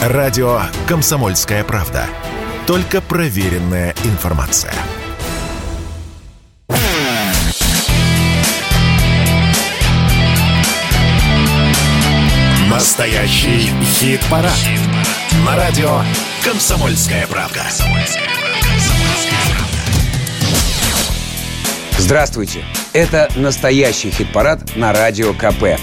Радио 0.00 0.62
«Комсомольская 0.88 1.62
правда». 1.62 2.06
Только 2.66 3.02
проверенная 3.02 3.94
информация. 4.04 4.72
Настоящий 12.70 13.70
хит-парад. 13.84 14.54
Хит 14.54 14.80
На 15.44 15.54
радио 15.54 16.00
«Комсомольская 16.46 17.26
правда». 17.26 17.60
Здравствуйте. 21.98 22.64
Это 22.94 23.28
настоящий 23.36 24.10
хит-парад 24.10 24.76
на 24.76 24.94
радио 24.94 25.34
КП. 25.34 25.78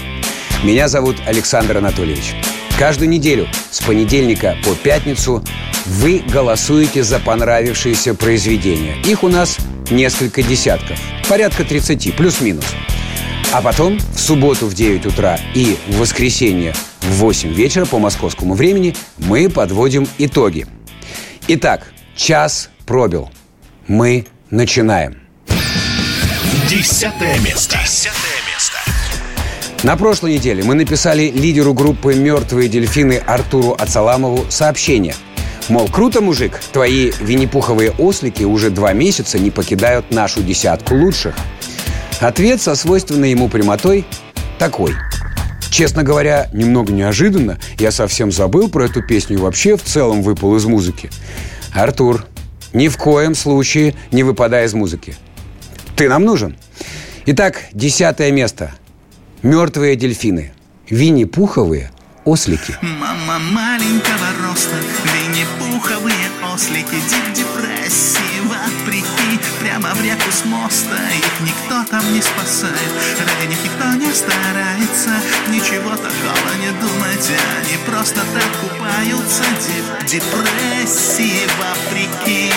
Меня 0.64 0.88
зовут 0.88 1.18
Александр 1.24 1.76
Анатольевич. 1.76 2.34
Каждую 2.78 3.08
неделю 3.08 3.48
с 3.72 3.80
понедельника 3.80 4.56
по 4.64 4.72
пятницу 4.76 5.42
вы 5.84 6.20
голосуете 6.20 7.02
за 7.02 7.18
понравившиеся 7.18 8.14
произведения. 8.14 8.94
Их 9.04 9.24
у 9.24 9.28
нас 9.28 9.58
несколько 9.90 10.44
десятков. 10.44 10.96
Порядка 11.28 11.64
30, 11.64 12.14
плюс-минус. 12.14 12.64
А 13.50 13.62
потом 13.62 13.98
в 13.98 14.20
субботу 14.20 14.66
в 14.66 14.74
9 14.74 15.06
утра 15.06 15.40
и 15.56 15.76
в 15.88 15.98
воскресенье 15.98 16.72
в 17.00 17.14
8 17.14 17.52
вечера 17.52 17.84
по 17.84 17.98
московскому 17.98 18.54
времени 18.54 18.94
мы 19.16 19.48
подводим 19.48 20.06
итоги. 20.18 20.68
Итак, 21.48 21.92
час 22.14 22.70
пробил. 22.86 23.28
Мы 23.88 24.26
начинаем. 24.50 25.18
Десятое 26.70 27.40
место. 27.40 27.76
Десятое. 27.82 28.27
На 29.84 29.96
прошлой 29.96 30.34
неделе 30.34 30.64
мы 30.64 30.74
написали 30.74 31.30
лидеру 31.30 31.72
группы 31.72 32.12
«Мертвые 32.12 32.68
дельфины» 32.68 33.22
Артуру 33.24 33.76
Ацаламову 33.78 34.44
сообщение. 34.48 35.14
Мол, 35.68 35.88
круто, 35.88 36.20
мужик, 36.20 36.58
твои 36.72 37.12
винни-пуховые 37.20 37.92
ослики 37.92 38.42
уже 38.42 38.70
два 38.70 38.92
месяца 38.92 39.38
не 39.38 39.52
покидают 39.52 40.10
нашу 40.10 40.42
десятку 40.42 40.96
лучших. 40.96 41.36
Ответ 42.18 42.60
со 42.60 42.74
свойственной 42.74 43.30
ему 43.30 43.48
прямотой 43.48 44.04
такой. 44.58 44.96
Честно 45.70 46.02
говоря, 46.02 46.48
немного 46.52 46.92
неожиданно, 46.92 47.58
я 47.78 47.92
совсем 47.92 48.32
забыл 48.32 48.68
про 48.68 48.86
эту 48.86 49.00
песню 49.00 49.36
и 49.36 49.40
вообще 49.40 49.76
в 49.76 49.84
целом 49.84 50.22
выпал 50.22 50.56
из 50.56 50.64
музыки. 50.64 51.08
Артур, 51.72 52.26
ни 52.72 52.88
в 52.88 52.96
коем 52.96 53.36
случае 53.36 53.94
не 54.10 54.24
выпадай 54.24 54.66
из 54.66 54.74
музыки. 54.74 55.14
Ты 55.94 56.08
нам 56.08 56.24
нужен. 56.24 56.56
Итак, 57.26 57.62
десятое 57.72 58.32
место. 58.32 58.72
Мертвые 59.42 59.94
дельфины. 59.94 60.52
Винни-пуховые 60.90 61.92
ослики. 62.24 62.74
Мама 62.82 63.38
маленького 63.38 64.28
роста, 64.42 64.74
винни-пуховые 65.04 66.28
ослики, 66.52 66.96
депрессии, 67.34 68.27
прямо 69.60 69.94
в 69.94 70.02
реку 70.02 70.30
с 70.30 70.44
моста. 70.44 70.96
Их 71.16 71.40
никто 71.40 71.84
там 71.90 72.12
не 72.12 72.22
спасает, 72.22 72.92
ради 73.18 73.48
них 73.48 73.58
никто 73.64 73.92
не 73.94 74.12
старается. 74.12 75.10
Ничего 75.48 75.90
такого 75.90 76.50
не 76.60 76.70
думайте, 76.80 77.36
они 77.58 77.76
просто 77.86 78.20
так 78.34 78.50
купаются. 78.60 79.44
Дип 79.66 79.84
депрессии, 80.06 81.46
вопреки. 81.58 82.52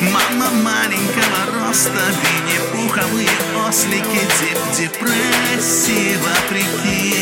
Мама 0.00 0.50
маленького 0.62 1.40
роста, 1.54 2.04
винни-пуховые 2.22 3.36
ослики, 3.66 4.22
дип 4.40 4.58
депрессии, 4.76 6.16
вопреки. 6.24 7.14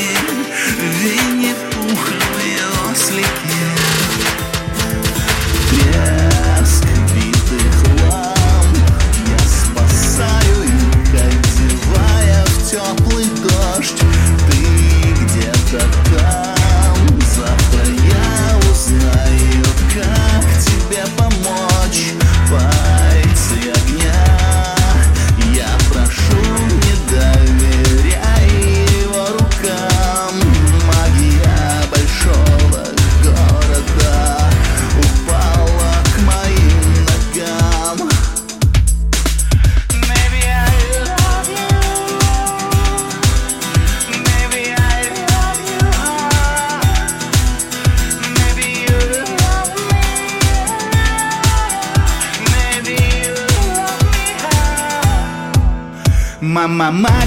Винни-пуховые 0.78 2.62
ослики. 2.90 3.82
Треск 5.92 6.31
теплый 12.72 13.26
дождь. 13.42 14.02
Ты 14.48 15.24
где-то 15.24 16.01
me 56.82 56.90
Мама 56.90 57.21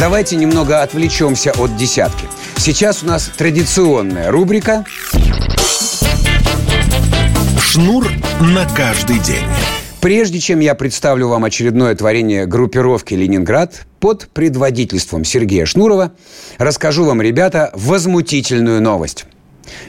Давайте 0.00 0.36
немного 0.36 0.80
отвлечемся 0.80 1.52
от 1.58 1.76
десятки. 1.76 2.26
Сейчас 2.56 3.02
у 3.02 3.06
нас 3.06 3.30
традиционная 3.36 4.30
рубрика 4.30 4.86
Шнур 7.58 8.08
на 8.40 8.66
каждый 8.74 9.18
день. 9.18 9.44
Прежде 10.00 10.40
чем 10.40 10.60
я 10.60 10.74
представлю 10.74 11.28
вам 11.28 11.44
очередное 11.44 11.94
творение 11.94 12.46
группировки 12.46 13.12
«Ленинград» 13.12 13.86
под 13.98 14.30
предводительством 14.30 15.26
Сергея 15.26 15.66
Шнурова, 15.66 16.12
расскажу 16.56 17.04
вам, 17.04 17.20
ребята, 17.20 17.70
возмутительную 17.74 18.80
новость. 18.80 19.26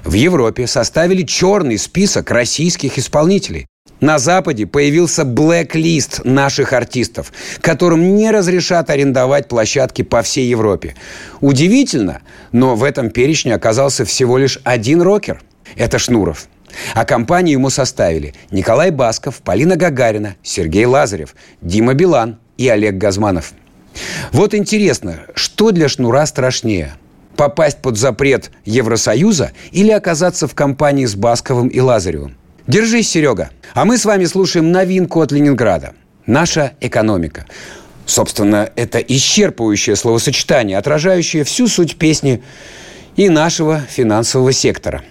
В 0.04 0.12
Европе 0.12 0.68
составили 0.68 1.24
черный 1.24 1.78
список 1.78 2.32
российских 2.32 2.98
исполнителей. 2.98 3.66
На 4.02 4.18
Западе 4.18 4.66
появился 4.66 5.24
блэк-лист 5.26 6.26
наших 6.26 6.74
артистов, 6.74 7.32
которым 7.62 8.16
не 8.16 8.32
разрешат 8.32 8.90
арендовать 8.90 9.48
площадки 9.48 10.02
по 10.02 10.24
всей 10.24 10.50
Европе. 10.50 10.96
Удивительно, 11.40 12.22
но 12.52 12.76
в 12.76 12.84
этом 12.84 13.12
перечне 13.12 13.54
оказался 13.54 14.04
всего 14.04 14.40
лишь 14.40 14.60
один 14.64 15.04
рокер. 15.04 15.44
Это 15.76 16.00
Шнуров. 16.00 16.48
А 16.96 17.06
компанию 17.06 17.54
ему 17.54 17.70
составили 17.70 18.34
Николай 18.50 18.90
Басков, 18.90 19.42
Полина 19.44 19.76
Гагарина, 19.76 20.36
Сергей 20.42 20.86
Лазарев, 20.86 21.36
Дима 21.62 21.94
Билан 21.94 22.40
и 22.58 22.68
Олег 22.68 22.96
Газманов. 22.96 23.54
Вот 24.32 24.56
интересно, 24.56 25.20
что 25.36 25.70
для 25.70 25.88
Шнура 25.90 26.26
страшнее? 26.26 26.96
Попасть 27.36 27.78
под 27.84 27.98
запрет 27.98 28.50
Евросоюза 28.66 29.52
или 29.72 29.92
оказаться 29.92 30.48
в 30.48 30.56
компании 30.56 31.06
с 31.06 31.14
Басковым 31.14 31.68
и 31.68 31.80
Лазаревым? 31.80 32.36
Держись, 32.68 33.10
Серега. 33.10 33.50
А 33.74 33.86
мы 33.86 33.98
с 33.98 34.06
вами 34.06 34.26
слушаем 34.26 34.72
новинку 34.72 35.22
от 35.22 35.32
Ленинграда. 35.32 35.94
Наша 36.26 36.74
экономика. 36.80 37.46
Собственно, 38.06 38.70
это 38.76 39.00
исчерпывающее 39.00 39.96
словосочетание, 39.96 40.78
отражающее 40.78 41.44
всю 41.44 41.68
суть 41.68 41.96
песни 41.98 42.44
и 43.16 43.30
нашего 43.30 43.80
финансового 43.80 44.52
сектора. 44.52 45.04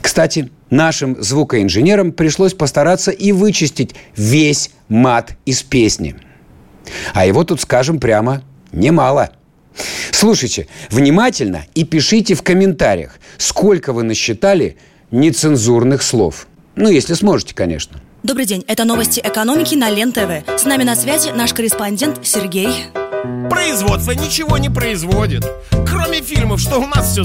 Кстати, 0.00 0.50
нашим 0.70 1.22
звукоинженерам 1.22 2.12
пришлось 2.12 2.54
постараться 2.54 3.10
и 3.10 3.32
вычистить 3.32 3.94
весь 4.16 4.70
мат 4.88 5.32
из 5.44 5.62
песни. 5.62 6.16
А 7.12 7.26
его 7.26 7.44
тут, 7.44 7.60
скажем 7.60 7.98
прямо, 7.98 8.42
немало. 8.72 9.30
Слушайте 10.10 10.68
внимательно 10.90 11.66
и 11.74 11.84
пишите 11.84 12.34
в 12.34 12.42
комментариях, 12.42 13.18
сколько 13.36 13.92
вы 13.92 14.04
насчитали 14.04 14.78
нецензурных 15.10 16.02
слов. 16.02 16.46
Ну, 16.76 16.90
если 16.90 17.14
сможете, 17.14 17.54
конечно. 17.54 17.98
Добрый 18.22 18.44
день, 18.44 18.62
это 18.68 18.84
новости 18.84 19.18
экономики 19.24 19.74
на 19.74 19.88
Лен-ТВ. 19.88 20.60
С 20.60 20.64
нами 20.66 20.84
на 20.84 20.94
связи 20.94 21.30
наш 21.30 21.54
корреспондент 21.54 22.20
Сергей. 22.22 22.68
Производство 23.48 24.12
ничего 24.12 24.58
не 24.58 24.68
производит. 24.68 25.44
Кроме 25.86 26.20
фильмов, 26.20 26.60
что 26.60 26.78
у 26.78 26.86
нас 26.86 27.12
все 27.12 27.24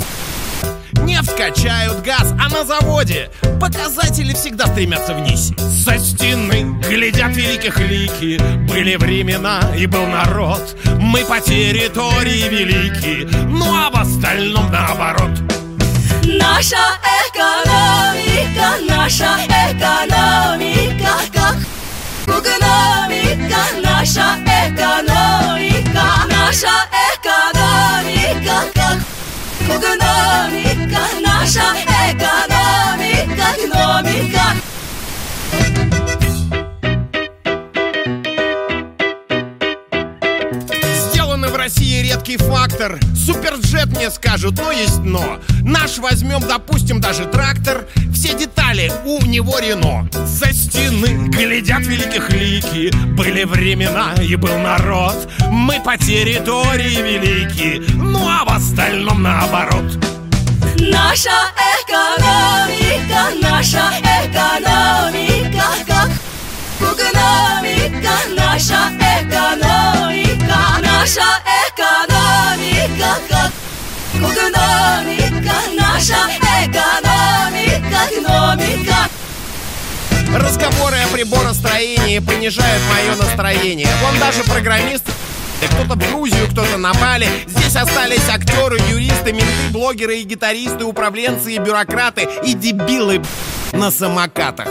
Нефть 1.04 1.36
качают, 1.36 2.02
газ, 2.02 2.34
а 2.40 2.50
на 2.50 2.64
заводе 2.64 3.30
Показатели 3.60 4.34
всегда 4.34 4.68
стремятся 4.68 5.14
вниз 5.14 5.52
Со 5.58 5.98
стены 5.98 6.80
глядят 6.88 7.36
великих 7.36 7.80
лики 7.80 8.40
Были 8.70 8.98
времена 8.98 9.62
и 9.78 9.88
был 9.88 10.06
народ 10.06 10.78
Мы 11.00 11.26
по 11.26 11.40
территории 11.40 12.48
велики 12.50 13.28
Ну 13.48 13.66
а 13.74 13.90
в 13.90 13.96
остальном 13.96 14.72
наоборот 14.72 15.32
Наша 16.40 16.98
экономика, 17.28 18.78
наша 18.88 19.38
экономика, 19.68 21.14
как 21.34 21.58
экономика, 22.26 23.62
наша 23.84 24.38
экономика, 24.46 26.06
наша 26.30 26.88
экономика, 27.12 28.58
как 28.74 29.00
экономика, 29.68 31.02
наша 31.22 31.76
экономика, 32.08 33.48
экономика. 33.58 34.71
Редкий 42.32 42.46
фактор. 42.50 42.98
Суперджет 43.14 43.88
мне 43.88 44.10
скажут, 44.10 44.58
но 44.58 44.72
есть 44.72 45.00
но 45.00 45.40
Наш 45.64 45.98
возьмем, 45.98 46.40
допустим, 46.40 47.02
даже 47.02 47.26
трактор. 47.26 47.86
Все 48.14 48.34
детали 48.34 48.92
у 49.06 49.22
него 49.26 49.60
Рено. 49.60 50.08
За 50.26 50.54
стены 50.54 51.28
глядят 51.28 51.82
великих 51.82 52.30
лики. 52.30 52.96
Были 53.18 53.44
времена 53.44 54.14
и 54.22 54.36
был 54.36 54.58
народ. 54.60 55.30
Мы 55.50 55.82
по 55.82 55.98
территории 55.98 57.02
велики. 57.02 57.84
Ну 57.96 58.26
а 58.30 58.46
в 58.46 58.56
остальном 58.56 59.22
наоборот. 59.22 59.98
Наша 60.80 61.32
экономика, 61.84 63.36
наша 63.42 63.92
экономика, 64.00 65.64
как 65.86 66.10
экономика, 66.80 68.14
наша 68.38 68.90
экономика, 69.20 70.58
наша 70.82 71.41
экономика, 74.72 75.54
наша 75.78 76.16
экономика, 76.64 78.00
экономика. 78.12 78.96
Разговоры 80.34 80.98
о 80.98 81.08
приборостроении 81.08 82.20
понижают 82.20 82.82
мое 82.94 83.16
настроение. 83.16 83.90
Вон 84.02 84.18
даже 84.20 84.44
программист 84.44 85.04
кто-то 85.68 85.96
в 85.96 86.10
Грузию, 86.12 86.48
кто-то 86.52 86.78
на 86.78 86.94
Бали. 86.94 87.28
Здесь 87.48 87.76
остались 87.76 88.28
актеры, 88.30 88.80
юристы, 88.90 89.34
менты, 89.34 89.72
блогеры 89.72 90.20
и 90.20 90.24
гитаристы, 90.24 90.86
управленцы 90.86 91.54
и 91.54 91.60
бюрократы 91.60 92.28
и 92.44 92.54
дебилы 92.54 93.22
на 93.74 93.92
самокатах. 93.92 94.68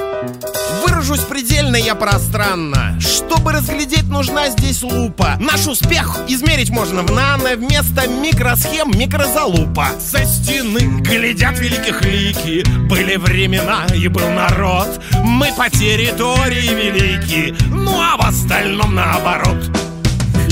Выражусь 0.82 1.20
предельно 1.20 1.76
я 1.76 1.94
пространно. 1.94 2.98
Чтобы 3.00 3.52
разглядеть, 3.52 4.08
нужна 4.08 4.48
здесь 4.50 4.82
лупа. 4.82 5.36
Наш 5.40 5.66
успех 5.66 6.18
измерить 6.28 6.70
можно 6.70 7.02
в 7.02 7.10
нано 7.10 7.56
Вместо 7.56 8.06
микросхем 8.08 8.90
микрозалупа. 8.98 9.88
Со 9.98 10.24
стены 10.24 11.00
глядят 11.00 11.58
великих 11.58 12.02
лики. 12.04 12.64
Были 12.88 13.16
времена 13.16 13.86
и 13.94 14.08
был 14.08 14.28
народ. 14.28 15.02
Мы 15.24 15.52
по 15.56 15.68
территории 15.70 16.68
велики. 16.68 17.54
Ну 17.70 18.00
а 18.00 18.16
в 18.16 18.26
остальном 18.26 18.94
наоборот 18.94 19.89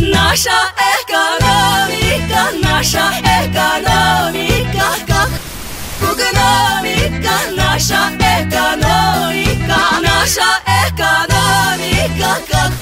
Наша 0.00 0.50
экономика, 1.02 2.50
наша 2.62 3.10
экономика, 3.22 4.86
как 5.06 5.28
экономика, 6.00 7.34
наша 7.56 8.10
экономика, 8.16 9.78
наша 10.00 10.48
экономика, 10.86 12.38
как 12.48 12.72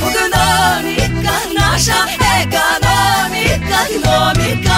экономика, 0.00 1.34
наша 1.54 1.98
экономика, 2.42 3.78
экономика. 3.90 4.76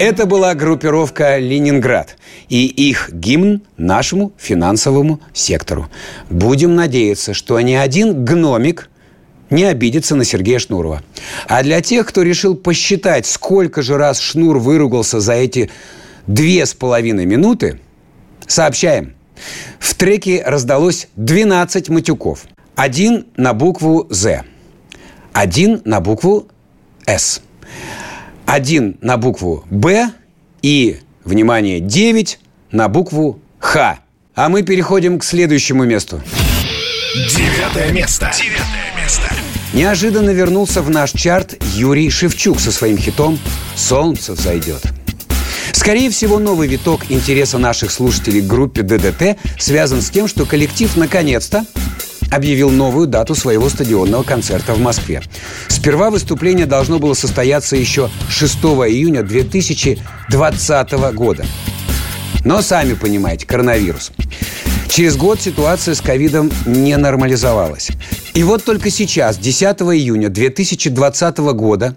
Это 0.00 0.24
была 0.24 0.54
группировка 0.54 1.36
«Ленинград» 1.38 2.16
и 2.48 2.66
их 2.66 3.10
гимн 3.12 3.62
нашему 3.76 4.32
финансовому 4.38 5.20
сектору. 5.34 5.90
Будем 6.30 6.74
надеяться, 6.74 7.34
что 7.34 7.60
ни 7.60 7.74
один 7.74 8.24
гномик 8.24 8.89
не 9.50 9.64
обидится 9.64 10.14
на 10.16 10.24
Сергея 10.24 10.58
Шнурова. 10.58 11.02
А 11.46 11.62
для 11.62 11.80
тех, 11.80 12.06
кто 12.06 12.22
решил 12.22 12.54
посчитать, 12.54 13.26
сколько 13.26 13.82
же 13.82 13.96
раз 13.96 14.20
Шнур 14.20 14.58
выругался 14.58 15.20
за 15.20 15.34
эти 15.34 15.70
две 16.26 16.64
с 16.64 16.74
половиной 16.74 17.26
минуты, 17.26 17.80
сообщаем. 18.46 19.14
В 19.78 19.94
треке 19.94 20.42
раздалось 20.44 21.08
12 21.16 21.88
матюков. 21.88 22.44
Один 22.76 23.26
на 23.36 23.52
букву 23.52 24.06
«З», 24.10 24.44
один 25.32 25.82
на 25.84 26.00
букву 26.00 26.48
«С», 27.06 27.42
один 28.46 28.96
на 29.00 29.16
букву 29.16 29.64
«Б» 29.70 30.10
и, 30.62 30.98
внимание, 31.24 31.80
9 31.80 32.38
на 32.70 32.88
букву 32.88 33.40
«Х». 33.58 33.98
А 34.34 34.48
мы 34.48 34.62
переходим 34.62 35.18
к 35.18 35.24
следующему 35.24 35.84
месту. 35.84 36.22
Девятое 37.14 37.92
место. 37.92 38.30
Девятое 38.34 39.02
место. 39.02 39.39
Неожиданно 39.72 40.30
вернулся 40.30 40.82
в 40.82 40.90
наш 40.90 41.12
чарт 41.12 41.62
Юрий 41.74 42.10
Шевчук 42.10 42.58
со 42.58 42.72
своим 42.72 42.98
хитом 42.98 43.38
«Солнце 43.76 44.32
взойдет». 44.32 44.82
Скорее 45.72 46.10
всего, 46.10 46.40
новый 46.40 46.66
виток 46.66 47.02
интереса 47.08 47.56
наших 47.58 47.92
слушателей 47.92 48.40
к 48.40 48.46
группе 48.46 48.82
ДДТ 48.82 49.38
связан 49.58 50.02
с 50.02 50.10
тем, 50.10 50.26
что 50.26 50.44
коллектив 50.44 50.94
наконец-то 50.96 51.64
объявил 52.32 52.70
новую 52.70 53.06
дату 53.06 53.36
своего 53.36 53.68
стадионного 53.68 54.24
концерта 54.24 54.74
в 54.74 54.80
Москве. 54.80 55.22
Сперва 55.68 56.10
выступление 56.10 56.66
должно 56.66 56.98
было 56.98 57.14
состояться 57.14 57.76
еще 57.76 58.10
6 58.28 58.54
июня 58.56 59.22
2020 59.22 60.92
года. 61.14 61.46
Но 62.44 62.60
сами 62.60 62.94
понимаете, 62.94 63.46
коронавирус. 63.46 64.10
Через 64.90 65.16
год 65.16 65.40
ситуация 65.40 65.94
с 65.94 66.00
ковидом 66.00 66.50
не 66.66 66.96
нормализовалась. 66.96 67.90
И 68.34 68.42
вот 68.42 68.64
только 68.64 68.90
сейчас, 68.90 69.38
10 69.38 69.64
июня 69.82 70.28
2020 70.28 71.38
года, 71.38 71.94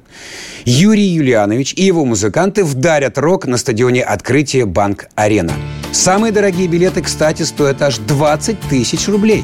Юрий 0.64 1.08
Юлианович 1.08 1.74
и 1.74 1.84
его 1.84 2.06
музыканты 2.06 2.64
вдарят 2.64 3.18
рок 3.18 3.48
на 3.48 3.58
стадионе 3.58 4.04
открытия 4.04 4.66
Банк-Арена. 4.66 5.54
Самые 5.92 6.32
дорогие 6.32 6.68
билеты, 6.68 7.02
кстати, 7.02 7.42
стоят 7.42 7.82
аж 7.82 7.98
20 7.98 8.60
тысяч 8.70 9.08
рублей. 9.08 9.44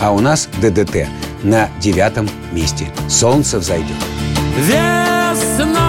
А 0.00 0.12
у 0.12 0.18
нас 0.18 0.48
ДДТ 0.60 1.06
на 1.44 1.70
девятом 1.80 2.28
месте. 2.52 2.88
Солнце 3.08 3.60
взойдет. 3.60 3.96
Весна, 4.58 5.83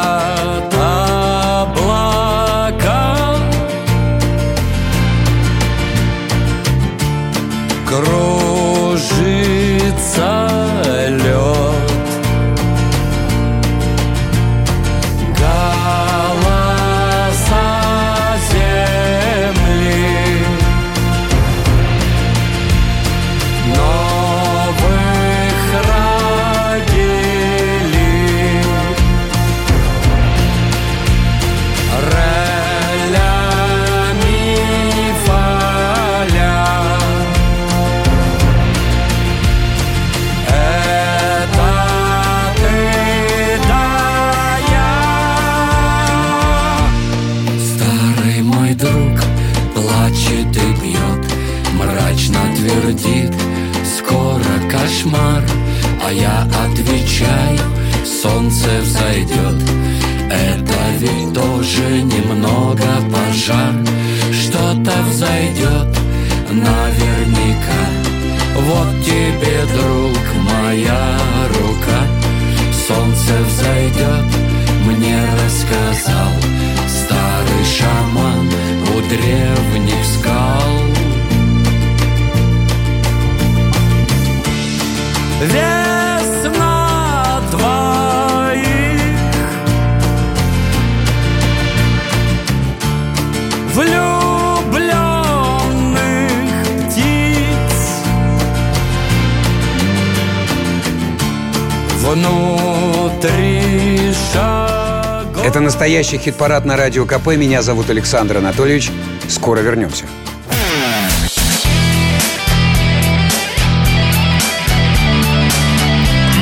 настоящий 106.17 106.31
хит-парад 106.31 106.65
на 106.65 106.77
радио 106.77 107.05
КП. 107.05 107.29
Меня 107.37 107.63
зовут 107.63 107.91
Александр 107.91 108.39
Анатольевич. 108.39 108.91
Скоро 109.29 109.61
вернемся. 109.61 110.05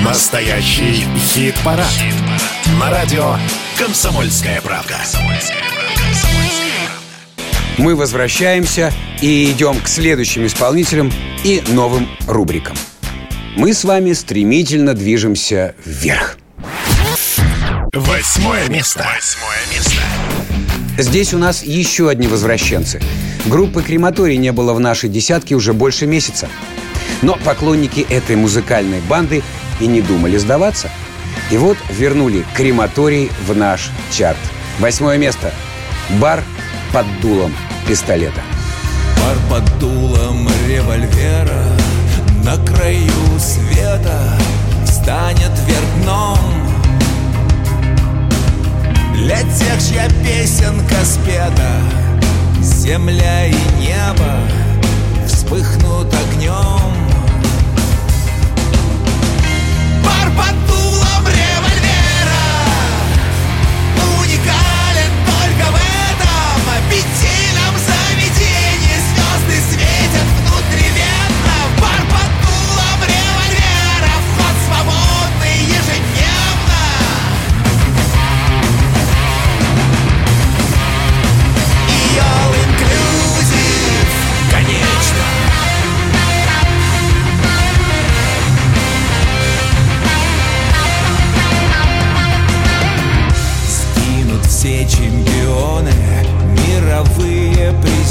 Настоящий 0.04 1.04
хит-парад. 1.32 1.86
На 2.80 2.90
радио 2.90 3.36
«Комсомольская 3.78 4.60
правка». 4.60 4.96
Мы 7.76 7.96
возвращаемся 7.96 8.92
и 9.20 9.50
идем 9.50 9.80
к 9.80 9.88
следующим 9.88 10.46
исполнителям 10.46 11.12
и 11.42 11.62
новым 11.68 12.08
рубрикам. 12.28 12.76
Мы 13.56 13.74
с 13.74 13.84
вами 13.84 14.12
стремительно 14.12 14.94
движемся 14.94 15.74
вверх. 15.84 16.38
Восьмое 17.94 18.68
место. 18.68 19.06
Восьмое 19.14 19.56
место. 19.58 19.63
Здесь 20.96 21.34
у 21.34 21.38
нас 21.38 21.64
еще 21.64 22.08
одни 22.08 22.28
возвращенцы. 22.28 23.00
Группы 23.46 23.82
«Крематорий» 23.82 24.36
не 24.36 24.52
было 24.52 24.72
в 24.74 24.80
нашей 24.80 25.08
десятке 25.08 25.56
уже 25.56 25.72
больше 25.72 26.06
месяца. 26.06 26.48
Но 27.20 27.36
поклонники 27.44 28.06
этой 28.08 28.36
музыкальной 28.36 29.00
банды 29.00 29.42
и 29.80 29.86
не 29.86 30.00
думали 30.02 30.36
сдаваться. 30.36 30.90
И 31.50 31.56
вот 31.56 31.76
вернули 31.90 32.44
«Крематорий» 32.54 33.30
в 33.46 33.56
наш 33.56 33.90
чарт. 34.12 34.38
Восьмое 34.78 35.18
место. 35.18 35.52
Бар 36.20 36.44
под 36.92 37.06
дулом 37.20 37.52
пистолета. 37.88 38.42
Пар 39.16 39.36
под 39.50 39.78
дулом 39.78 40.48
револьвера 40.68 41.64
На 42.44 42.56
краю 42.64 43.38
света 43.38 44.38
Встанет 44.84 45.52
вверх 45.66 46.02
дном 46.02 46.63
Для 49.24 49.38
тех, 49.38 49.82
чья 49.88 50.06
песенка 50.22 51.02
спета 51.02 51.80
Земля 52.60 53.46
и 53.46 53.54
небо 53.80 54.34
Вспыхнут 55.26 56.12
огнем. 56.12 56.92
Пар 60.04 60.30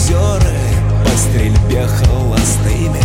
призеры 0.03 0.59
по 1.03 1.17
стрельбе 1.17 1.87
холостыми. 1.87 3.01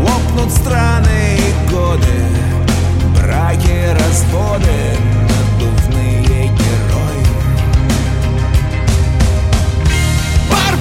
Лопнут 0.00 0.52
страны 0.52 1.38
и 1.38 1.70
годы, 1.70 2.06
браки, 3.16 3.92
разводы, 3.98 4.96
надувные 5.28 6.46
герои. 6.46 7.26
Пар 10.50 10.76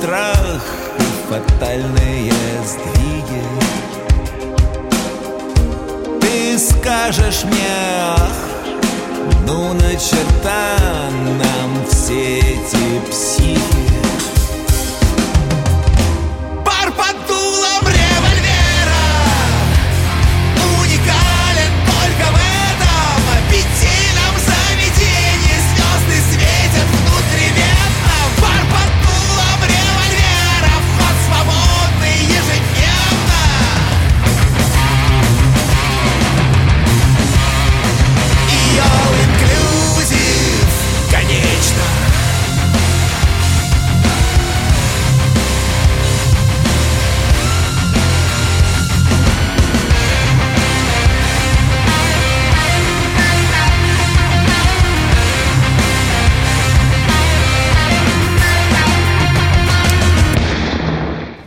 страх 0.00 0.62
И 0.98 1.02
фатальные 1.28 2.32
сдвиги. 2.64 3.44
Ты 6.20 6.58
скажешь 6.58 7.44
мне 7.44 7.76
ах 8.16 8.30
Ну 9.46 9.74
на 9.74 9.94
черта 9.96 10.76
нам 11.38 11.86
все 11.86 12.38
эти 12.38 13.10
психи 13.10 13.79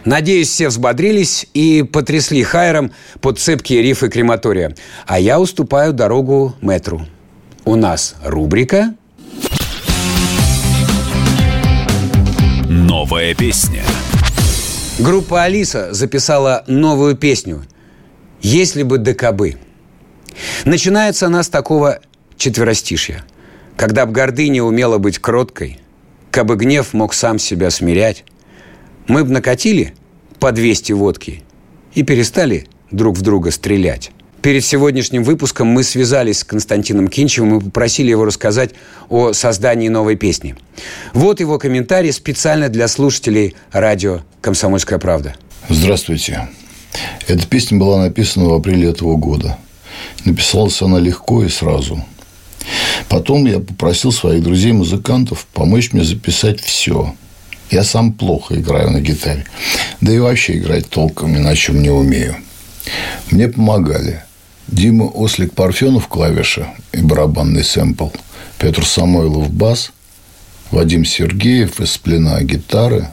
Надеюсь, 0.06 0.50
все 0.50 0.68
взбодрились 0.68 1.48
и 1.54 1.84
потрясли 1.84 2.44
хайром 2.44 2.92
под 3.22 3.40
цепкие 3.40 3.82
рифы 3.82 4.10
крематория. 4.10 4.76
А 5.06 5.20
я 5.20 5.40
уступаю 5.40 5.94
дорогу 5.94 6.56
метру. 6.62 7.06
У 7.66 7.76
нас 7.76 8.16
рубрика 8.24 8.96
Новая 12.70 13.34
песня. 13.34 13.84
Группа 15.00 15.44
«Алиса» 15.44 15.94
записала 15.94 16.64
новую 16.68 17.16
песню 17.16 17.64
«Если 18.42 18.84
бы 18.84 18.98
ДКБ». 18.98 19.58
Начинается 20.66 21.28
она 21.28 21.44
с 21.44 21.50
такого 21.50 22.00
четверостишья. 22.38 23.24
Когда 23.78 24.06
б 24.06 24.12
гордыня 24.12 24.64
умела 24.64 24.98
быть 24.98 25.20
кроткой, 25.20 25.80
кабы 26.32 26.56
гнев 26.56 26.94
мог 26.94 27.14
сам 27.14 27.40
себя 27.40 27.70
смирять, 27.72 28.26
мы 29.08 29.24
б 29.24 29.32
накатили 29.32 29.94
по 30.40 30.52
200 30.52 30.94
водки 30.94 31.44
и 31.94 32.04
перестали 32.04 32.68
друг 32.92 33.18
в 33.18 33.22
друга 33.22 33.52
стрелять. 33.52 34.12
Перед 34.42 34.66
сегодняшним 34.66 35.24
выпуском 35.24 35.68
мы 35.68 35.84
связались 35.84 36.40
с 36.40 36.44
Константином 36.44 37.08
Кинчевым 37.08 37.60
и 37.60 37.64
попросили 37.64 38.10
его 38.10 38.26
рассказать 38.26 38.72
о 39.08 39.32
создании 39.32 39.88
новой 39.88 40.18
песни. 40.18 40.56
Вот 41.14 41.40
его 41.40 41.58
комментарий 41.58 42.12
специально 42.12 42.68
для 42.68 42.90
слушателей 42.90 43.56
радио 43.72 44.20
«Комсомольская 44.42 45.00
правда». 45.00 45.36
Здравствуйте. 45.70 46.50
Эта 47.26 47.48
песня 47.48 47.80
была 47.80 48.02
написана 48.02 48.50
в 48.50 48.54
апреле 48.54 48.90
этого 48.90 49.16
года. 49.16 49.58
Написалась 50.26 50.82
она 50.82 51.00
легко 51.00 51.44
и 51.44 51.50
сразу. 51.50 52.04
Потом 53.08 53.46
я 53.46 53.60
попросил 53.60 54.12
своих 54.12 54.44
друзей-музыкантов 54.44 55.48
помочь 55.54 55.94
мне 55.94 56.04
записать 56.04 56.60
все. 56.60 57.16
Я 57.72 57.84
сам 57.84 58.14
плохо 58.14 58.56
играю 58.56 58.92
на 58.92 59.00
гитаре. 59.00 59.46
Да 60.02 60.14
и 60.14 60.20
вообще 60.20 60.58
играть 60.58 60.90
толком 60.90 61.34
на 61.42 61.56
чем 61.56 61.82
не 61.82 61.90
умею. 61.90 62.36
Мне 63.32 63.48
помогали 63.48 64.24
Дима 64.68 65.06
Ослик 65.06 65.54
Парфенов 65.54 66.08
клавиша 66.08 66.68
и 66.92 67.02
барабанный 67.02 67.64
сэмпл, 67.64 68.10
Петр 68.60 68.86
Самойлов 68.86 69.52
бас, 69.52 69.92
Вадим 70.72 71.06
Сергеев 71.06 71.80
из 71.80 71.92
Сплена 71.92 72.42
гитары, 72.42 73.08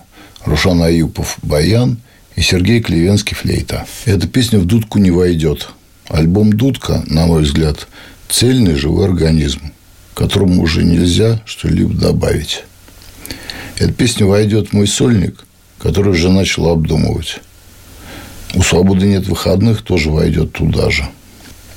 Рушан 0.45 0.83
Аюпов 0.83 1.39
баян 1.43 1.99
и 2.37 2.41
Сергей 2.41 2.81
Клевенский 2.81 3.37
флейта. 3.37 3.87
Эта 4.05 4.27
песня 4.27 4.59
в 4.59 4.65
дудку 4.65 4.99
не 4.99 5.11
войдет. 5.11 5.71
Альбом 6.09 6.53
«Дудка», 6.53 7.05
на 7.07 7.27
мой 7.27 7.43
взгляд, 7.43 7.87
цельный 8.29 8.75
живой 8.75 9.05
организм, 9.05 9.73
которому 10.15 10.63
уже 10.63 10.83
нельзя 10.83 11.41
что-либо 11.45 11.95
добавить. 11.95 12.65
Эта 13.81 13.93
песня 13.93 14.27
войдет 14.27 14.69
в 14.69 14.73
мой 14.75 14.87
сольник, 14.87 15.45
который 15.79 16.13
уже 16.13 16.31
начал 16.31 16.69
обдумывать. 16.69 17.41
У 18.55 18.63
«Свободы 18.63 19.07
нет 19.07 19.27
выходных» 19.27 19.83
тоже 19.83 20.11
войдет 20.11 20.53
туда 20.53 20.91
же– 20.91 21.05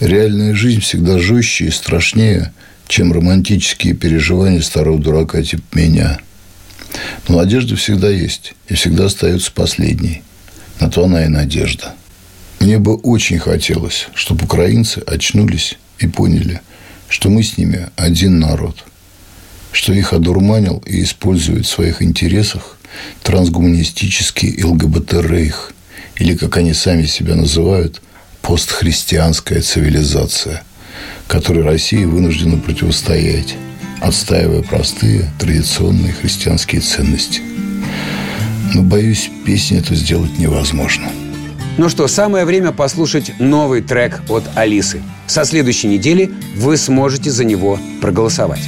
Реальная 0.03 0.53
жизнь 0.53 0.81
всегда 0.81 1.17
жестче 1.17 1.67
и 1.67 1.71
страшнее, 1.71 2.51
чем 2.89 3.13
романтические 3.13 3.93
переживания 3.93 4.59
старого 4.59 4.99
дурака 4.99 5.41
типа 5.41 5.63
меня. 5.77 6.19
Но 7.29 7.37
надежда 7.37 7.77
всегда 7.77 8.09
есть 8.09 8.53
и 8.67 8.73
всегда 8.73 9.05
остается 9.05 9.53
последней. 9.53 10.21
На 10.81 10.89
то 10.89 11.05
она 11.05 11.23
и 11.23 11.29
надежда. 11.29 11.93
Мне 12.59 12.79
бы 12.79 12.95
очень 12.95 13.39
хотелось, 13.39 14.07
чтобы 14.13 14.43
украинцы 14.43 14.97
очнулись 15.07 15.77
и 15.99 16.07
поняли, 16.07 16.59
что 17.07 17.29
мы 17.29 17.41
с 17.41 17.57
ними 17.57 17.87
один 17.95 18.39
народ, 18.39 18.83
что 19.73 19.91
их 19.91 20.13
одурманил 20.13 20.81
и 20.85 21.03
использует 21.03 21.65
в 21.65 21.69
своих 21.69 22.01
интересах 22.01 22.77
трансгуманистический 23.23 24.63
ЛГБТ-рейх, 24.63 25.73
или, 26.15 26.37
как 26.37 26.55
они 26.55 26.73
сами 26.73 27.05
себя 27.05 27.35
называют– 27.35 28.01
постхристианская 28.43 29.61
цивилизация, 29.61 30.63
которой 31.27 31.63
Россия 31.63 32.05
вынуждена 32.05 32.57
противостоять, 32.57 33.55
отстаивая 34.01 34.61
простые 34.61 35.31
традиционные 35.39 36.13
христианские 36.13 36.81
ценности. 36.81 37.41
Но, 38.73 38.83
боюсь, 38.83 39.31
песню 39.45 39.79
эту 39.79 39.95
сделать 39.95 40.37
невозможно. 40.37 41.07
Ну 41.77 41.89
что, 41.89 42.07
самое 42.07 42.45
время 42.45 42.71
послушать 42.71 43.31
новый 43.39 43.81
трек 43.81 44.21
от 44.29 44.43
Алисы. 44.55 45.01
Со 45.25 45.45
следующей 45.45 45.87
недели 45.87 46.31
вы 46.55 46.77
сможете 46.77 47.31
за 47.31 47.45
него 47.45 47.79
проголосовать. 48.01 48.61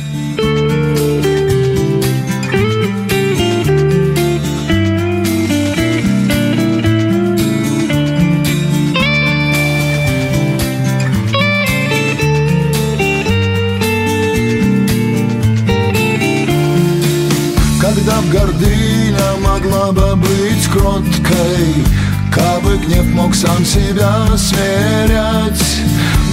Сам 23.46 23.66
себя 23.66 24.26
смирять 24.38 25.66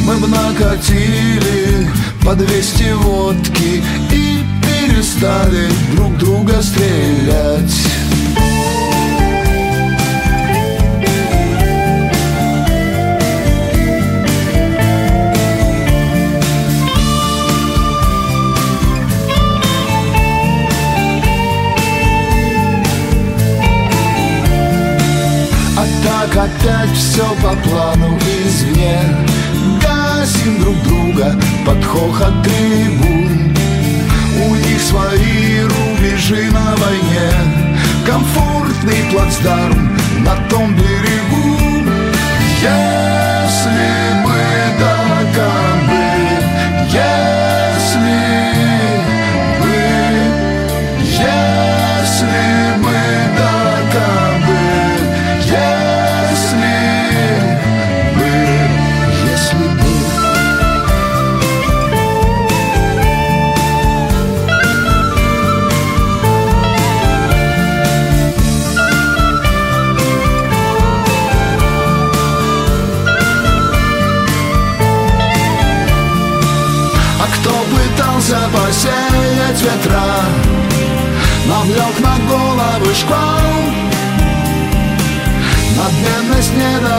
Мы 0.06 0.16
б 0.16 0.26
накатили 0.26 1.88
по 2.24 2.34
200 2.34 2.92
водки 2.94 3.82
И 4.10 4.44
перестали 4.62 5.68
друг 5.94 6.16
друга 6.18 6.62
стрелять 6.62 8.01
опять 26.62 26.96
все 26.96 27.24
по 27.42 27.54
плану 27.68 28.18
извне. 28.46 29.00
Гасим 29.80 30.60
друг 30.60 30.82
друга 30.82 31.36
под 31.66 31.84
хохот 31.84 32.42
трибун. 32.42 33.54
У 34.46 34.54
них 34.54 34.80
свои 34.80 35.60
рубежи 35.62 36.50
на 36.50 36.74
войне. 36.76 37.30
Комфортный 38.06 39.10
плацдарм 39.12 39.96
на 40.24 40.36
том 40.48 40.74
берегу. 40.74 41.88
Если 42.60 44.21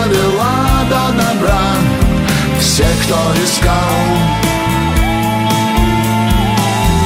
довела 0.04 0.84
до 0.90 1.18
добра 1.18 1.62
Все, 2.60 2.86
кто 3.04 3.16
искал. 3.44 4.00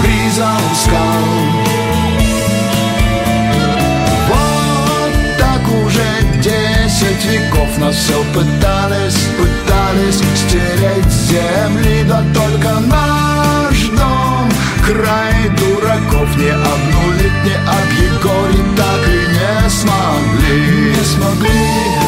Приза 0.01 0.49
ускал. 0.71 1.23
Вот 4.27 5.13
так 5.37 5.61
уже 5.85 6.41
десять 6.41 7.25
веков 7.25 7.77
Нас 7.77 7.95
все 7.95 8.23
пытались, 8.33 9.27
пытались 9.37 10.21
Стереть 10.35 11.11
с 11.11 11.29
земли 11.29 12.03
Да 12.07 12.23
только 12.33 12.79
наш 12.79 13.89
дом. 13.89 14.49
Край 14.85 15.49
дураков 15.57 16.37
Не 16.37 16.49
обнулить, 16.49 17.43
не 17.43 17.55
объегорить 17.55 18.75
Так 18.75 19.07
и 19.07 19.27
не 19.33 19.69
смогли 19.69 20.95
Не 20.95 21.03
смогли 21.03 22.06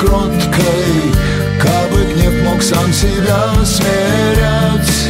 кроткой 0.00 1.12
Кабы 1.60 2.04
гнев 2.12 2.32
мог 2.44 2.62
сам 2.62 2.92
себя 2.92 3.52
смирять 3.64 5.08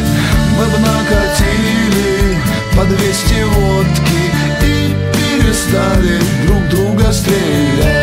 Мы 0.59 0.64
б 0.66 0.79
накатили 0.79 2.37
по 2.76 2.85
200 2.85 3.44
водки 3.55 4.22
И 4.62 4.94
перестали 5.14 6.18
друг 6.46 6.68
друга 6.68 7.12
стрелять 7.12 8.00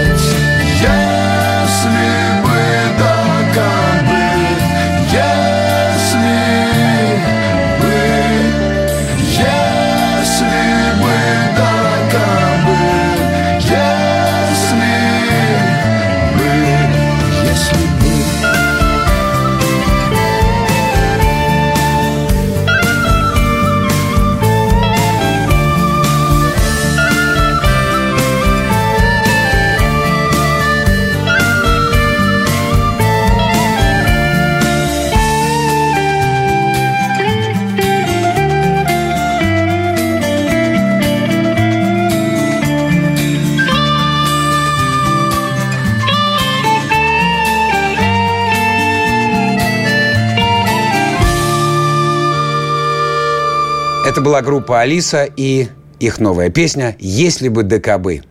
была 54.28 54.42
группа 54.42 54.82
«Алиса» 54.82 55.24
и 55.24 55.70
их 56.02 56.20
новая 56.20 56.50
песня 56.50 56.98
«Если 57.00 57.48
бы 57.48 57.63
ДКБ». 57.63 58.26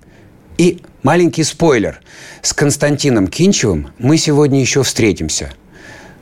И 0.59 0.83
маленький 1.03 1.43
спойлер. 1.43 2.03
С 2.43 2.53
Константином 2.53 3.29
Кинчевым 3.29 3.93
мы 3.99 4.19
сегодня 4.19 4.61
еще 4.61 4.83
встретимся. 4.83 5.55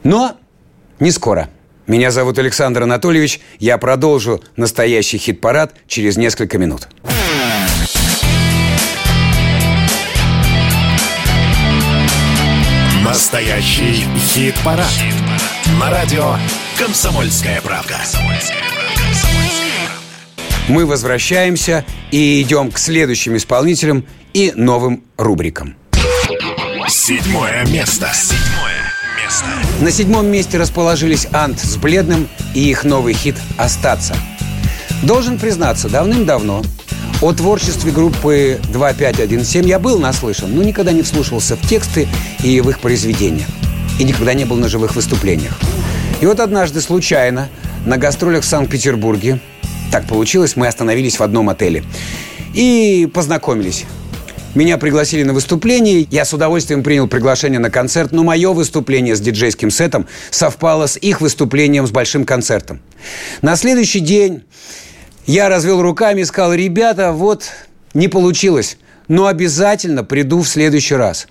Но 0.04 0.36
не 1.00 1.10
скоро. 1.10 1.48
Меня 1.88 2.12
зовут 2.12 2.38
Александр 2.38 2.84
Анатольевич. 2.84 3.40
Я 3.58 3.76
продолжу 3.76 4.44
настоящий 4.54 5.18
хит-парад 5.18 5.74
через 5.88 6.16
несколько 6.16 6.56
минут. 6.56 6.86
Настоящий 13.04 14.04
хит-парад. 14.28 14.86
На 15.80 15.90
радио 15.90 16.36
«Комсомольская 16.78 17.60
правка». 17.60 17.96
Мы 20.68 20.86
возвращаемся 20.86 21.84
и 22.10 22.40
идем 22.40 22.70
к 22.70 22.78
следующим 22.78 23.36
исполнителям 23.36 24.06
и 24.32 24.52
новым 24.56 25.04
рубрикам. 25.18 25.76
Седьмое 26.88 27.66
место. 27.66 28.10
Седьмое 28.14 28.92
место. 29.22 29.46
На 29.80 29.90
седьмом 29.90 30.26
месте 30.26 30.56
расположились 30.56 31.28
Ант 31.32 31.60
с 31.60 31.76
Бледным 31.76 32.28
и 32.54 32.70
их 32.70 32.84
новый 32.84 33.12
хит 33.12 33.36
«Остаться». 33.58 34.16
Должен 35.02 35.38
признаться, 35.38 35.90
давным-давно 35.90 36.62
о 37.20 37.32
творчестве 37.32 37.92
группы 37.92 38.58
2517 38.72 39.66
я 39.66 39.78
был 39.78 39.98
наслышан, 39.98 40.54
но 40.54 40.62
никогда 40.62 40.92
не 40.92 41.02
вслушивался 41.02 41.56
в 41.56 41.68
тексты 41.68 42.08
и 42.42 42.60
в 42.60 42.70
их 42.70 42.80
произведения. 42.80 43.46
И 43.98 44.04
никогда 44.04 44.32
не 44.34 44.44
был 44.44 44.56
на 44.56 44.68
живых 44.68 44.96
выступлениях. 44.96 45.58
И 46.20 46.26
вот 46.26 46.40
однажды 46.40 46.80
случайно 46.80 47.48
на 47.84 47.98
гастролях 47.98 48.44
в 48.44 48.46
Санкт-Петербурге 48.46 49.40
так 49.94 50.08
получилось, 50.08 50.56
мы 50.56 50.66
остановились 50.66 51.20
в 51.20 51.22
одном 51.22 51.50
отеле 51.50 51.84
и 52.52 53.08
познакомились. 53.14 53.84
Меня 54.56 54.76
пригласили 54.76 55.22
на 55.22 55.32
выступление, 55.32 56.08
я 56.10 56.24
с 56.24 56.32
удовольствием 56.32 56.82
принял 56.82 57.06
приглашение 57.06 57.60
на 57.60 57.70
концерт, 57.70 58.10
но 58.10 58.24
мое 58.24 58.52
выступление 58.52 59.14
с 59.14 59.20
диджейским 59.20 59.70
сетом 59.70 60.08
совпало 60.32 60.88
с 60.88 60.96
их 60.96 61.20
выступлением 61.20 61.86
с 61.86 61.92
большим 61.92 62.24
концертом. 62.24 62.80
На 63.40 63.54
следующий 63.54 64.00
день 64.00 64.42
я 65.26 65.48
развел 65.48 65.80
руками 65.80 66.22
и 66.22 66.24
сказал, 66.24 66.54
ребята, 66.54 67.12
вот 67.12 67.52
не 67.94 68.08
получилось, 68.08 68.78
но 69.06 69.28
обязательно 69.28 70.02
приду 70.02 70.42
в 70.42 70.48
следующий 70.48 70.96
раз. 70.96 71.28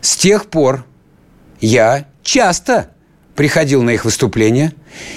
С 0.00 0.16
тех 0.16 0.46
пор 0.46 0.84
я 1.60 2.06
часто 2.24 2.88
приходил 3.34 3.82
на 3.82 3.90
их 3.90 4.04
выступления 4.04 4.72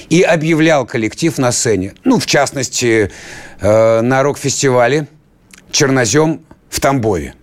и 0.10 0.22
объявлял 0.22 0.86
коллектив 0.86 1.38
на 1.38 1.52
сцене. 1.52 1.94
Ну, 2.04 2.20
в 2.20 2.26
частности, 2.26 3.12
э, 3.60 4.02
на 4.02 4.24
рок-фестивале 4.24 5.08
«Чернозем» 5.72 6.42
в 6.70 6.80
Тамбове. 6.80 7.34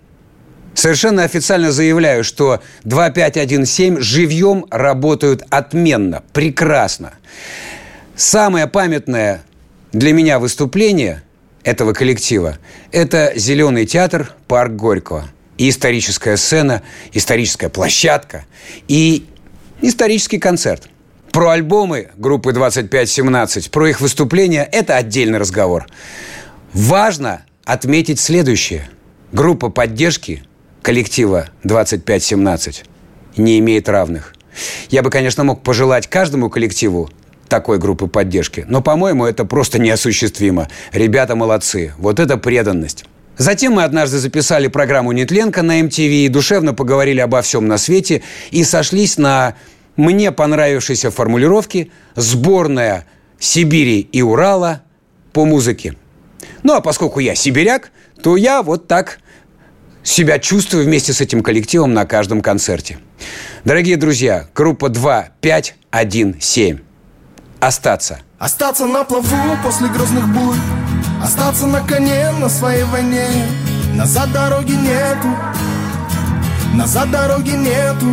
Совершенно 0.75 1.25
официально 1.25 1.71
заявляю, 1.71 2.25
что 2.25 2.63
2517 2.85 4.03
живьем 4.03 4.67
работают 4.71 5.45
отменно, 5.51 6.23
прекрасно. 6.33 7.13
Самое 8.17 8.67
памятное 8.67 9.43
для 9.93 10.13
меня 10.13 10.39
выступление 10.39 11.23
этого 11.65 11.93
коллектива– 11.93 12.59
это 12.93 13.33
«Зеленый 13.37 13.87
театр», 13.87 14.33
парк 14.49 14.73
Горького. 14.73 15.29
И 15.59 15.69
историческая 15.69 16.37
сцена, 16.37 16.83
историческая 17.13 17.69
площадка, 17.69 18.47
и 18.89 19.27
исторический 19.83 20.39
концерт. 20.39 20.89
Про 21.33 21.51
альбомы 21.51 22.09
группы 22.17 22.53
2517, 22.53 23.71
про 23.71 23.89
их 23.89 24.01
выступления– 24.01 24.69
это 24.73 24.97
отдельный 24.97 25.39
разговор. 25.39 25.87
Важно 26.73 27.43
отметить 27.65 28.21
следующее. 28.21 28.89
Группа 29.33 29.71
поддержки 29.71 30.43
коллектива 30.83 31.49
2517 31.65 32.85
не 33.37 33.59
имеет 33.59 33.89
равных. 33.89 34.35
Я 34.91 35.03
бы, 35.03 35.11
конечно, 35.11 35.43
мог 35.45 35.63
пожелать 35.63 36.07
каждому 36.07 36.51
коллективу 36.51 37.11
такой 37.49 37.79
группы 37.79 38.07
поддержки, 38.07 38.65
но, 38.69 38.83
по-моему, 38.83 39.25
это 39.25 39.45
просто 39.45 39.79
неосуществимо. 39.79 40.69
Ребята 40.93 41.35
молодцы. 41.35 41.93
Вот 41.99 42.21
это 42.21 42.37
преданность. 42.37 43.05
Затем 43.39 43.75
мы 43.75 43.85
однажды 43.85 44.19
записали 44.19 44.69
программу 44.69 45.13
«Нетленко» 45.13 45.63
на 45.63 45.81
MTV 45.81 46.27
и 46.27 46.29
душевно 46.29 46.75
поговорили 46.75 47.21
обо 47.21 47.41
всем 47.43 47.67
на 47.67 47.79
свете 47.79 48.23
и 48.51 48.63
сошлись 48.63 49.17
на 49.17 49.55
мне 49.97 50.33
понравившейся 50.33 51.11
формулировке 51.11 51.91
«Сборная 52.15 53.07
Сибири 53.39 54.01
и 54.01 54.23
Урала 54.23 54.83
по 55.33 55.45
музыке». 55.45 55.97
Ну, 56.63 56.75
а 56.75 56.81
поскольку 56.81 57.21
я 57.21 57.35
сибиряк, 57.35 57.91
то 58.23 58.37
я 58.37 58.63
вот 58.63 58.87
так 58.87 59.19
себя 60.03 60.39
чувствую 60.39 60.85
вместе 60.85 61.13
с 61.13 61.21
этим 61.21 61.43
коллективом 61.43 61.95
на 61.95 62.05
каждом 62.05 62.43
концерте. 62.43 62.99
Дорогие 63.65 63.97
друзья, 63.97 64.49
группа 64.55 64.89
2, 64.89 65.29
5, 65.41 65.75
1, 65.91 66.41
7. 66.41 66.79
Остаться. 67.61 68.21
Остаться 68.39 68.87
на 68.87 69.05
плаву 69.05 69.57
после 69.63 69.89
грозных 69.89 70.29
бурь 70.29 70.82
Остаться 71.23 71.67
на 71.67 71.81
коне 71.81 72.31
на 72.33 72.49
своей 72.49 72.85
войне. 72.85 73.27
Назад 73.95 74.33
дороги 74.33 74.73
нету. 74.73 75.29
Назад 76.75 77.11
дороги 77.11 77.51
нету. 77.51 78.07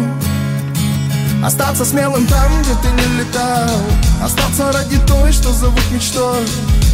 Остаться 1.43 1.85
смелым 1.85 2.27
там, 2.27 2.51
где 2.61 2.73
ты 2.81 2.87
не 2.89 3.19
летал. 3.19 3.81
Остаться 4.23 4.71
ради 4.71 4.99
той, 5.07 5.31
что 5.31 5.51
зовут 5.51 5.91
мечтой. 5.91 6.45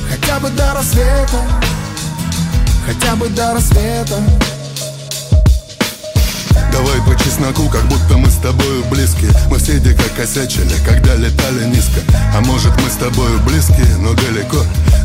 Хотя 0.09 0.39
бы 0.39 0.49
до 0.51 0.73
рассвета. 0.73 1.41
Хотя 2.85 3.15
бы 3.15 3.27
до 3.29 3.53
рассвета 3.53 4.15
Давай 6.75 6.99
по 7.03 7.17
чесноку, 7.23 7.69
как 7.69 7.87
будто 7.87 8.17
мы 8.17 8.29
с 8.29 8.35
тобою 8.35 8.83
близки. 8.91 9.29
Мы 9.49 9.59
все 9.59 9.79
дико 9.79 10.03
косячили, 10.17 10.75
когда 10.85 11.15
летали 11.15 11.63
низко. 11.73 12.01
А 12.35 12.41
может 12.41 12.73
мы 12.83 12.89
с 12.89 12.97
тобою 12.97 13.39
близки, 13.47 13.87
но 13.99 14.13
далеко. 14.13 14.57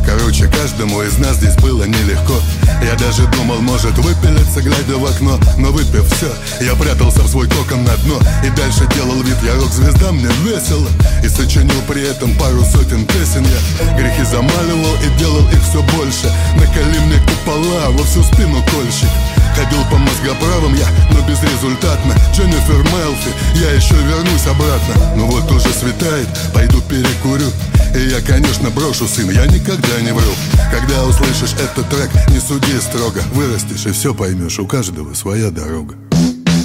Короче, 0.05 0.47
каждому 0.47 1.01
из 1.01 1.17
нас 1.17 1.37
здесь 1.37 1.55
было 1.55 1.85
нелегко. 1.85 2.35
Я 2.83 2.95
даже 2.95 3.25
думал, 3.37 3.61
может 3.61 3.97
выпилиться, 3.99 4.61
глядя 4.61 4.97
в 4.97 5.05
окно. 5.05 5.39
Но 5.57 5.71
выпив 5.71 6.05
все, 6.11 6.27
я 6.59 6.75
прятался 6.75 7.21
в 7.21 7.29
свой 7.29 7.47
кокон 7.47 7.85
на 7.85 7.95
дно. 8.03 8.19
И 8.43 8.49
дальше 8.49 8.85
делал 8.93 9.23
вид, 9.23 9.37
я 9.41 9.55
рок-звезда, 9.55 10.11
мне 10.11 10.27
весело 10.43 10.89
И 11.23 11.29
сочинил 11.29 11.81
при 11.87 12.01
этом 12.01 12.35
пару 12.35 12.65
сотен 12.65 13.05
песен 13.05 13.45
Я. 13.45 13.95
Грехи 13.97 14.23
замаливал 14.25 14.95
и 15.05 15.17
делал 15.17 15.47
их 15.47 15.63
все 15.69 15.81
больше. 15.95 16.27
Накали 16.57 16.99
мне 16.99 17.17
купола 17.19 17.91
во 17.91 18.03
всю 18.03 18.23
спину 18.23 18.61
кольщик. 18.71 19.07
Ходил 19.55 19.83
по 19.91 19.97
мозгоправам 19.97 20.73
я, 20.75 20.87
но 21.11 21.21
безрезультатно. 21.61 22.15
Дженнифер 22.33 22.83
Мелфи, 22.91 23.31
я 23.55 23.71
еще 23.71 23.93
вернусь 23.95 24.47
обратно. 24.47 25.13
Ну 25.15 25.27
вот 25.27 25.49
уже 25.51 25.69
светает, 25.73 26.27
пойду 26.53 26.81
перекурю. 26.81 27.49
И 27.95 28.09
я, 28.09 28.21
конечно, 28.21 28.69
брошу, 28.69 29.07
сын, 29.07 29.29
я 29.29 29.45
никогда 29.45 30.01
не 30.01 30.11
вру. 30.11 30.31
Когда 30.71 31.03
услышишь 31.03 31.53
этот 31.53 31.89
трек, 31.89 32.09
не 32.29 32.39
суди 32.39 32.79
строго. 32.79 33.21
Вырастешь 33.33 33.85
и 33.85 33.91
все 33.91 34.13
поймешь, 34.13 34.59
у 34.59 34.65
каждого 34.65 35.13
своя 35.13 35.51
дорога. 35.51 35.95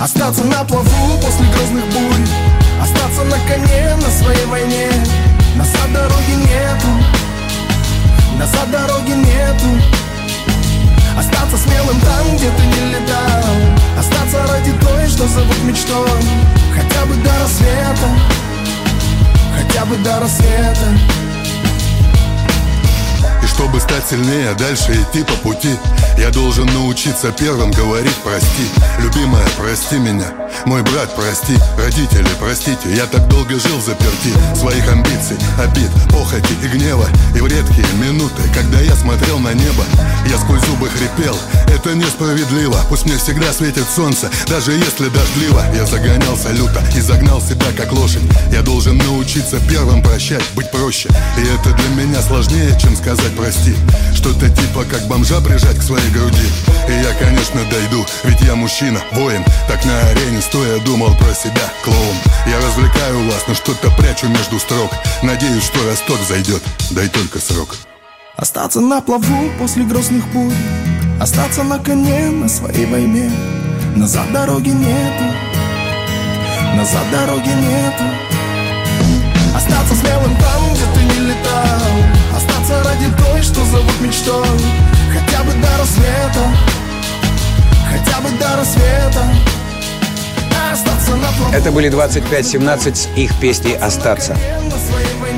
Остаться 0.00 0.44
на 0.44 0.64
плаву 0.64 1.18
после 1.20 1.46
грозных 1.52 1.84
бурь. 1.86 2.26
Остаться 2.80 3.24
на 3.24 3.38
коне 3.48 3.96
на 3.96 4.10
своей 4.10 4.46
войне. 4.46 4.88
Назад 5.56 5.92
дороги 5.92 6.32
нету. 6.42 6.88
Назад 8.38 8.70
дороги 8.70 9.12
нету 9.12 10.05
Остаться 11.16 11.56
смелым 11.56 12.00
там, 12.00 12.36
где 12.36 12.50
ты 12.50 12.62
не 12.66 12.90
летал. 12.90 13.54
Остаться 13.98 14.46
ради 14.52 14.72
той, 14.72 15.08
что 15.08 15.26
зовут 15.26 15.62
мечтой. 15.64 16.20
Хотя 16.74 17.06
бы 17.06 17.14
до 17.16 17.30
рассвета. 17.42 18.08
Хотя 19.56 19.84
бы 19.86 19.96
до 19.96 20.20
рассвета 20.20 21.25
И 23.46 23.48
чтобы 23.48 23.78
стать 23.78 24.08
сильнее, 24.10 24.54
дальше 24.54 24.92
идти 24.92 25.22
по 25.22 25.34
пути. 25.34 25.70
Я 26.18 26.30
должен 26.30 26.66
научиться 26.66 27.30
первым 27.30 27.70
говорить 27.70 28.14
прости 28.24 28.66
Любимая, 28.98 29.46
прости 29.56 29.96
меня. 29.98 30.32
Мой 30.64 30.82
брат, 30.82 31.14
прости. 31.14 31.54
Родители, 31.78 32.26
простите. 32.40 32.94
Я 32.94 33.06
так 33.06 33.28
долго 33.28 33.50
жил 33.60 33.80
заперти. 33.80 34.32
Своих 34.58 34.90
амбиций, 34.90 35.36
обид, 35.62 35.90
похоти 36.10 36.54
и 36.62 36.68
гнева. 36.68 37.06
И 37.36 37.40
в 37.40 37.46
редкие 37.46 37.86
минуты, 38.02 38.42
когда 38.54 38.80
я 38.80 38.94
смотрел 38.96 39.38
на 39.38 39.52
небо 39.52 39.84
Я 40.26 40.38
сквозь 40.38 40.64
зубы 40.66 40.88
хрипел. 40.88 41.36
Это 41.68 41.94
несправедливо. 41.94 42.80
Пусть 42.88 43.04
мне 43.04 43.16
всегда 43.16 43.52
светит 43.52 43.84
солнце 43.94 44.30
Даже 44.48 44.72
если 44.72 45.08
дождливо. 45.08 45.62
Я 45.74 45.86
загонялся 45.86 46.50
люто 46.50 46.82
И 46.96 47.00
загнал 47.00 47.40
себя 47.40 47.66
как 47.76 47.92
лошадь. 47.92 48.22
Я 48.52 48.62
должен 48.62 48.96
научиться 48.98 49.60
первым 49.68 50.02
прощать 50.02 50.44
Быть 50.54 50.70
проще. 50.70 51.10
И 51.38 51.42
это 51.42 51.76
для 51.76 51.88
меня 51.90 52.22
сложнее, 52.22 52.76
чем 52.80 52.96
сказать 52.96 53.35
прости 53.36 53.74
Что-то 54.14 54.48
типа 54.48 54.84
как 54.90 55.06
бомжа 55.06 55.40
прижать 55.40 55.78
к 55.78 55.82
своей 55.82 56.08
груди. 56.10 56.48
И 56.88 56.92
я, 56.92 57.12
конечно, 57.14 57.60
дойду 57.70 58.04
Ведь 58.24 58.40
я 58.40 58.54
мужчина, 58.54 59.00
воин 59.12 59.44
Так 59.68 59.84
на 59.84 60.00
арене 60.08 60.40
стоя 60.40 60.80
думал 60.80 61.14
про 61.16 61.34
себя 61.34 61.70
Клоун. 61.84 62.16
Я 62.46 62.58
развлекаю 62.66 63.30
вас, 63.30 63.44
но 63.46 63.54
что-то 63.54 63.90
прячу 63.90 64.28
между 64.28 64.58
строк. 64.58 64.90
Надеюсь, 65.22 65.64
что 65.64 65.84
росток 65.88 66.18
зайдет 66.26 66.62
Дай 66.90 67.08
только 67.08 67.38
срок. 67.38 67.76
Остаться 68.36 68.80
на 68.80 69.00
плаву 69.00 69.50
после 69.58 69.84
грозных 69.84 70.26
бурь 70.28 70.52
Остаться 71.20 71.62
на 71.62 71.78
коне 71.78 72.30
на 72.30 72.48
своей 72.48 72.86
войне. 72.86 73.30
Назад 73.94 74.32
дороги 74.32 74.70
нету 74.70 75.24
Назад 76.74 77.04
дороги 77.10 77.48
нету. 77.48 78.04
Остаться 79.56 79.94
смелым 79.94 80.36
там, 80.36 80.74
где 80.74 80.84
ты 80.94 81.02
не 81.04 81.28
летал 81.28 82.36
Остаться 82.36 82.84
ради 82.84 83.06
той, 83.36 83.42
что 83.42 83.64
зовут 83.64 84.00
мечтой 84.00 84.46
Хотя 85.12 85.44
бы 85.44 85.52
до 85.52 85.68
рассвета 85.78 86.56
Хотя 87.90 88.20
бы 88.20 88.30
до 88.38 88.56
рассвета 88.56 89.24
Это 91.52 91.70
были 91.70 91.90
25-17 91.90 92.94
с 92.94 93.08
их 93.16 93.34
песней 93.40 93.74
«Остаться». 93.74 94.36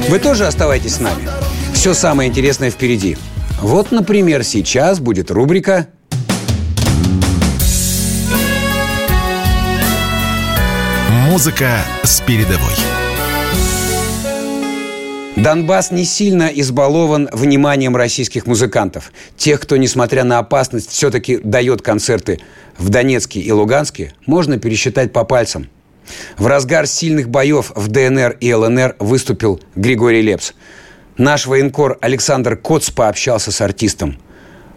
Вы 0.08 0.18
тоже 0.18 0.46
оставайтесь 0.46 0.96
с 0.96 1.00
нами. 1.00 1.28
Все 1.74 1.94
самое 1.94 2.28
интересное 2.28 2.70
впереди. 2.70 3.16
Вот, 3.60 3.92
например, 3.92 4.42
сейчас 4.42 5.00
будет 5.00 5.30
рубрика 5.30 5.88
Музыка 11.28 11.84
с 12.02 12.20
передовой. 12.20 12.97
Донбасс 15.42 15.92
не 15.92 16.04
сильно 16.04 16.50
избалован 16.52 17.28
вниманием 17.32 17.94
российских 17.94 18.46
музыкантов. 18.46 19.12
Тех, 19.36 19.60
кто, 19.60 19.76
несмотря 19.76 20.24
на 20.24 20.40
опасность, 20.40 20.90
все-таки 20.90 21.36
дает 21.36 21.80
концерты 21.80 22.40
в 22.76 22.88
Донецке 22.88 23.38
и 23.38 23.52
Луганске, 23.52 24.14
можно 24.26 24.58
пересчитать 24.58 25.12
по 25.12 25.22
пальцам. 25.22 25.68
В 26.38 26.48
разгар 26.48 26.88
сильных 26.88 27.28
боев 27.28 27.70
в 27.76 27.86
ДНР 27.86 28.36
и 28.40 28.52
ЛНР 28.52 28.96
выступил 28.98 29.60
Григорий 29.76 30.22
Лепс. 30.22 30.54
Наш 31.16 31.46
военкор 31.46 31.98
Александр 32.00 32.56
Коц 32.56 32.90
пообщался 32.90 33.52
с 33.52 33.60
артистом. 33.60 34.18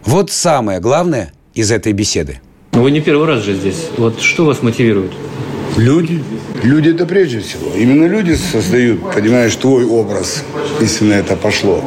Вот 0.04 0.30
самое 0.30 0.78
главное 0.78 1.32
из 1.54 1.72
этой 1.72 1.92
беседы. 1.92 2.40
Ну, 2.70 2.82
вы 2.82 2.92
не 2.92 3.00
первый 3.00 3.26
раз 3.26 3.42
же 3.42 3.54
здесь. 3.54 3.88
Вот 3.96 4.20
что 4.20 4.44
вас 4.44 4.62
мотивирует? 4.62 5.10
Люди. 5.76 6.22
Люди 6.62 6.90
это 6.90 7.06
прежде 7.06 7.40
всего. 7.40 7.72
Именно 7.76 8.06
люди 8.06 8.32
создают, 8.32 9.00
понимаешь, 9.14 9.56
твой 9.56 9.84
образ, 9.84 10.44
если 10.80 11.04
на 11.04 11.14
это 11.14 11.34
пошло. 11.34 11.82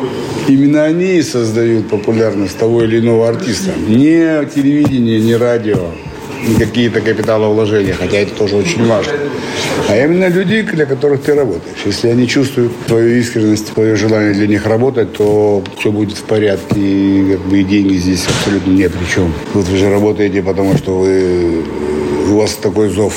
Именно 0.47 0.83
они 0.85 1.21
создают 1.21 1.87
популярность 1.89 2.57
того 2.57 2.83
или 2.83 2.99
иного 2.99 3.29
артиста. 3.29 3.71
Не 3.87 4.45
телевидение, 4.53 5.19
не 5.19 5.35
радио, 5.35 5.91
не 6.47 6.55
какие-то 6.55 7.01
капиталовложения, 7.01 7.93
хотя 7.93 8.17
это 8.17 8.33
тоже 8.33 8.55
очень 8.55 8.85
важно. 8.85 9.13
А 9.87 9.97
именно 9.97 10.29
люди, 10.29 10.63
для 10.63 10.85
которых 10.85 11.21
ты 11.21 11.35
работаешь. 11.35 11.77
Если 11.85 12.07
они 12.07 12.27
чувствуют 12.27 12.71
твою 12.87 13.19
искренность, 13.19 13.71
твое 13.73 13.95
желание 13.95 14.33
для 14.33 14.47
них 14.47 14.65
работать, 14.65 15.13
то 15.13 15.63
все 15.77 15.91
будет 15.91 16.17
в 16.17 16.23
порядке. 16.23 16.75
И, 16.79 17.33
как 17.33 17.47
бы, 17.47 17.61
и 17.61 17.63
деньги 17.63 17.95
здесь 17.95 18.25
абсолютно 18.27 18.71
не 18.71 18.89
при 18.89 19.05
чем. 19.05 19.31
Вот 19.53 19.67
вы 19.67 19.77
же 19.77 19.89
работаете, 19.89 20.41
потому 20.41 20.75
что 20.75 20.97
вы, 20.97 21.63
у 22.31 22.37
вас 22.37 22.55
такой 22.55 22.89
зов 22.89 23.13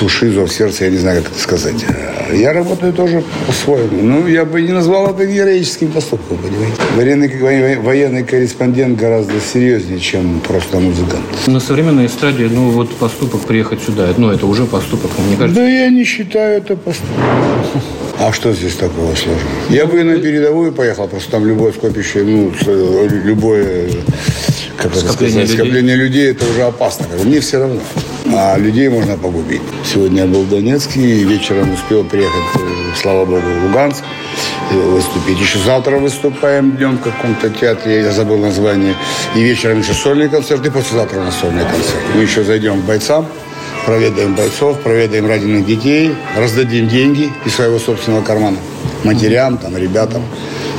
души, 0.00 0.30
зов 0.32 0.52
сердца, 0.52 0.84
я 0.84 0.90
не 0.90 0.98
знаю, 0.98 1.22
как 1.22 1.32
это 1.32 1.40
сказать. 1.40 1.84
Я 2.32 2.52
работаю 2.52 2.92
тоже 2.92 3.22
по-своему. 3.46 4.02
Ну, 4.02 4.26
я 4.26 4.44
бы 4.44 4.60
не 4.62 4.72
назвал 4.72 5.10
это 5.10 5.26
героическим 5.26 5.92
поступком, 5.92 6.38
понимаете. 6.38 6.76
Военный, 6.96 7.78
военный 7.78 8.24
корреспондент 8.24 8.98
гораздо 8.98 9.34
серьезнее, 9.40 10.00
чем 10.00 10.40
просто 10.40 10.80
музыкант. 10.80 11.24
На 11.46 11.60
современной 11.60 12.06
эстраде, 12.06 12.48
ну, 12.50 12.70
вот 12.70 12.94
поступок 12.96 13.42
приехать 13.42 13.82
сюда, 13.82 14.08
ну, 14.16 14.30
это 14.30 14.46
уже 14.46 14.64
поступок, 14.64 15.10
мне 15.26 15.36
кажется. 15.36 15.60
Да 15.60 15.68
я 15.68 15.88
не 15.90 16.04
считаю 16.04 16.58
это 16.58 16.76
поступком. 16.76 17.24
А 18.18 18.32
что 18.32 18.52
здесь 18.52 18.74
такого 18.74 19.14
сложного? 19.14 19.40
Я 19.68 19.86
бы 19.86 20.00
и 20.00 20.02
на 20.04 20.16
передовую 20.18 20.72
поехал, 20.72 21.08
просто 21.08 21.32
там 21.32 21.46
любое 21.46 21.72
скопище, 21.72 22.22
ну, 22.22 22.52
любое 23.24 23.88
как 24.76 24.94
Скопление 24.94 25.46
сказать, 25.46 25.48
людей. 25.48 25.56
скопление 25.56 25.96
людей, 25.96 26.30
это 26.30 26.44
уже 26.48 26.62
опасно. 26.62 27.06
Мне 27.24 27.40
все 27.40 27.58
равно. 27.58 27.80
А 28.26 28.56
людей 28.56 28.88
можно 28.88 29.16
погубить. 29.16 29.62
Сегодня 29.84 30.22
я 30.22 30.26
был 30.26 30.42
в 30.42 30.48
Донецке, 30.48 31.00
и 31.00 31.24
вечером 31.24 31.72
успел 31.72 32.04
приехать, 32.04 32.54
э, 32.54 32.94
слава 32.96 33.24
богу, 33.24 33.42
в 33.42 33.64
Луганск 33.66 34.04
э, 34.70 34.74
выступить. 34.74 35.40
Еще 35.40 35.58
завтра 35.58 35.96
выступаем 35.96 36.76
днем 36.76 36.98
в 36.98 37.02
каком-то 37.02 37.50
театре, 37.50 38.02
я 38.02 38.12
забыл 38.12 38.38
название. 38.38 38.94
И 39.34 39.42
вечером 39.42 39.80
еще 39.80 39.92
сольный 39.92 40.28
концерт, 40.28 40.64
и 40.66 40.70
послезавтра 40.70 41.20
у 41.20 41.24
нас 41.24 41.36
сольный 41.40 41.64
концерт. 41.64 42.02
Мы 42.14 42.22
еще 42.22 42.44
зайдем 42.44 42.82
к 42.82 42.84
бойцам, 42.84 43.26
проведаем 43.86 44.34
бойцов, 44.34 44.80
проведаем 44.80 45.26
раненых 45.26 45.66
детей, 45.66 46.14
раздадим 46.36 46.88
деньги 46.88 47.30
из 47.44 47.54
своего 47.54 47.78
собственного 47.78 48.22
кармана 48.22 48.58
матерям, 49.04 49.58
там, 49.58 49.76
ребятам, 49.76 50.22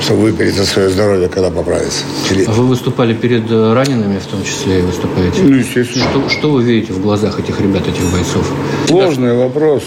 чтобы 0.03 0.23
выпилить 0.23 0.55
за 0.55 0.65
свое 0.65 0.89
здоровье, 0.89 1.29
когда 1.29 1.49
поправится. 1.49 2.03
Или- 2.31 2.43
А 2.45 2.51
Вы 2.51 2.67
выступали 2.67 3.13
перед 3.13 3.49
э, 3.49 3.73
ранеными, 3.73 4.19
в 4.19 4.25
том 4.25 4.43
числе, 4.43 4.79
и 4.79 4.81
выступаете? 4.81 5.41
Ну, 5.43 5.55
естественно. 5.55 6.05
Что, 6.11 6.29
что 6.29 6.51
вы 6.51 6.63
видите 6.63 6.93
в 6.93 7.01
глазах 7.01 7.39
этих 7.39 7.59
ребят, 7.61 7.87
этих 7.87 8.03
бойцов? 8.11 8.45
Сложный 8.87 9.35
вопрос. 9.35 9.83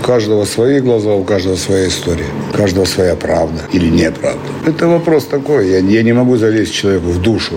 У 0.00 0.06
каждого 0.06 0.44
свои 0.44 0.80
глаза, 0.80 1.12
у 1.14 1.24
каждого 1.24 1.56
своя 1.56 1.86
история. 1.88 2.26
У 2.52 2.56
каждого 2.56 2.84
своя 2.84 3.14
правда 3.14 3.60
или 3.72 3.88
неправда. 3.88 4.40
Это 4.66 4.86
вопрос 4.88 5.24
такой. 5.24 5.68
Я, 5.70 5.78
я 5.78 6.02
не 6.02 6.12
могу 6.12 6.36
залезть 6.36 6.74
человеку 6.74 7.06
в 7.06 7.22
душу. 7.22 7.54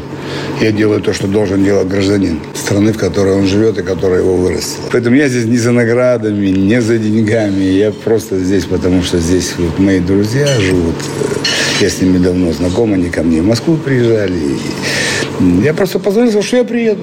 Я 0.61 0.71
делаю 0.71 1.01
то, 1.01 1.13
что 1.13 1.27
должен 1.27 1.63
делать 1.63 1.87
гражданин 1.87 2.39
страны, 2.53 2.93
в 2.93 2.97
которой 2.97 3.33
он 3.35 3.47
живет 3.47 3.79
и 3.79 3.81
которая 3.83 4.19
его 4.21 4.35
вырастила. 4.37 4.85
Поэтому 4.91 5.15
я 5.17 5.27
здесь 5.27 5.45
не 5.45 5.57
за 5.57 5.71
наградами, 5.71 6.47
не 6.47 6.79
за 6.79 6.97
деньгами. 6.99 7.63
Я 7.63 7.91
просто 7.91 8.39
здесь, 8.39 8.65
потому 8.65 9.01
что 9.03 9.17
здесь 9.19 9.53
вот 9.57 9.77
мои 9.79 9.99
друзья 9.99 10.47
живут. 10.61 10.95
Я 11.81 11.89
с 11.89 12.01
ними 12.01 12.17
давно 12.17 12.51
знаком, 12.53 12.93
они 12.93 13.09
ко 13.09 13.21
мне 13.23 13.41
в 13.41 13.45
Москву 13.45 13.77
приезжали. 13.77 14.39
Я 15.63 15.73
просто 15.73 15.99
позвонил, 15.99 16.31
сказал, 16.31 16.43
что 16.47 16.57
я 16.57 16.63
приеду. 16.63 17.01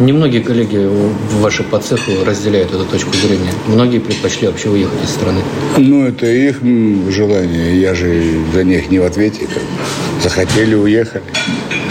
Немногие 0.00 0.42
коллеги 0.42 0.76
в- 0.76 1.40
ваши 1.40 1.62
по 1.62 1.78
цеху 1.78 2.10
разделяют 2.26 2.70
эту 2.74 2.84
точку 2.84 3.14
зрения. 3.16 3.50
Многие 3.68 4.00
предпочли 4.00 4.48
вообще 4.48 4.68
уехать 4.68 5.02
из 5.04 5.10
страны. 5.10 5.40
Ну, 5.78 6.04
это 6.06 6.26
их 6.26 6.60
желание. 7.10 7.80
Я 7.80 7.94
же 7.94 8.22
за 8.52 8.64
них 8.64 8.90
не 8.90 8.98
в 8.98 9.04
ответе. 9.04 9.46
Захотели, 10.22 10.74
уехали. 10.74 11.22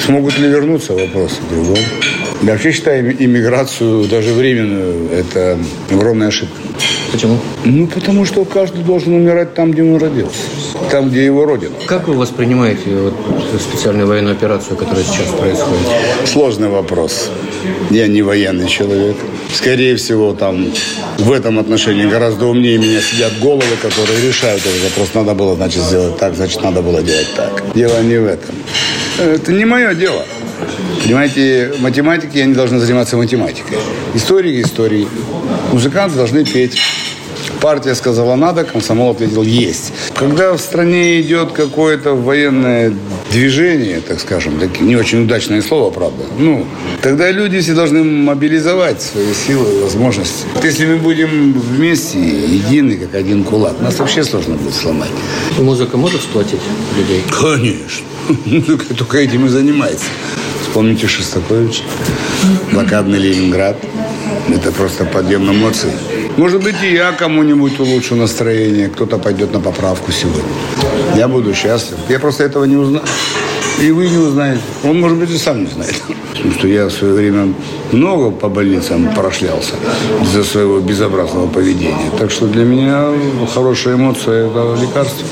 Смогут 0.05 0.38
ли 0.38 0.47
вернуться, 0.47 0.93
вопрос 0.93 1.39
в 1.49 1.53
другом. 1.53 1.77
Я 2.43 2.51
вообще 2.53 2.71
считаю 2.71 2.99
им- 3.12 3.15
иммиграцию, 3.19 4.05
даже 4.07 4.34
временную, 4.34 5.10
это 5.12 5.57
огромная 5.91 6.27
ошибка. 6.27 6.55
Почему? 7.12 7.38
Ну, 7.65 7.88
потому 7.88 8.26
что 8.26 8.45
каждый 8.45 8.84
должен 8.84 9.13
умирать 9.13 9.54
там, 9.54 9.71
где 9.71 9.84
он 9.84 9.97
родился. 9.97 10.38
Там, 10.89 11.10
где 11.10 11.26
его 11.26 11.45
родина. 11.45 11.76
Как 11.86 12.08
вы 12.08 12.13
воспринимаете 12.13 12.89
вот, 12.89 13.13
специальную 13.60 14.08
военную 14.08 14.34
операцию, 14.36 14.78
которая 14.78 15.04
сейчас 15.04 15.28
происходит? 15.28 15.88
Сложный 16.26 16.69
вопрос. 16.69 17.30
Я 17.89 18.08
не 18.08 18.21
военный 18.21 18.67
человек. 18.67 19.17
Скорее 19.54 19.97
всего, 19.97 20.34
там 20.34 20.67
в 21.17 21.32
этом 21.32 21.60
отношении 21.60 22.06
гораздо 22.06 22.45
умнее 22.45 22.78
меня 22.78 23.02
сидят 23.02 23.38
головы, 23.39 23.76
которые 23.82 24.21
решают 24.26 24.62
этот 24.65 24.84
вопрос. 24.84 25.10
Надо 25.13 25.34
было, 25.34 25.56
значит, 25.56 25.84
сделать 25.84 26.17
так, 26.17 26.36
значит, 26.36 26.63
надо 26.63 26.82
было 26.82 27.02
делать 27.02 27.30
так. 27.36 27.63
Дело 27.76 28.02
не 28.02 28.17
в 28.17 28.26
этом. 28.26 28.56
Это 29.19 29.52
не 29.52 29.65
мое 29.65 29.93
дело. 29.93 30.24
Понимаете, 31.04 31.74
математики, 31.80 32.38
они 32.38 32.54
должны 32.54 32.80
заниматься 32.80 33.17
математикой. 33.17 33.78
Историки– 34.13 34.62
историей. 34.63 35.08
Музыканты 35.71 36.17
должны 36.17 36.43
петь. 36.43 36.77
Партия 37.62 37.93
сказала 37.95 38.36
надо, 38.36 38.63
комсомол 38.63 39.12
ответил 39.12 39.43
есть. 39.43 39.93
Когда 40.15 40.51
в 40.53 40.60
стране 40.60 41.21
идет 41.21 41.51
какое-то 41.51 42.13
военное 42.13 42.93
движение, 43.31 44.01
так 44.01 44.19
скажем, 44.19 44.60
так, 44.60 44.81
не 44.81 44.95
очень 44.95 45.23
удачное 45.23 45.62
слово, 45.62 45.91
правда, 45.91 46.23
ну, 46.39 46.65
тогда 47.01 47.29
люди 47.31 47.62
все 47.62 47.73
должны 47.73 48.03
мобилизовать 48.03 49.01
свои 49.01 49.34
силы 49.34 49.77
и 49.77 49.81
возможности. 49.84 50.45
Вот 50.55 50.65
Если 50.65 50.88
мы 50.88 50.97
будем 50.97 51.53
вместе, 51.53 52.19
едины, 52.19 52.97
как 52.97 53.15
один 53.15 53.43
кулак, 53.43 53.79
нас 53.79 53.99
вообще 53.99 54.23
сложно 54.23 54.55
будет 54.55 54.73
сломать. 54.73 55.12
Музыка 55.60 55.97
может 55.97 56.21
сплотить 56.21 56.62
людей? 56.97 57.23
Конечно. 57.29 58.05
Музыка 58.45 58.93
только 58.95 59.19
этим 59.19 59.45
и 59.45 59.49
занимается. 59.49 60.05
Вспомните 60.63 61.07
Шостаковича, 61.07 61.84
блокадный 62.71 63.19
Ленинград. 63.19 63.77
Это 64.49 64.71
просто 64.71 65.06
подъем 65.06 65.49
эмоций. 65.49 65.91
Может 66.38 66.63
быть, 66.63 66.75
и 66.84 66.93
я 66.93 67.12
кому-нибудь 67.12 67.80
улучшу 67.80 68.15
настроение. 68.15 68.89
Кто-то 68.89 69.17
пойдет 69.17 69.54
на 69.54 69.60
поправку 69.60 70.12
сегодня. 70.12 70.43
Я 71.15 71.27
буду 71.27 71.54
счастлив. 71.54 71.97
Я 72.10 72.19
просто 72.19 72.43
этого 72.43 72.65
не 72.65 72.75
узнаю. 72.75 73.04
И 73.80 73.91
вы 73.91 74.10
не 74.10 74.17
узнаете. 74.17 74.62
Он, 74.84 74.99
может 74.99 75.17
быть, 75.17 75.32
и 75.32 75.38
сам 75.38 75.63
не 75.63 75.69
знает. 75.69 76.01
Потому 76.32 76.54
что 76.54 76.67
я 76.67 76.86
в 76.86 76.91
свое 76.91 77.13
время 77.13 77.54
много 77.91 78.32
по 78.32 78.49
больницам 78.49 79.13
прошлялся 79.13 79.73
из-за 80.23 80.43
своего 80.43 80.80
безобразного 80.80 81.47
поведения. 81.47 82.12
Так 82.19 82.32
что 82.32 82.47
для 82.47 82.63
меня 82.63 83.08
хорошая 83.54 83.95
эмоция– 83.95 84.47
это 84.49 84.77
лекарство. 84.82 85.27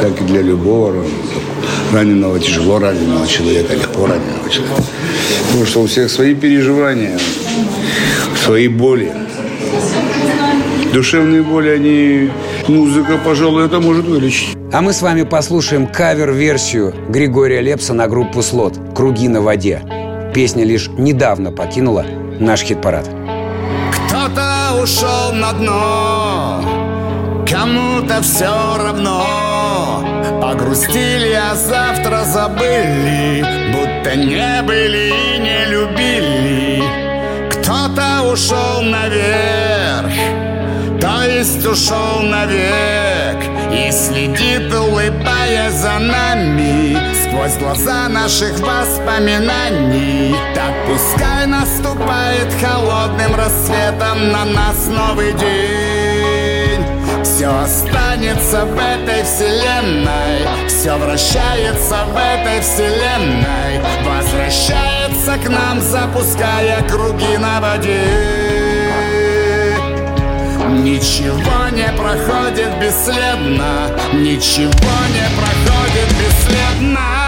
Так 0.00 0.20
и 0.20 0.24
для 0.24 0.42
любого 0.42 0.94
раненого, 1.92 2.40
тяжело 2.40 2.78
раненого 2.78 3.26
человека, 3.26 3.74
легко 3.74 4.06
раненого 4.06 4.50
человека. 4.50 4.82
Потому 5.46 5.66
что 5.66 5.82
у 5.82 5.86
всех 5.86 6.10
свои 6.10 6.34
переживания, 6.34 7.18
свои 8.44 8.68
боли. 8.68 9.12
Душевные 10.92 11.42
боли, 11.42 11.68
они, 11.68 12.30
музыка, 12.66 13.18
пожалуй, 13.24 13.66
это 13.66 13.80
может 13.80 14.06
вылечить. 14.06 14.56
А 14.72 14.80
мы 14.80 14.92
с 14.92 15.02
вами 15.02 15.22
послушаем 15.22 15.86
кавер-версию 15.86 16.94
Григория 17.08 17.60
Лепса 17.60 17.94
на 17.94 18.08
группу 18.08 18.42
«Слот» 18.42 18.78
«Круги 18.94 19.28
на 19.28 19.40
воде». 19.40 19.82
Песня 20.34 20.64
лишь 20.64 20.88
недавно 20.88 21.50
покинула 21.50 22.06
наш 22.38 22.62
хит-парад. 22.62 23.08
Кто-то 23.92 24.80
ушел 24.82 25.32
на 25.32 25.52
дно, 25.52 26.64
кому-то 27.48 28.22
все 28.22 28.46
равно. 28.78 30.04
Погрустили, 30.40 31.32
а 31.32 31.54
завтра 31.54 32.24
забыли, 32.24 33.44
будто 33.72 33.89
не 34.16 34.62
были 34.62 35.12
и 35.34 35.38
не 35.38 35.64
любили. 35.66 36.82
Кто-то 37.50 38.22
ушел 38.32 38.82
наверх, 38.82 40.12
то 41.00 41.22
есть 41.24 41.64
ушел 41.64 42.20
навек 42.20 43.38
И 43.72 43.90
следит, 43.92 44.72
улыбаясь 44.72 45.74
за 45.74 45.98
нами. 45.98 46.96
Сквозь 47.22 47.56
глаза 47.58 48.08
наших 48.08 48.58
воспоминаний. 48.60 50.34
Так 50.54 50.74
пускай 50.86 51.46
наступает 51.46 52.52
холодным 52.60 53.34
рассветом 53.34 54.32
На 54.32 54.44
нас 54.44 54.86
новый 54.86 55.32
день 55.34 55.89
Все 57.40 57.58
останется 57.58 58.66
в 58.66 58.78
этой 58.78 59.22
вселенной. 59.22 60.68
Все 60.68 60.94
вращается 60.98 62.04
в 62.04 62.14
этой 62.14 62.60
вселенной. 62.60 63.80
Возвращается 64.04 65.38
к 65.42 65.48
нам, 65.48 65.80
запуская 65.80 66.82
круги 66.82 67.38
на 67.38 67.62
воде. 67.62 68.04
Ничего 70.68 71.70
не 71.72 71.90
проходит 71.96 72.78
бесследно. 72.78 73.90
Ничего 74.12 74.92
не 75.08 75.24
проходит 75.34 76.10
бесследно 76.18 77.19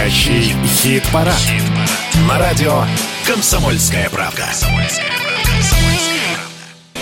Настоящий 0.00 0.56
хит-парад. 0.64 1.36
На 2.26 2.38
радио 2.38 2.84
«Комсомольская 3.26 4.08
правда». 4.08 4.46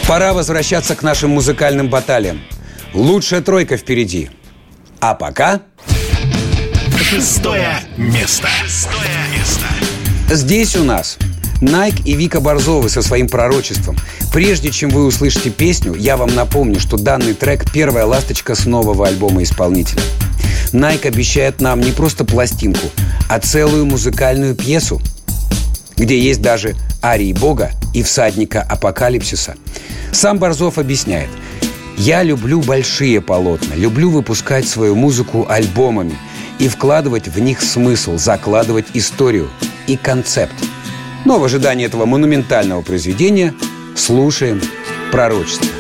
Пора 0.09 0.33
возвращаться 0.33 0.97
к 0.97 1.05
нашим 1.05 1.31
музыкальным 1.31 1.89
баталиям. 1.89 2.41
Лучшая 2.95 3.41
тройка 3.41 3.77
впереди. 3.77 4.31
А 4.99 5.15
пока... 5.15 5.61
Шестое 7.01 7.79
место. 7.97 8.49
Шестое 8.65 9.17
место. 9.33 9.67
Здесь 10.35 10.75
у 10.75 10.83
нас 10.83 11.19
Найк 11.61 12.07
и 12.07 12.15
Вика 12.15 12.41
Борзовы 12.41 12.89
со 12.89 13.03
своим 13.03 13.29
пророчеством. 13.29 13.97
Прежде 14.33 14.71
чем 14.71 14.91
вы 14.91 15.05
услышите 15.05 15.51
песню, 15.51 15.95
я 15.95 16.17
вам 16.17 16.35
напомню, 16.35 16.79
что 16.79 16.97
данный 16.97 17.35
трек– 17.35 17.71
первая 17.73 18.05
ласточка 18.05 18.55
с 18.55 18.65
нового 18.65 19.07
альбома 19.07 19.43
исполнителя. 19.43 20.03
Найк 20.73 21.07
обещает 21.07 21.61
нам 21.61 21.81
не 21.81 21.93
просто 21.93 22.25
пластинку, 22.25 22.91
а 23.29 23.41
целую 23.41 23.87
музыкальную 23.87 24.55
пьесу, 24.55 25.01
где 25.97 26.19
есть 26.19 26.43
даже 26.43 26.77
арии 27.03 27.33
Бога 27.33 27.73
и 27.93 28.03
всадника 28.03 28.63
апокалипсиса. 28.63 29.57
Сам 30.13 30.39
Борзов 30.39 30.79
объясняет. 30.79 31.31
«Я 31.97 32.23
люблю 32.23 32.61
большие 32.61 33.21
полотна, 33.21 33.75
люблю 33.75 34.11
выпускать 34.11 34.69
свою 34.69 34.95
музыку 34.95 35.47
альбомами 35.49 36.17
и 36.61 36.69
вкладывать 36.69 37.27
в 37.27 37.41
них 37.41 37.61
смысл, 37.61 38.17
закладывать 38.17 38.87
историю 38.95 39.49
и 39.89 39.97
концепт. 39.97 40.55
Но 41.25 41.39
в 41.39 41.45
ожидании 41.45 41.87
этого 41.87 42.07
монументального 42.07 42.83
произведения 42.83 43.55
слушаем 43.97 44.61
пророчество. 45.11 45.78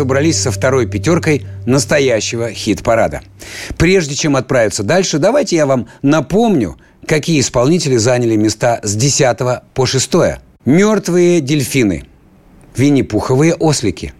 Разобрались 0.00 0.40
со 0.40 0.50
второй 0.50 0.86
пятеркой 0.86 1.44
настоящего 1.66 2.50
хит-парада. 2.52 3.20
Прежде 3.76 4.14
чем 4.14 4.34
отправиться 4.34 4.82
дальше, 4.82 5.18
давайте 5.18 5.56
я 5.56 5.66
вам 5.66 5.88
напомню, 6.00 6.78
какие 7.06 7.38
исполнители 7.40 7.98
заняли 7.98 8.34
места 8.36 8.80
с 8.82 8.94
10 8.94 9.36
по 9.74 9.84
6. 9.84 10.10
Мертвые 10.64 11.42
дельфины. 11.42 12.04
Винни-пуховые 12.76 13.54
ослики. 13.54 14.14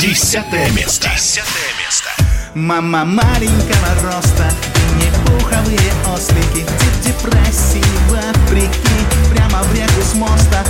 Десятое 0.00 0.68
место. 0.72 1.08
Десятое 1.14 1.70
место. 1.78 2.10
Мама 2.56 3.04
маленького 3.04 3.90
роста 4.02 4.50
Не 4.98 5.08
пуховые 5.24 5.92
ослики 6.14 6.66
депрессии 7.02 7.82
вопреки 8.10 8.72
Прямо 9.32 9.62
в 9.62 9.74
реку 9.74 10.02
с 10.02 10.14
моста 10.14 10.62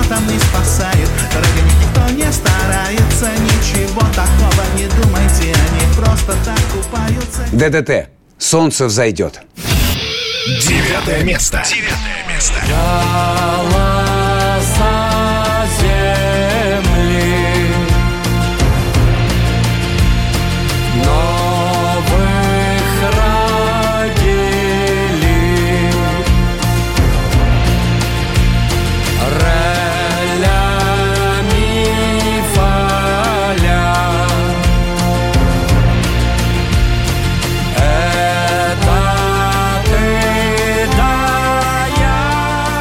никто 0.00 0.14
там 0.14 0.26
не 0.26 0.38
спасает 0.38 1.08
них 1.54 1.74
никто 1.80 2.10
не 2.10 2.32
старается 2.32 3.28
Ничего 3.40 4.00
такого 4.14 4.64
не 4.76 4.86
думайте 4.86 5.54
Они 5.54 5.94
просто 5.96 6.34
так 6.44 6.60
купаются 6.72 7.42
ДДТ. 7.52 8.08
Солнце 8.38 8.86
взойдет. 8.86 9.40
Девятое 10.46 11.22
место. 11.24 11.62
Девятое 11.68 12.26
место. 12.32 12.54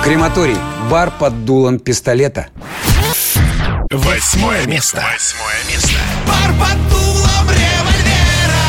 Крематорий. 0.10 0.57
Бар 0.89 1.12
под 1.12 1.45
дулом 1.45 1.78
пистолета. 1.78 2.47
Восьмое 3.91 4.66
место. 4.66 5.03
Восьмое 5.14 5.64
место. 5.72 5.99
Бар 6.26 6.51
под 6.53 6.89
дулом 6.89 7.45
револьвера 7.47 8.66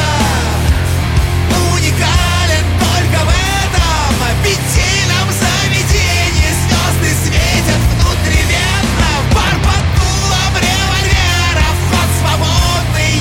Уникален 1.72 2.66
только 2.78 3.24
в 3.24 3.30
этом 3.32 4.20
Аппетитном 4.28 5.28
заведении 5.40 6.52
Звезды 6.60 7.10
светят 7.24 7.82
внутривенно 7.88 9.10
Бар 9.32 9.56
под 9.64 9.84
дулом 9.96 10.52
револьвера 10.60 11.68
Вход 11.88 12.10
свободный 12.20 13.12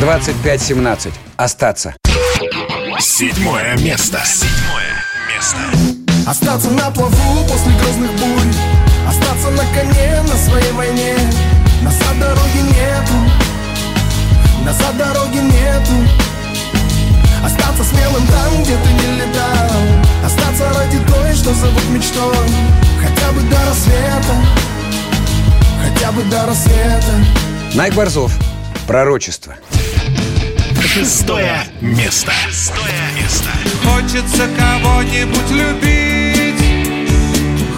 ежедневно 0.00 1.04
25-17. 1.04 1.12
Остаться. 1.36 1.94
Седьмое 2.98 3.76
место. 3.76 4.22
Седьмое 4.24 4.91
место. 5.42 5.58
Остаться 6.26 6.70
на 6.70 6.90
плаву 6.90 7.44
после 7.48 7.72
грозных 7.72 8.12
бурь. 8.12 8.54
Остаться 9.08 9.50
на 9.50 9.64
коне 9.74 10.22
на 10.22 10.36
своей 10.36 10.72
войне. 10.72 11.16
Назад 11.82 12.18
дороги 12.18 12.58
нету. 12.58 13.18
Назад 14.64 14.96
дороги 14.96 15.38
нету. 15.38 15.92
Остаться 17.44 17.82
смелым 17.84 18.26
там, 18.28 18.62
где 18.62 18.76
ты 18.76 18.92
не 18.92 19.16
летал. 19.16 19.70
Остаться 20.24 20.68
ради 20.78 20.98
той, 20.98 21.34
что 21.34 21.52
зовут 21.54 21.88
мечтой. 21.90 22.46
Хотя 23.02 23.32
бы 23.32 23.40
до 23.42 23.58
рассвета. 23.66 24.34
Хотя 25.82 26.12
бы 26.12 26.22
до 26.24 26.46
рассвета. 26.46 27.12
Найк 27.74 27.94
Борзов. 27.94 28.32
Пророчество. 28.86 29.56
Шестое 30.86 31.58
место. 31.80 32.32
Шестое 32.46 32.92
место. 33.18 33.48
Хочется 33.84 34.48
кого-нибудь 34.58 35.50
любить 35.50 36.62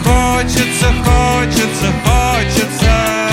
Хочется, 0.02 0.92
хочется, 1.05 1.92
хочется 2.02 3.30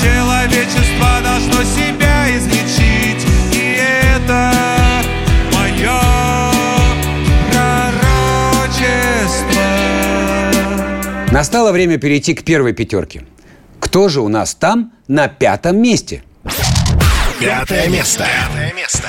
Человечество 0.00 1.20
должно 1.22 1.62
себя 1.64 2.36
излечить 2.36 3.26
И 3.52 3.78
это 4.16 4.52
мое 5.52 6.00
пророчество 7.50 8.12
Настало 11.32 11.72
время 11.72 11.98
перейти 11.98 12.34
к 12.34 12.44
первой 12.44 12.74
пятерке. 12.74 13.24
Кто 13.80 14.08
же 14.08 14.20
у 14.20 14.28
нас 14.28 14.54
там 14.54 14.92
на 15.08 15.28
пятом 15.28 15.78
месте? 15.82 16.22
Пятое 17.40 17.88
место. 17.88 18.26
Пятое 18.26 18.74
место. 18.74 19.08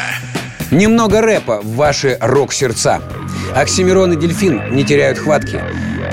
Немного 0.71 1.19
рэпа 1.21 1.59
в 1.59 1.75
ваши 1.75 2.17
рок-сердца. 2.21 3.01
Оксимирон 3.53 4.13
и 4.13 4.15
Дельфин 4.15 4.73
не 4.73 4.86
теряют 4.86 5.19
хватки. 5.19 5.61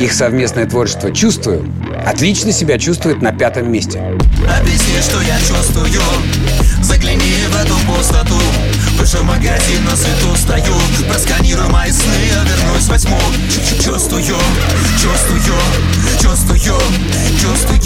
Их 0.00 0.12
совместное 0.12 0.66
творчество 0.66 1.12
«Чувствую» 1.12 1.72
отлично 2.04 2.50
себя 2.50 2.76
чувствует 2.76 3.22
на 3.22 3.32
пятом 3.32 3.70
месте. 3.70 4.00
Объясни, 4.00 5.00
что 5.00 5.20
я 5.20 5.38
чувствую 5.38 5.86
Магазин 9.16 9.84
на 9.86 9.96
свету 9.96 10.36
стою. 10.36 10.74
Просканируй 11.08 11.66
мои 11.68 11.90
сны, 11.90 12.14
я 12.30 12.42
вернусь 12.44 12.84
в 12.84 12.88
восьму 12.88 13.18
Чу- 13.48 13.82
Чувствую, 13.82 14.22
чувствую, 14.22 15.40
чувствую, 16.20 16.60
чувствую. 17.40 17.78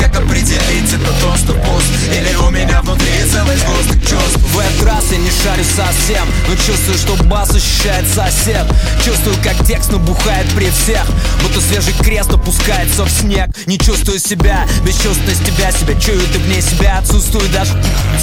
Как 0.00 0.16
определить, 0.16 0.90
это 0.92 1.12
доступ 1.20 1.56
пуст 1.64 1.86
Или 2.10 2.34
у 2.36 2.50
меня 2.50 2.80
внутри 2.80 3.10
целый 3.30 3.56
сгусток 3.58 4.00
чувств. 4.00 4.38
В 4.38 4.58
этот 4.58 4.82
раз 4.86 5.04
я 5.12 5.18
не 5.18 5.30
шарю 5.30 5.64
совсем 5.76 6.26
Но 6.48 6.54
чувствую, 6.56 6.96
что 6.98 7.22
бас 7.24 7.50
ощущает 7.50 8.06
сосед. 8.08 8.66
Чувствую, 9.04 9.36
как 9.44 9.66
текст 9.66 9.92
набухает 9.92 10.46
при 10.54 10.70
всех. 10.70 11.04
Будто 11.42 11.60
свежий 11.60 11.92
крест 12.02 12.32
опускается 12.32 13.04
в 13.04 13.10
снег. 13.10 13.50
Не 13.66 13.78
чувствую 13.78 14.18
себя, 14.18 14.66
бесчувственность 14.82 15.44
тебя 15.44 15.70
Себя. 15.72 15.94
Чую, 16.00 16.22
ты 16.32 16.38
вне 16.38 16.62
себя. 16.62 16.98
Отсутствую 16.98 17.48
даже 17.50 17.72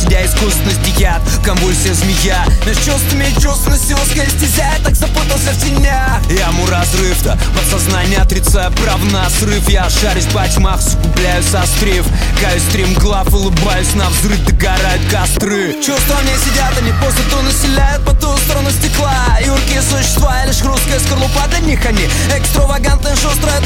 Сидя 0.02 0.26
искусственности 0.26 1.00
яд, 1.00 1.22
в 1.22 1.44
конвульсиях 1.44 1.96
змея 2.16 2.46
Меж 2.66 2.78
чувствами 2.78 3.26
и 3.26 3.42
чувственностью 3.42 3.98
узкая 3.98 4.28
стезя 4.30 4.74
Я 4.78 4.84
так 4.84 4.96
запутался 4.96 5.52
в 5.52 5.64
тенях. 5.64 6.20
Яму 6.30 6.66
разрыв-то, 6.68 7.38
подсознание 7.56 8.20
отрицая 8.20 8.70
прав 8.72 9.04
на 9.12 9.30
срыв. 9.30 9.68
Я 9.70 9.90
шарюсь 9.90 10.26
по 10.26 10.48
тьмах, 10.48 10.82
сугубляю 10.82 11.44
сострив 11.44 12.06
Каюсь 12.42 12.64
стримглав, 12.64 13.34
улыбаюсь 13.34 13.94
на 13.96 14.10
взрыв 14.10 14.40
Догорают 14.46 15.02
костры. 15.12 15.74
Чувства 15.86 16.18
мне 16.24 16.34
сидят, 16.38 16.78
они 16.78 16.92
пустоту 16.94 17.42
населяют 17.44 18.04
По 18.06 18.14
ту 18.14 18.36
сторону 18.38 18.70
стекла. 18.72 19.38
Юркие 19.46 19.82
существа, 19.82 20.46
лишь 20.46 20.58
хрусткая 20.58 21.00
скорлупа 21.00 21.48
Для 21.50 21.60
них 21.60 21.86
они 21.86 22.08
экстравагантная 22.36 23.16
шустрая 23.16 23.62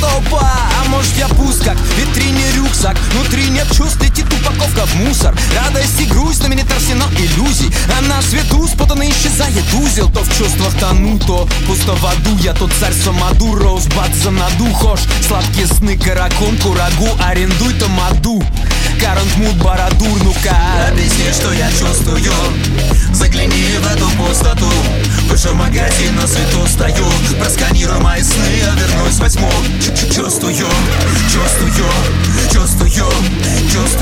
То 10.79 10.85
в 10.85 10.89
чувствах 10.89 10.89
тону, 10.89 11.19
то 11.19 11.47
пусто 11.67 11.93
в 11.93 12.05
аду 12.05 12.37
Я 12.41 12.53
тот 12.53 12.71
царь 12.79 12.93
Самаду, 12.93 13.55
Роузбад 13.55 14.13
за 14.15 14.31
наду 14.31 14.71
Хошь, 14.73 15.01
сладкие 15.27 15.67
сны, 15.67 15.97
каракон, 15.97 16.57
курагу 16.57 17.09
Арендуй 17.19 17.73
тамаду 17.73 18.41
Карант 18.99 19.37
мут 19.37 19.55
барадур, 19.63 20.23
ну-ка. 20.23 20.55
Объясни, 20.89 21.31
что 21.31 21.53
я 21.53 21.69
чувствую. 21.71 22.33
Загляни 23.13 23.77
в 23.79 23.87
эту 23.87 24.09
пустоту. 24.17 24.69
Вышел 25.29 25.53
магазин, 25.53 26.15
на 26.15 26.27
свету 26.27 26.67
стою. 26.67 27.05
Просканирую 27.39 28.01
мои 28.01 28.21
сны, 28.21 28.43
я 28.59 28.73
вернусь 28.73 29.19
восьму 29.19 29.49
Чувствую, 30.13 30.53
чувствую, 30.53 31.85
чувствую, 32.59 32.89
чувствую. 33.71 33.99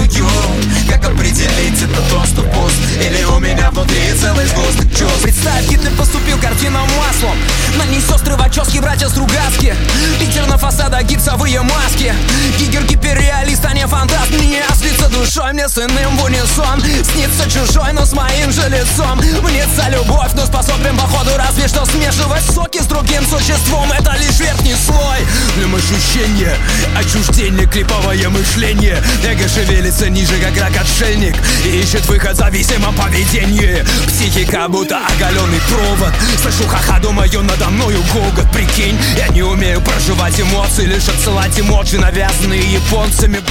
Как 0.90 1.06
определить, 1.06 1.82
это 1.82 2.02
доступ 2.10 2.46
пуст 2.54 2.76
Или 3.00 3.24
у 3.26 3.40
меня 3.40 3.70
внутри 3.72 4.14
целый 4.20 4.46
сгусток 4.46 4.90
чувств? 4.98 5.22
Представь, 5.22 5.68
Гитлер 5.70 5.92
поступил 5.92 6.38
картинам 6.40 6.88
маслом. 6.98 7.38
На 7.78 7.86
ней 7.86 8.02
сестры 8.02 8.36
Вачовски, 8.36 8.80
братья 8.80 9.10
Стругацки 9.10 9.76
Питер 10.20 10.48
на 10.48 10.58
фасадах, 10.58 11.04
гипсовые 11.04 11.62
маски. 11.62 12.14
Гигер 12.58 12.84
гиперреалист, 12.84 13.64
а 13.66 13.74
не 13.74 13.86
фантаст. 13.86 14.32
Мне 14.32 14.64
слиться 14.76 15.10
душой, 15.10 15.54
мне 15.54 15.68
с 15.68 15.78
иным 15.78 16.18
в 16.18 16.24
унисон. 16.24 16.82
Снится 16.82 17.50
чужой, 17.50 17.94
но 17.94 18.06
с 18.06 18.14
моим 18.14 18.52
же 18.52 18.68
лицом. 18.70 19.20
Мнется 19.44 19.88
любовь, 19.90 20.32
но 20.36 20.46
способен 20.46 20.98
походу 20.98 21.32
разве 21.38 21.68
что 21.68 21.86
смешивать 21.86 22.44
соки 22.44 22.82
с 22.82 22.86
другим 22.86 23.24
существом. 23.28 23.92
Это 23.92 24.16
лишь 24.18 24.40
верхний 24.40 24.76
слой. 24.86 25.20
Для 25.56 25.68
ощущения, 25.78 26.56
отчуждение, 26.98 27.68
клиповое 27.68 28.30
мышление 28.30 28.47
Эго 28.58 29.48
шевелится 29.48 30.10
ниже, 30.10 30.34
как 30.40 30.58
рак-отшельник 30.58 31.36
И 31.66 31.80
ищет 31.80 32.06
выход 32.08 32.34
в 32.34 32.38
зависимом 32.38 32.96
поведении. 32.96 33.86
Психика 34.08 34.68
будто 34.68 35.00
оголенный 35.06 35.60
провод. 35.70 36.14
Слышу 36.42 36.68
ха-ха, 36.68 37.00
думаю, 37.00 37.44
надо 37.44 37.70
мною 37.70 38.02
гогот. 38.14 38.52
Прикинь, 38.52 38.98
я 39.18 39.28
не 39.28 39.44
умею 39.44 39.82
проживать 39.82 40.40
эмоции 40.40 40.86
Лишь 40.86 41.08
отсылать 41.08 41.60
эмоджи, 41.60 42.00
навязанные 42.00 42.62
японцами. 42.74 43.42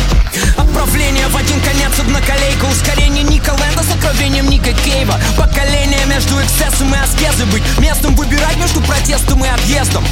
Отправление 0.56 1.28
в 1.28 1.36
один 1.36 1.60
конец 1.60 1.92
одноколейка 1.98 2.64
Ускорение 2.64 3.22
Ника 3.22 3.50
Лэнда 3.50 3.82
с 3.82 3.94
откровением 3.94 4.48
Ника 4.48 4.72
Кейва. 4.72 5.20
Поколение 5.36 6.04
между 6.06 6.34
эксцессом 6.42 6.94
и 6.94 6.98
аскезой. 6.98 7.46
Быть 7.46 7.62
местом 7.78 8.14
выбирать 8.16 8.56
между 8.56 8.80
протестом 8.80 9.44
и 9.44 9.48
объездом 9.48 10.04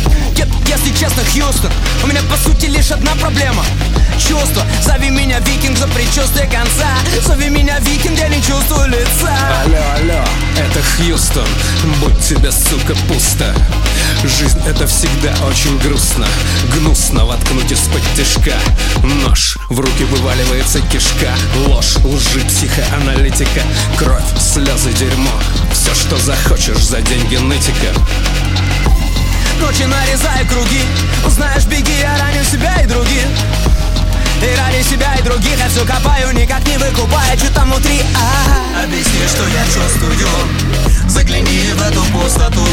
Если 0.67 0.91
честно, 0.99 1.23
Хьюстон 1.25 1.73
У 2.03 2.07
меня 2.07 2.21
по 2.31 2.37
сути 2.37 2.67
лишь 2.67 2.91
одна 2.91 3.15
проблема. 3.15 3.65
Чувство, 4.19 4.63
зови 4.83 5.11
меня 5.11 5.39
викинг 5.41 5.79
за 5.79 5.87
предчувствие 5.89 6.47
конца. 6.47 6.89
Зови 7.27 7.49
меня 7.51 7.79
викинг, 7.81 8.19
я 8.19 8.29
не 8.29 8.43
чувствую 8.43 8.89
лица. 8.89 9.35
Алло, 9.65 9.79
алло, 9.97 10.25
это 10.57 10.81
Хьюстон. 10.83 11.47
Будь 12.01 12.19
тебе, 12.21 12.51
сука, 12.53 12.95
пусто. 13.09 13.55
Жизнь 14.25 14.61
это 14.67 14.87
всегда 14.87 15.35
очень 15.47 15.79
грустно. 15.79 16.27
Гнусно 16.75 17.25
воткнуть 17.25 17.71
из-под 17.73 18.03
тяжка 18.17 18.55
Нож, 19.03 19.59
в 19.69 19.81
руки 19.81 20.05
вываливается 20.05 20.81
кишка. 20.81 21.35
Ложь, 21.67 21.97
лжи, 22.05 22.41
психоаналитика. 22.47 23.63
Кровь, 23.99 24.23
слезы, 24.39 24.93
дерьмо. 24.93 25.31
Все, 25.73 25.95
что 25.95 26.17
захочешь 26.19 26.83
за 26.83 27.01
деньги 27.03 27.37
нытика. 27.37 27.93
Ночи 29.61 29.85
нарезаю 29.85 30.47
круги. 30.47 30.83
Знаешь, 31.29 31.65
беги, 31.65 31.93
я 32.01 32.17
раню 32.19 32.45
себя 32.45 32.83
и 32.83 32.87
других 32.87 33.25
И 34.43 34.57
ради 34.57 34.83
себя 34.83 35.15
и 35.19 35.23
других 35.23 35.59
я 35.59 35.69
все 35.69 35.85
копаю 35.87 36.33
Никак 36.35 36.67
не 36.67 36.77
выкупая, 36.79 37.37
что 37.37 37.53
там 37.55 37.71
внутри 37.71 38.01
а? 38.15 38.85
Объясни, 38.85 39.27
что 39.29 39.47
я 39.49 39.65
чувствую. 39.67 40.15
Загляни 41.09 41.73
в 41.75 41.83
эту 41.83 42.03
пустоту. 42.13 42.65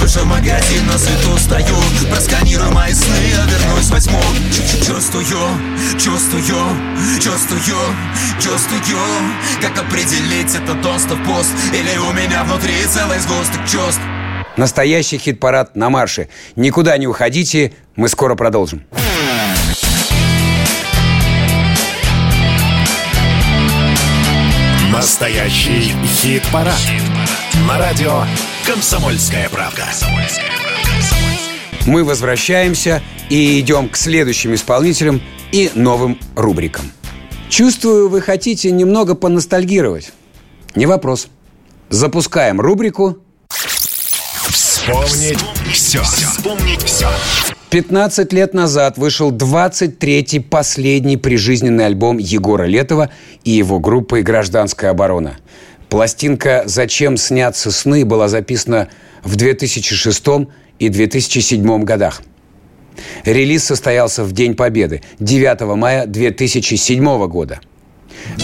Вышел 0.00 0.22
в 0.22 0.26
магазин, 0.26 0.86
на 0.86 0.98
свету 0.98 1.36
стою. 1.38 1.76
Просканируй 2.10 2.70
мои 2.70 2.92
сны, 2.92 3.16
я 3.30 3.44
вернусь 3.44 3.90
восьму 3.90 4.20
Чу- 4.52 4.86
Чувствую, 4.86 5.24
чувствую, 5.98 6.42
чувствую, 7.20 7.60
чувствую. 8.40 8.80
Как 9.60 9.78
определить, 9.78 10.54
это 10.54 10.74
доступ 10.74 11.22
пуст? 11.24 11.50
Или 11.72 11.96
у 11.98 12.12
меня 12.12 12.44
внутри 12.44 12.74
целый 12.86 13.18
сгусток 13.18 13.60
чувств? 13.68 14.00
Настоящий 14.56 15.18
хит-парад 15.18 15.74
на 15.76 15.90
марше. 15.90 16.28
Никуда 16.56 16.96
не 16.98 17.06
уходите, 17.06 17.72
мы 17.96 18.08
скоро 18.08 18.34
продолжим. 18.34 18.84
Настоящий 25.20 25.92
хит-парад. 26.06 26.80
На 27.68 27.76
радио 27.76 28.24
«Комсомольская 28.66 29.50
правда». 29.50 29.84
Мы 31.84 32.04
возвращаемся 32.04 33.02
и 33.28 33.60
идем 33.60 33.90
к 33.90 33.98
следующим 33.98 34.54
исполнителям 34.54 35.20
и 35.52 35.70
новым 35.74 36.18
рубрикам. 36.36 36.90
Чувствую, 37.50 38.08
вы 38.08 38.22
хотите 38.22 38.70
немного 38.70 39.14
поностальгировать. 39.14 40.10
Не 40.74 40.86
вопрос. 40.86 41.28
Запускаем 41.90 42.58
рубрику 42.58 43.18
Вспомнить 44.48 45.44
все. 45.70 46.02
Вспомнить 46.02 46.82
все. 46.82 47.10
15 47.70 48.32
лет 48.32 48.52
назад 48.52 48.98
вышел 48.98 49.30
23-й 49.30 50.40
последний 50.40 51.16
прижизненный 51.16 51.86
альбом 51.86 52.18
Егора 52.18 52.64
Летова 52.64 53.10
и 53.44 53.52
его 53.52 53.78
группы 53.78 54.22
«Гражданская 54.22 54.90
оборона». 54.90 55.36
Пластинка 55.88 56.64
«Зачем 56.66 57.16
снятся 57.16 57.70
сны» 57.70 58.04
была 58.04 58.26
записана 58.26 58.88
в 59.22 59.36
2006 59.36 60.24
и 60.80 60.88
2007 60.88 61.84
годах. 61.84 62.22
Релиз 63.24 63.64
состоялся 63.64 64.24
в 64.24 64.32
День 64.32 64.56
Победы, 64.56 65.02
9 65.20 65.76
мая 65.76 66.06
2007 66.06 67.28
года. 67.28 67.60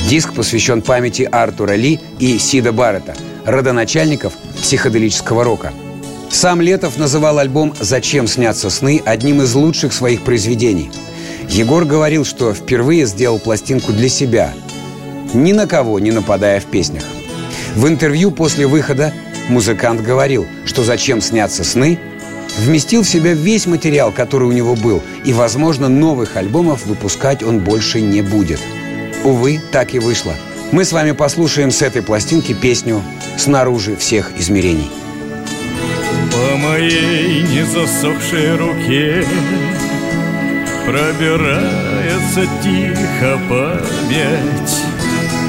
Диск 0.08 0.34
посвящен 0.34 0.82
памяти 0.82 1.28
Артура 1.30 1.72
Ли 1.72 1.98
и 2.20 2.38
Сида 2.38 2.70
Баррета, 2.70 3.16
родоначальников 3.44 4.34
психоделического 4.62 5.42
рока– 5.42 5.72
сам 6.30 6.60
Летов 6.60 6.98
называл 6.98 7.38
альбом 7.38 7.74
«Зачем 7.80 8.26
снятся 8.26 8.70
сны» 8.70 9.02
одним 9.04 9.42
из 9.42 9.54
лучших 9.54 9.92
своих 9.92 10.22
произведений. 10.22 10.90
Егор 11.48 11.84
говорил, 11.84 12.24
что 12.24 12.52
впервые 12.52 13.06
сделал 13.06 13.38
пластинку 13.38 13.92
для 13.92 14.08
себя, 14.08 14.52
ни 15.32 15.52
на 15.52 15.66
кого 15.66 15.98
не 15.98 16.10
нападая 16.10 16.60
в 16.60 16.66
песнях. 16.66 17.04
В 17.74 17.86
интервью 17.88 18.30
после 18.30 18.66
выхода 18.66 19.12
музыкант 19.48 20.02
говорил, 20.02 20.46
что 20.64 20.82
«Зачем 20.82 21.20
снятся 21.20 21.64
сны» 21.64 21.98
вместил 22.58 23.02
в 23.02 23.08
себя 23.08 23.32
весь 23.32 23.66
материал, 23.66 24.12
который 24.12 24.48
у 24.48 24.52
него 24.52 24.74
был, 24.74 25.02
и, 25.24 25.32
возможно, 25.32 25.88
новых 25.88 26.36
альбомов 26.36 26.86
выпускать 26.86 27.42
он 27.42 27.60
больше 27.60 28.00
не 28.00 28.22
будет. 28.22 28.60
Увы, 29.24 29.60
так 29.72 29.94
и 29.94 29.98
вышло. 29.98 30.34
Мы 30.72 30.84
с 30.84 30.92
вами 30.92 31.12
послушаем 31.12 31.70
с 31.70 31.82
этой 31.82 32.02
пластинки 32.02 32.52
песню 32.52 33.02
«Снаружи 33.36 33.94
всех 33.96 34.32
измерений». 34.38 34.90
По 36.36 36.56
моей 36.58 37.40
незасохшей 37.44 38.56
руке. 38.56 39.24
Пробирается 40.84 42.42
тихо 42.62 43.40
память 43.48 44.76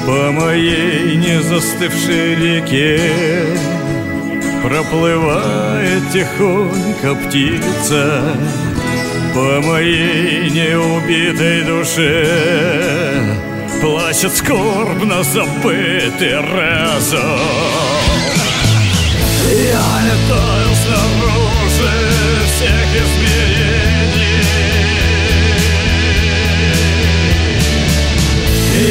По 0.06 0.32
моей 0.32 1.16
незастывшей 1.16 2.36
реке. 2.36 3.12
Проплывает 4.62 6.10
тихонько 6.10 7.14
птица 7.16 8.22
По 9.34 9.60
моей 9.60 10.48
неубитой 10.48 11.64
душе. 11.64 13.36
Плачет 13.82 14.34
скорбно 14.34 15.22
забытый 15.22 16.40
разум. 16.40 17.38
Я 19.50 19.86
летаю 20.04 20.57
всех 22.58 22.70
измерений 22.70 24.42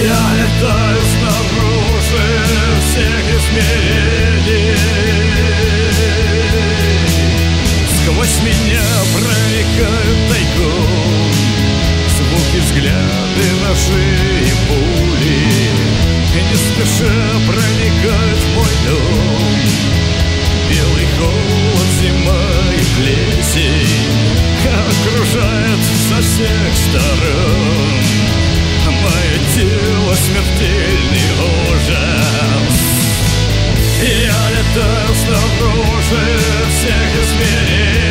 Я 0.07 0.24
летаю 0.39 1.01
снаружи 1.11 2.28
всех 2.80 3.24
измерений 3.38 4.78
Сквозь 7.89 8.39
меня 8.41 8.88
проникают 9.13 10.18
тайком 10.30 11.32
Звуки, 12.15 12.59
взгляды, 12.63 13.45
ножи 13.68 14.07
и 14.41 14.53
пули. 14.68 15.39
И 16.34 16.41
не 16.41 16.55
спеша 16.55 17.13
проникают 17.45 18.39
в 18.39 18.55
мой 18.55 18.74
дом 18.88 19.47
Белый 20.70 21.07
холод, 21.18 21.89
зима 21.99 22.45
и 22.74 22.84
плесень 22.95 24.07
Окружает 24.68 25.80
со 26.09 26.22
всех 26.22 26.76
сторон. 26.76 27.97
Мое 28.86 29.38
тело 29.55 30.13
смертельный 30.15 31.30
ужас. 31.70 32.78
Я 34.01 34.39
летаю 34.51 35.15
снаружи 35.15 36.39
всех 36.70 37.09
измерений 37.24 38.07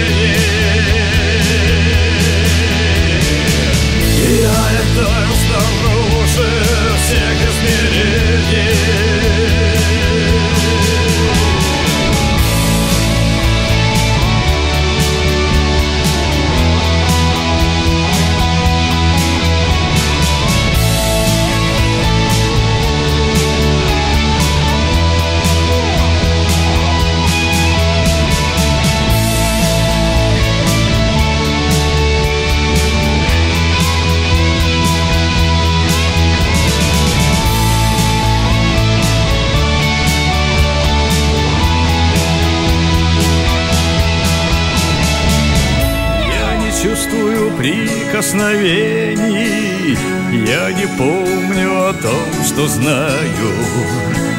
прикосновений. 48.16 49.98
Я 50.46 50.72
не 50.72 50.86
помню 50.96 51.88
о 51.88 51.92
том, 51.92 52.44
что 52.44 52.66
знаю. 52.66 53.52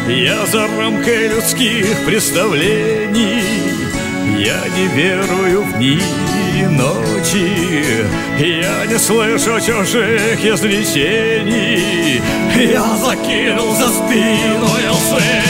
Я 0.08 0.46
за 0.46 0.68
рамкой 0.68 1.28
людских 1.28 2.06
представлений. 2.06 3.44
Я 4.38 4.60
не 4.76 4.88
верую 4.88 5.64
в 5.64 5.78
дни 5.78 6.02
и 6.56 6.64
ночи. 6.66 8.06
Я 8.40 8.86
не 8.86 8.98
слышу 8.98 9.60
чужих 9.60 10.44
изречений 10.44 12.22
Я 12.56 12.96
закинул 12.98 13.76
за 13.76 13.90
спину 13.90 14.68
снег 15.08 15.44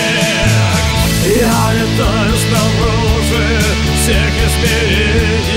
Я 1.26 1.74
летаю 1.74 2.34
снаружи 2.38 3.62
всех 4.02 4.34
измерений 4.48 5.57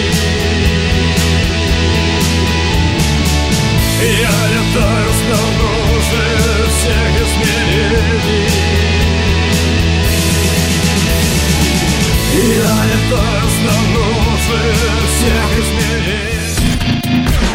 Я 4.03 4.07
летаю 4.07 5.11
снаружи 5.21 6.25
всех 6.71 7.13
измерений 7.21 8.49
Я 12.35 12.77
летаю 12.87 13.47
снаружи 13.61 14.63
всех 15.07 15.49
измерений 15.59 16.31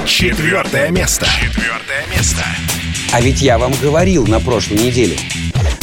Четвертое 0.06 0.92
место. 0.92 1.26
Четвертое 1.26 2.06
место. 2.16 2.44
А 3.12 3.22
ведь 3.22 3.42
я 3.42 3.58
вам 3.58 3.74
говорил 3.82 4.28
на 4.28 4.40
прошлой 4.40 4.78
неделе. 4.78 5.18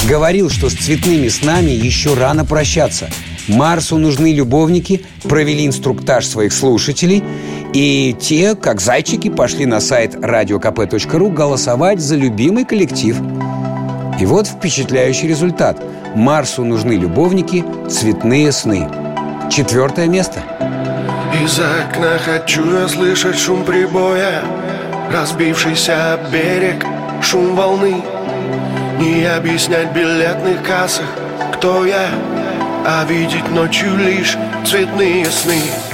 Говорил, 0.09 0.49
что 0.49 0.71
с 0.71 0.75
цветными 0.75 1.29
снами 1.29 1.73
еще 1.73 2.15
рано 2.15 2.45
прощаться. 2.45 3.11
Марсу 3.49 3.99
нужны 3.99 4.33
любовники, 4.33 5.05
провели 5.25 5.67
инструктаж 5.67 6.25
своих 6.25 6.53
слушателей, 6.53 7.23
и 7.73 8.15
те, 8.21 8.55
как 8.55 8.81
зайчики, 8.81 9.31
пошли 9.31 9.65
на 9.67 9.81
сайт 9.81 10.15
radiokp.ru 10.15 11.31
голосовать 11.31 12.01
за 12.01 12.17
любимый 12.17 12.65
коллектив. 12.65 13.17
И 14.21 14.27
вот 14.27 14.47
впечатляющий 14.47 15.29
результат. 15.29 15.83
Марсу 16.15 16.65
нужны 16.65 16.93
любовники, 16.93 17.65
цветные 17.89 18.53
сны. 18.53 18.89
Четвертое 19.51 20.07
место. 20.07 20.43
Из 21.43 21.59
окна 21.59 22.19
хочу 22.23 22.79
я 22.79 22.87
слышать 22.89 23.39
шум 23.39 23.65
прибоя 23.65 24.43
Разбившийся 25.11 26.21
берег, 26.31 26.85
шум 27.23 27.57
волны 27.57 28.03
Не 29.01 29.25
объяснять 29.25 29.95
билетных 29.95 30.63
кассах, 30.63 31.07
кто 31.55 31.87
я 31.87 32.11
А 32.87 33.05
видеть 33.09 33.51
ночью 33.51 33.97
лишь 33.97 34.37
цветные 34.65 35.25
сны 35.25 35.92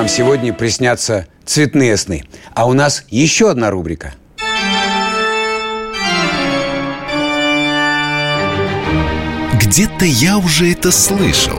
вам 0.00 0.08
сегодня 0.08 0.54
приснятся 0.54 1.26
цветные 1.44 1.94
сны. 1.98 2.24
А 2.54 2.66
у 2.66 2.72
нас 2.72 3.04
еще 3.10 3.50
одна 3.50 3.70
рубрика. 3.70 4.14
Где-то 9.62 10.06
я 10.06 10.38
уже 10.38 10.72
это 10.72 10.90
слышал. 10.90 11.58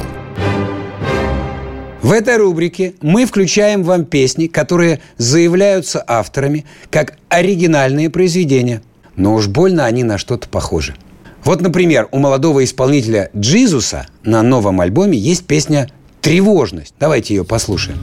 В 2.01 2.11
этой 2.11 2.37
рубрике 2.37 2.95
мы 2.99 3.27
включаем 3.27 3.83
вам 3.83 4.05
песни, 4.05 4.47
которые 4.47 5.01
заявляются 5.17 6.03
авторами 6.07 6.65
как 6.89 7.19
оригинальные 7.29 8.09
произведения. 8.09 8.81
Но 9.15 9.35
уж 9.35 9.49
больно 9.49 9.85
они 9.85 10.03
на 10.03 10.17
что-то 10.17 10.49
похожи. 10.49 10.95
Вот, 11.43 11.61
например, 11.61 12.07
у 12.09 12.17
молодого 12.17 12.63
исполнителя 12.63 13.29
Джизуса 13.37 14.07
на 14.23 14.41
новом 14.41 14.81
альбоме 14.81 15.15
есть 15.15 15.45
песня 15.45 15.91
«Тревожность». 16.21 16.93
Давайте 16.99 17.35
ее 17.35 17.43
послушаем. 17.43 17.97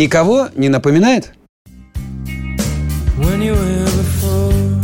Никого 0.00 0.48
не 0.56 0.70
напоминает? 0.70 1.34
when 3.18 3.42
you 3.42 3.52
were 3.52 3.84
before. 4.02 4.80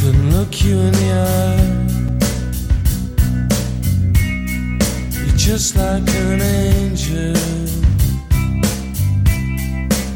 Couldn't 0.00 0.30
look 0.36 0.64
you 0.64 0.76
in 0.76 0.92
the 1.00 1.10
eye. 1.38 1.70
You're 5.24 5.36
just 5.36 5.76
like 5.76 6.02
an 6.02 6.42
angel. 6.42 7.36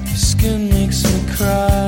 Your 0.08 0.22
skin 0.30 0.68
makes 0.68 1.04
me 1.04 1.18
cry. 1.36 1.87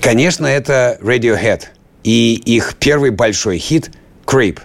Конечно, 0.00 0.46
это 0.46 0.98
Radiohead 1.02 1.64
и 2.02 2.34
их 2.34 2.74
первый 2.78 3.10
большой 3.10 3.58
хит 3.58 3.90
«Creep». 4.24 4.58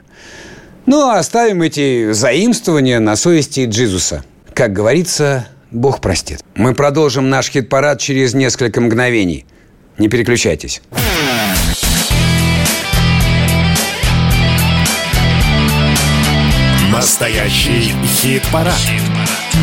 Ну, 0.85 1.09
а 1.09 1.19
оставим 1.19 1.61
эти 1.61 2.11
заимствования 2.13 2.99
на 2.99 3.15
совести 3.15 3.65
Джизуса. 3.65 4.23
Как 4.53 4.71
говорится, 4.71 5.47
Бог 5.71 5.99
простит. 5.99 6.39
Мы 6.55 6.73
продолжим 6.73 7.29
наш 7.29 7.49
хит-парад 7.49 7.99
через 7.99 8.33
несколько 8.33 8.79
мгновений. 8.81 9.45
Не 9.97 10.07
переключайтесь. 10.07 10.81
Настоящий 16.91 17.91
хит-парад. 18.21 18.73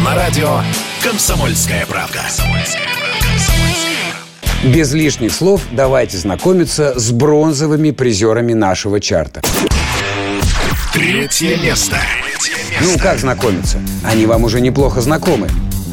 На 0.05 0.14
радио 0.14 0.61
«Комсомольская 1.03 1.87
правда». 1.87 2.20
Без 4.62 4.92
лишних 4.92 5.32
слов 5.32 5.62
давайте 5.72 6.16
знакомиться 6.18 6.98
с 6.98 7.10
бронзовыми 7.10 7.90
призерами 7.90 8.52
нашего 8.52 9.00
чарта. 9.00 9.42
Третье 10.92 11.56
место. 11.56 11.96
Ну, 12.80 12.96
как 12.96 13.18
знакомиться? 13.18 13.80
Они 14.04 14.24
вам 14.24 14.44
уже 14.44 14.60
неплохо 14.60 15.00
знакомы. 15.00 15.48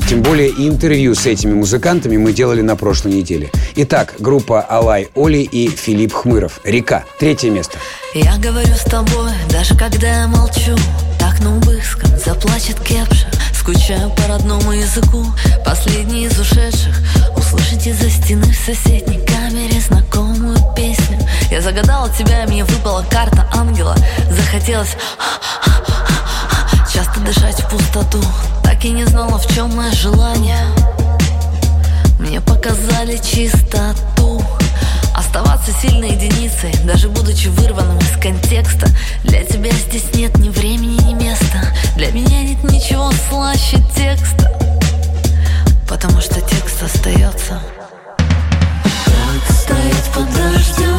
Тем 0.08 0.22
более 0.22 0.50
интервью 0.50 1.16
с 1.16 1.26
этими 1.26 1.54
музыкантами 1.54 2.18
мы 2.18 2.32
делали 2.32 2.62
на 2.62 2.76
прошлой 2.76 3.14
неделе. 3.14 3.50
Итак, 3.76 4.16
группа 4.20 4.62
Алай 4.62 5.08
Оли 5.16 5.40
и 5.40 5.68
Филипп 5.68 6.14
Хмыров. 6.14 6.60
«Река». 6.64 7.06
Третье 7.20 7.50
место. 7.50 7.78
Я 8.14 8.38
говорю 8.38 8.74
с 8.74 8.84
тобой, 8.86 9.32
даже 9.52 9.76
когда 9.76 10.22
я 10.22 10.28
молчу 10.28 10.76
Так 11.20 11.40
на 11.42 11.56
убыском 11.58 12.10
заплачет 12.18 12.80
кепша 12.80 13.28
Скучаю 13.54 14.10
по 14.10 14.28
родному 14.28 14.72
языку 14.72 15.24
Последний 15.64 16.26
из 16.26 16.40
ушедших 16.40 17.04
Услышать 17.52 17.88
из-за 17.88 18.12
стены 18.12 18.46
в 18.46 18.56
соседней 18.64 19.26
камере 19.26 19.82
Знакомую 19.82 20.56
песню? 20.76 21.18
Я 21.50 21.64
загадала 21.64 22.08
тебя, 22.10 22.46
мне 22.46 22.64
выпала 22.64 23.04
карта 23.10 23.50
ангела. 23.52 23.96
Захотелось 24.30 24.96
Часто 26.94 27.20
дышать 27.22 27.60
в 27.60 27.70
пустоту. 27.70 28.22
Так 28.64 28.86
и 28.86 28.92
не 28.92 29.04
знала, 29.06 29.40
в 29.40 29.48
чем 29.52 29.76
мое 29.76 29.92
желание. 29.94 30.64
Мне 32.20 32.40
показали 32.40 33.18
чистоту. 33.18 34.44
Оставаться 35.16 35.72
сильной 35.82 36.12
единицей, 36.12 36.72
даже 36.84 37.10
будучи 37.10 37.48
вырванным 37.48 37.98
из 37.98 38.12
контекста. 38.22 38.88
Для 39.24 39.44
тебя 39.44 39.72
здесь 39.72 40.14
нет 40.14 40.38
ни 40.38 40.50
времени, 40.50 41.02
ни 41.02 41.14
места. 41.16 41.74
Для 41.96 42.12
меня 42.12 42.44
нет 42.44 42.64
ничего 42.64 43.12
слаще 43.28 43.78
текста 43.96 44.59
Потому 45.90 46.22
что 46.22 46.40
текст 46.40 46.84
остается. 46.84 47.60
Как 48.16 49.56
стоит 49.56 50.14
под 50.14 50.26
дождем 50.36 50.99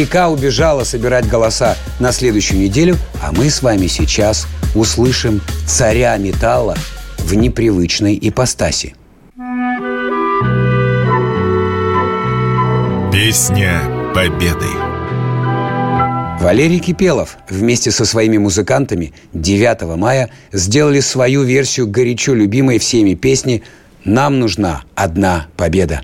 Река 0.00 0.30
убежала 0.30 0.84
собирать 0.84 1.28
голоса 1.28 1.76
на 1.98 2.10
следующую 2.10 2.58
неделю, 2.58 2.96
а 3.22 3.32
мы 3.32 3.50
с 3.50 3.60
вами 3.60 3.86
сейчас 3.86 4.46
услышим 4.74 5.42
царя 5.66 6.16
металла 6.16 6.74
в 7.18 7.34
непривычной 7.34 8.18
ипостаси. 8.22 8.94
Песня 13.12 13.82
Победы. 14.14 14.68
Валерий 16.40 16.78
Кипелов 16.78 17.36
вместе 17.50 17.90
со 17.90 18.06
своими 18.06 18.38
музыкантами 18.38 19.12
9 19.34 19.98
мая 19.98 20.30
сделали 20.50 21.00
свою 21.00 21.42
версию 21.42 21.88
горячо 21.88 22.32
любимой 22.32 22.78
всеми 22.78 23.12
песни 23.12 23.62
«Нам 24.04 24.38
нужна 24.38 24.80
одна 24.94 25.48
победа». 25.58 26.00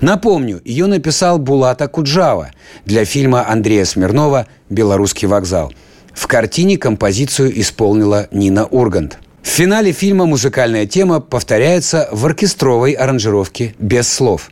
Напомню, 0.00 0.60
ее 0.64 0.86
написал 0.86 1.38
Булата 1.38 1.88
Куджава 1.88 2.50
для 2.84 3.04
фильма 3.04 3.48
Андрея 3.48 3.84
Смирнова 3.84 4.46
«Белорусский 4.68 5.28
вокзал». 5.28 5.72
В 6.12 6.26
картине 6.26 6.76
композицию 6.76 7.58
исполнила 7.60 8.28
Нина 8.30 8.66
Ургант. 8.66 9.18
В 9.42 9.48
финале 9.48 9.92
фильма 9.92 10.26
музыкальная 10.26 10.86
тема 10.86 11.20
повторяется 11.20 12.08
в 12.12 12.26
оркестровой 12.26 12.92
аранжировке 12.92 13.74
без 13.78 14.08
слов. 14.08 14.50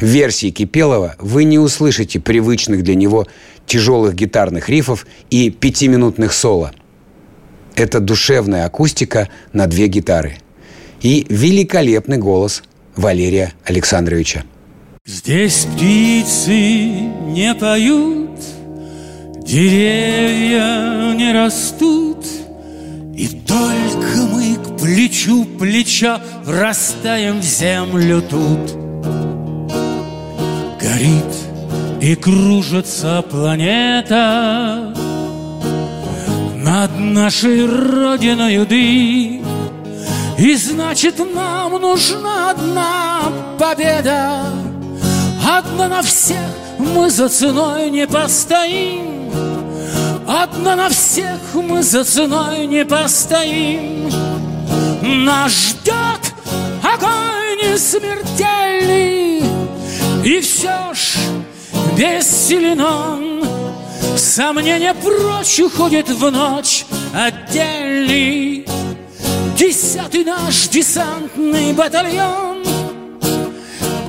В 0.00 0.04
версии 0.04 0.50
Кипелова 0.50 1.14
вы 1.18 1.44
не 1.44 1.58
услышите 1.58 2.18
привычных 2.18 2.82
для 2.82 2.94
него 2.94 3.26
тяжелых 3.66 4.14
гитарных 4.14 4.68
рифов 4.68 5.06
и 5.30 5.50
пятиминутных 5.50 6.32
соло. 6.32 6.72
Это 7.76 8.00
душевная 8.00 8.66
акустика 8.66 9.28
на 9.52 9.66
две 9.66 9.86
гитары. 9.88 10.36
И 11.00 11.26
великолепный 11.28 12.18
голос 12.18 12.62
Валерия 12.96 13.52
Александровича. 13.64 14.44
Здесь 15.06 15.66
птицы 15.74 16.56
не 16.56 17.54
поют, 17.54 18.40
деревья 19.44 21.12
не 21.14 21.32
растут, 21.32 22.24
И 23.16 23.28
только 23.46 24.26
мы 24.32 24.56
к 24.56 24.80
плечу 24.80 25.44
плеча 25.44 26.20
врастаем 26.44 27.40
в 27.40 27.44
землю 27.44 28.22
тут. 28.22 28.72
Горит 30.80 31.34
и 32.00 32.14
кружится 32.14 33.22
планета 33.22 34.94
Над 36.56 36.98
нашей 36.98 37.66
родиной 37.66 38.64
дым 38.66 39.53
И 40.38 40.56
значит 40.56 41.18
нам 41.34 41.80
нужна 41.80 42.50
одна 42.50 43.22
победа. 43.58 44.42
Одна 45.46 45.88
на 45.88 46.02
всех 46.02 46.38
мы 46.78 47.08
за 47.08 47.28
ценой 47.28 47.90
не 47.90 48.06
постоим. 48.06 49.32
Одна 50.26 50.74
на 50.74 50.88
всех 50.88 51.38
мы 51.54 51.82
за 51.82 52.04
ценой 52.04 52.66
не 52.66 52.84
постоим. 52.84 54.10
Нас 55.02 55.52
ждет 55.52 56.34
огонь 56.82 57.58
несмертельный 57.62 59.42
И 60.24 60.40
все 60.40 60.94
ж 60.94 61.16
бессилен 61.96 62.80
он. 62.80 63.44
Сомнения 64.16 64.94
прочь 64.94 65.60
уходит 65.60 66.08
в 66.08 66.30
ночь 66.30 66.86
отдельный 67.12 68.53
Десятый 69.56 70.24
наш 70.24 70.68
десантный 70.68 71.72
батальон. 71.72 72.64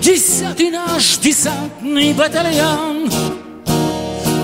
Десятый 0.02 0.72
наш 0.72 1.18
десантный 1.18 2.14
батальон. 2.14 3.12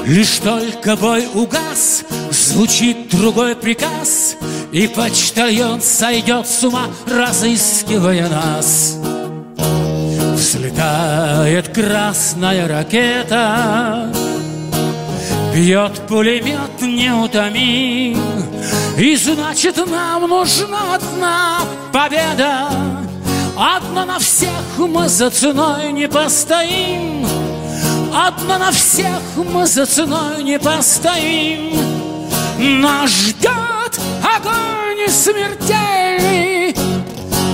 Лишь 0.06 0.38
только 0.38 0.96
бой 0.96 1.28
угас, 1.34 2.04
звучит 2.32 3.10
другой 3.10 3.56
приказ 3.56 4.36
И 4.72 4.88
почтальон 4.88 5.82
сойдет 5.82 6.48
с 6.48 6.64
ума, 6.64 6.88
разыскивая 7.08 8.28
нас. 8.28 8.98
Взлетает 10.36 11.70
красная 11.70 12.68
ракета 12.68 14.14
Бьет 15.54 15.94
пулемет 16.08 16.82
неутомим 16.82 18.20
И 19.02 19.16
значит 19.16 19.78
нам 19.88 20.30
нужна 20.30 20.94
одна 20.94 21.62
победа. 21.92 22.70
Одна 23.58 24.06
на 24.06 24.20
всех 24.20 24.78
мы 24.78 25.10
за 25.10 25.32
ценой 25.32 25.92
не 25.92 26.08
постоим. 26.08 27.26
Одна 28.14 28.60
на 28.60 28.72
всех 28.72 29.20
мы 29.38 29.66
за 29.66 29.88
ценой 29.88 30.44
не 30.44 30.60
постоим. 30.60 31.80
Нас 32.60 33.10
ждет 33.10 34.00
огонь 34.22 35.10
смертельный 35.10 36.76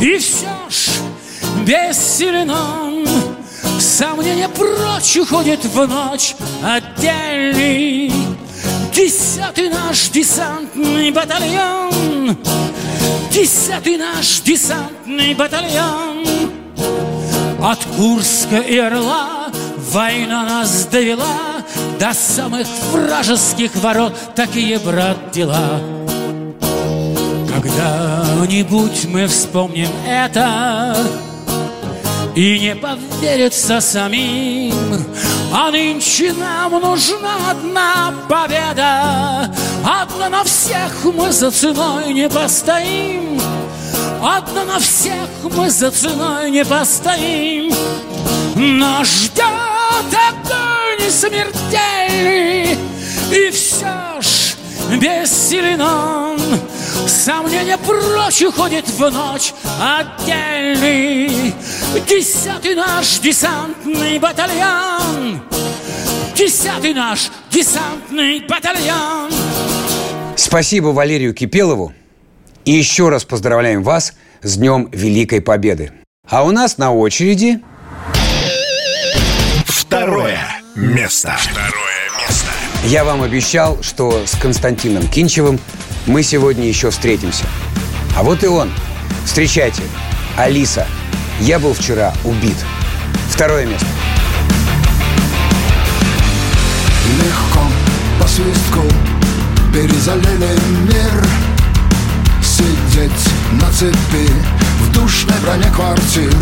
И 0.02 0.18
все 0.18 0.50
ж 0.70 0.90
бессилен 1.66 2.50
он. 2.50 3.08
Сомнения 3.80 4.50
прочь 4.50 5.16
уходит 5.16 5.64
в 5.64 5.88
ночь 5.88 6.36
отдельный 6.62 8.27
Десятый 8.98 9.70
наш 9.70 10.10
десантный 10.10 11.12
батальон. 11.12 12.36
Десятый 13.32 13.96
наш 13.96 14.42
десантный 14.42 15.36
батальон. 15.36 16.26
От 17.62 17.78
Курска 17.96 18.58
и 18.58 18.76
Орла 18.80 19.50
война 19.92 20.46
нас 20.46 20.86
довела. 20.86 21.62
До 22.00 22.12
самых 22.12 22.66
вражеских 22.92 23.76
ворот 23.76 24.16
Такие, 24.36 24.80
брат, 24.80 25.30
дела. 25.32 25.80
Когда-нибудь 27.54 29.06
мы 29.06 29.28
вспомним 29.28 29.90
это 30.08 30.98
и 32.38 32.60
не 32.60 32.76
поверится 32.76 33.82
самим. 33.82 34.72
А 35.52 35.72
нынче 35.72 36.34
нам 36.34 36.72
нужна 36.80 37.50
одна 37.50 38.14
победа. 38.30 39.52
Одна 39.84 40.30
на 40.30 40.44
всех 40.44 41.04
мы 41.04 41.32
за 41.32 41.50
ценой 41.50 42.14
не 42.14 42.30
постоим. 42.30 43.42
Одна 44.22 44.66
на 44.66 44.80
всех 44.80 45.30
мы 45.56 45.72
за 45.72 45.90
ценой 45.90 46.52
не 46.52 46.64
постоим. 46.64 47.74
Нас 48.56 49.08
ждет 49.08 49.44
огонь 50.30 51.10
смертельный 51.10 52.78
И 53.32 53.52
все 53.52 54.22
ж 54.22 54.47
бессилен 54.96 55.82
он 55.82 56.40
Сомнение 57.08 57.78
прочь 57.78 58.42
уходит 58.42 58.88
в 58.88 59.10
ночь 59.10 59.54
отдельный 59.82 61.54
Десятый 62.08 62.76
наш 62.76 63.20
десантный 63.20 64.20
батальон 64.20 65.42
Десятый 66.36 66.94
наш 66.94 67.30
десантный 67.52 68.46
батальон 68.48 69.32
Спасибо 70.38 70.90
Валерию 70.90 71.34
Кипелову. 71.34 71.94
И 72.64 72.72
еще 72.72 73.10
раз 73.10 73.26
поздравляем 73.26 73.82
вас 73.82 74.14
с 74.44 74.58
Днем 74.58 74.88
Великой 74.92 75.42
Победы. 75.42 75.92
А 76.30 76.44
у 76.44 76.52
нас 76.52 76.78
на 76.78 76.94
очереди... 76.94 77.60
Второе 79.66 80.40
место. 80.76 81.36
Второе 81.38 82.28
место. 82.28 82.57
Я 82.88 83.04
вам 83.04 83.22
обещал, 83.22 83.78
что 83.84 84.24
с 84.26 84.38
Константином 84.38 85.06
Кинчевым 85.10 85.60
мы 86.06 86.24
сегодня 86.24 86.66
еще 86.70 86.90
встретимся. 86.90 87.44
А 88.16 88.24
вот 88.24 88.46
и 88.46 88.48
он. 88.48 88.72
Встречайте. 89.26 89.84
Алиса. 90.38 90.88
Я 91.42 91.60
был 91.60 91.74
вчера 91.74 92.14
убит. 92.24 92.56
Второе 93.30 93.66
место. 93.66 93.86
Легко 97.22 97.68
по 98.22 98.28
свистку 98.30 98.84
перезалили 99.74 100.58
мир 100.88 101.28
Сидеть 102.42 103.12
на 103.62 103.70
цепи 103.74 104.32
в 104.80 104.94
душной 104.94 105.36
броне 105.44 105.70
квартир 105.76 106.34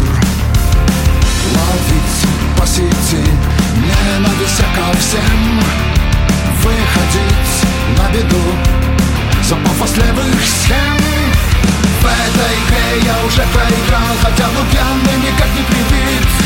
Ловить 1.56 2.56
по 2.56 2.68
сети 2.68 3.26
ненависть 3.82 4.62
ко 4.76 4.96
всем 5.00 5.95
Выходить 6.66 7.56
на 7.98 8.10
беду. 8.12 8.44
Запав 9.44 9.98
левых 9.98 10.42
схем. 10.44 10.98
В 12.02 12.06
этой 12.06 12.54
игре 12.60 13.06
я 13.06 13.26
уже 13.26 13.42
проиграл 13.54 14.16
Хотя 14.22 14.46
был 14.50 14.66
пьяный 14.72 15.18
никак 15.24 15.48
не 15.56 15.64
привит 15.64 16.46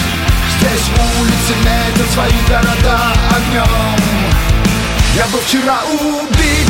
Здесь 0.59 0.89
улицы 1.19 1.55
метят 1.63 2.11
свои 2.13 2.31
города 2.49 3.13
огнем. 3.29 3.99
Я 5.15 5.25
был 5.27 5.39
вчера 5.39 5.79
убит. 6.01 6.69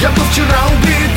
Я 0.00 0.10
был 0.10 0.24
вчера 0.24 0.66
убит. 0.72 1.10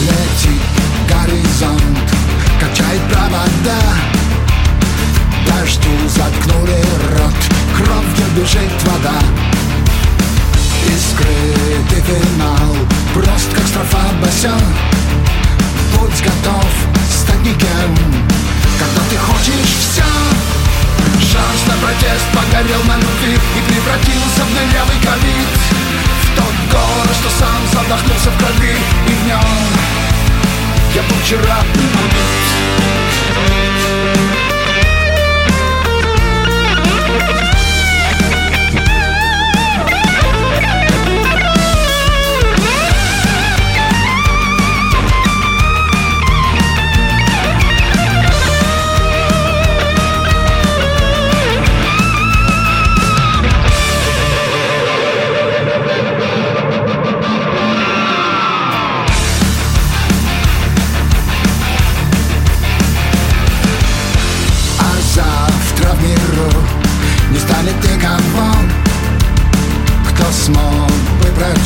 Летит 0.00 0.62
горизонт, 1.08 2.10
качает 2.62 3.02
провода 3.10 3.80
Дождю 5.46 5.90
заткнули 6.08 6.80
рот, 7.18 7.34
кровью 7.76 8.26
бежит 8.36 8.82
вода. 8.84 9.18
И 10.86 10.96
скрытый 10.96 12.02
финал, 12.02 12.76
прост 13.14 13.52
как 13.54 13.66
строфа 13.66 14.04
басен. 14.20 14.66
Будь 15.94 16.22
готов 16.22 16.66
стать 17.10 17.42
никем, 17.42 17.96
когда 18.78 19.02
ты 19.10 19.16
хочешь 19.16 19.74
все 19.80 20.04
Шанс 21.18 21.60
на 21.66 21.74
протест 21.84 22.26
погорел 22.32 22.82
на 22.84 22.96
любви 22.96 23.34
И 23.34 23.72
превратился 23.72 24.42
в 24.44 24.54
дырявый 24.54 24.98
ковид. 25.02 25.48
В 26.22 26.36
тот 26.36 26.54
город, 26.70 27.16
что 27.20 27.30
сам 27.38 27.60
задохнулся 27.72 28.30
в 28.30 28.38
крови 28.38 28.76
И 29.08 29.12
в 29.12 29.26
нем 29.26 30.01
я 30.94 31.02
был 31.02 31.16
вчера 31.22 31.62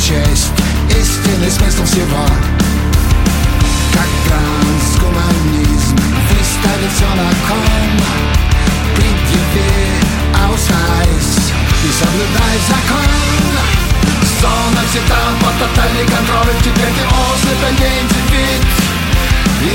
бы 0.07 0.13
прочесть 0.17 0.51
истинный 0.89 1.51
смысл 1.51 1.83
всего. 1.83 2.25
Как 3.93 4.07
трансгуманизм 4.27 5.95
выставит 6.29 6.91
все 6.95 7.07
на 7.15 7.29
кон. 7.47 7.61
Предъяви 8.95 9.69
аусвайс 10.45 11.51
и 11.83 11.91
соблюдай 11.91 12.57
закон. 12.67 13.05
Зона 14.41 14.81
взята 14.89 15.15
под 15.41 15.57
тотальный 15.59 16.05
контроль. 16.05 16.55
Теперь 16.61 16.93
ты 16.93 17.03
ослеп, 17.05 17.63
а 17.63 17.71
не 17.71 18.01
индивид. 18.01 18.63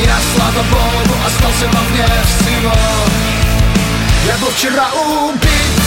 Я, 0.06 0.16
слава 0.34 0.64
богу, 0.70 1.16
остался 1.26 1.66
вовне 1.66 2.06
всего. 2.24 2.74
Я 4.26 4.36
был 4.38 4.50
вчера 4.50 4.86
убит 4.94 5.81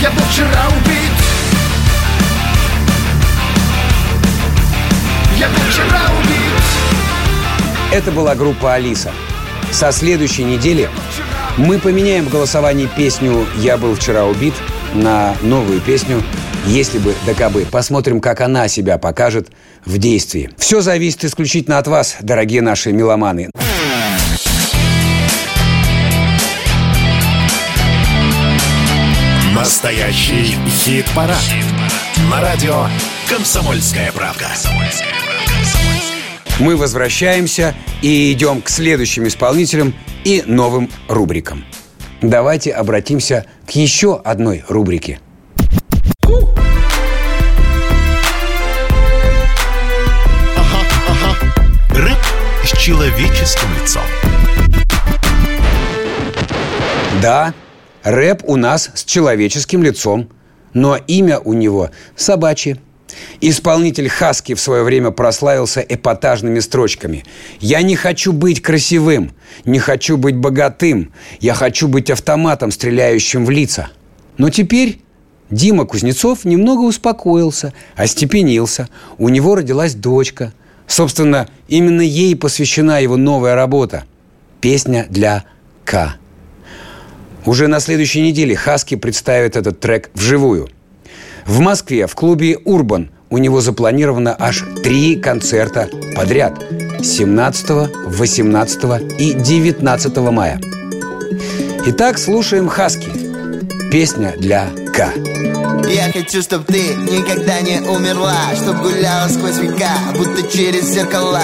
Я 0.00 0.10
был 0.12 0.22
вчера 0.30 0.68
убит 0.68 1.10
Я 5.36 5.48
был 5.48 5.56
вчера 5.68 6.00
убит 6.20 7.92
Это 7.92 8.12
была 8.12 8.36
группа 8.36 8.74
«Алиса». 8.74 9.10
Со 9.72 9.90
следующей 9.90 10.44
недели 10.44 10.88
мы 11.56 11.80
поменяем 11.80 12.26
в 12.26 12.30
голосовании 12.30 12.88
песню 12.96 13.44
«Я 13.56 13.76
был 13.76 13.96
вчера 13.96 14.24
убит» 14.24 14.54
на 14.94 15.34
новую 15.42 15.80
песню 15.80 16.22
«Если 16.66 16.98
бы 16.98 17.12
да 17.26 17.34
кабы». 17.34 17.66
Посмотрим, 17.68 18.20
как 18.20 18.40
она 18.40 18.68
себя 18.68 18.98
покажет 18.98 19.48
в 19.84 19.98
действии. 19.98 20.50
Все 20.58 20.80
зависит 20.80 21.24
исключительно 21.24 21.78
от 21.78 21.88
вас, 21.88 22.18
дорогие 22.20 22.62
наши 22.62 22.92
меломаны. 22.92 23.50
Настоящий 29.68 30.56
хит-парад. 30.66 31.36
На 32.30 32.40
радио 32.40 32.86
«Комсомольская 33.28 34.10
правка». 34.12 34.46
Мы 36.58 36.74
возвращаемся 36.74 37.74
и 38.00 38.32
идем 38.32 38.62
к 38.62 38.70
следующим 38.70 39.28
исполнителям 39.28 39.92
и 40.24 40.42
новым 40.46 40.88
рубрикам. 41.06 41.66
Давайте 42.22 42.70
обратимся 42.70 43.44
к 43.66 43.72
еще 43.72 44.18
одной 44.18 44.64
рубрике. 44.68 45.20
Рэп 51.90 52.18
с 52.64 52.78
человеческим 52.78 53.68
лицом. 53.82 54.02
Да, 57.20 57.52
рэп 58.02 58.42
у 58.44 58.56
нас 58.56 58.90
с 58.94 59.04
человеческим 59.04 59.82
лицом, 59.82 60.28
но 60.72 60.96
имя 60.96 61.38
у 61.38 61.52
него 61.52 61.90
собачье. 62.16 62.78
Исполнитель 63.40 64.08
Хаски 64.08 64.54
в 64.54 64.60
свое 64.60 64.82
время 64.82 65.10
прославился 65.10 65.80
эпатажными 65.80 66.60
строчками. 66.60 67.24
«Я 67.60 67.82
не 67.82 67.96
хочу 67.96 68.32
быть 68.32 68.62
красивым, 68.62 69.32
не 69.64 69.78
хочу 69.78 70.16
быть 70.16 70.36
богатым, 70.36 71.12
я 71.40 71.54
хочу 71.54 71.88
быть 71.88 72.10
автоматом, 72.10 72.70
стреляющим 72.70 73.44
в 73.44 73.50
лица». 73.50 73.88
Но 74.36 74.50
теперь 74.50 75.00
Дима 75.50 75.86
Кузнецов 75.86 76.44
немного 76.44 76.82
успокоился, 76.82 77.72
остепенился. 77.96 78.88
У 79.16 79.28
него 79.28 79.54
родилась 79.54 79.94
дочка. 79.94 80.52
Собственно, 80.86 81.48
именно 81.68 82.02
ей 82.02 82.36
посвящена 82.36 83.00
его 83.00 83.16
новая 83.16 83.54
работа. 83.54 84.04
Песня 84.60 85.06
для 85.08 85.44
К. 85.84 86.16
Уже 87.46 87.66
на 87.66 87.80
следующей 87.80 88.20
неделе 88.22 88.56
Хаски 88.56 88.96
представит 88.96 89.56
этот 89.56 89.80
трек 89.80 90.10
вживую. 90.14 90.68
В 91.46 91.60
Москве 91.60 92.06
в 92.06 92.14
клубе 92.14 92.58
«Урбан» 92.64 93.10
у 93.30 93.38
него 93.38 93.60
запланировано 93.60 94.36
аж 94.38 94.64
три 94.82 95.16
концерта 95.16 95.88
подряд– 96.14 96.62
17, 97.02 97.90
18 98.06 99.20
и 99.20 99.32
19 99.32 100.16
мая. 100.16 100.60
Итак, 101.86 102.18
слушаем 102.18 102.68
Хаски. 102.68 103.27
Песня 103.90 104.34
для 104.36 104.66
К. 104.94 105.14
Я 105.88 106.12
хочу, 106.12 106.42
чтоб 106.42 106.64
ты 106.66 106.94
никогда 106.94 107.60
не 107.62 107.80
умерла 107.80 108.36
Чтоб 108.54 108.76
гуляла 108.82 109.28
сквозь 109.28 109.56
века, 109.58 109.90
будто 110.14 110.42
через 110.42 110.92
зеркала 110.92 111.40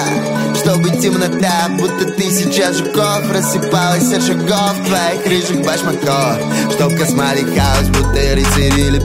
Чтобы 0.55 0.91
темнота, 1.01 1.69
будто 1.71 2.13
сейчас 2.31 2.77
жуков 2.77 3.31
Рассыпалась 3.33 4.13
от 4.13 4.23
шагов 4.23 4.75
твоих 4.87 5.25
рыжих 5.27 5.65
башмаков 5.65 6.39
Чтоб 6.75 6.95
космали 6.99 7.41
хаос, 7.41 7.89
будто 7.89 8.19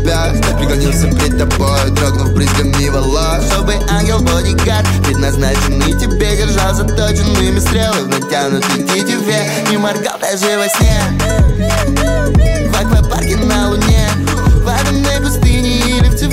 пес 0.04 0.44
Чтоб 0.44 0.58
преклонился 0.58 1.08
пред 1.08 1.38
тобой, 1.38 1.92
дрогнув 1.92 2.34
брызгами 2.34 2.90
волос 2.90 3.46
Чтобы 3.54 3.76
ангел-бодигард, 3.90 4.86
предназначенный 5.06 5.98
тебе 5.98 6.36
Держал 6.36 6.76
заточенными 6.76 7.60
стрелы 7.60 8.04
в 8.04 8.08
натянутой 8.10 8.84
тетиве 8.84 9.50
Не 9.70 9.78
моргал 9.78 10.20
даже 10.20 10.58
во 10.58 10.68
сне 10.68 12.09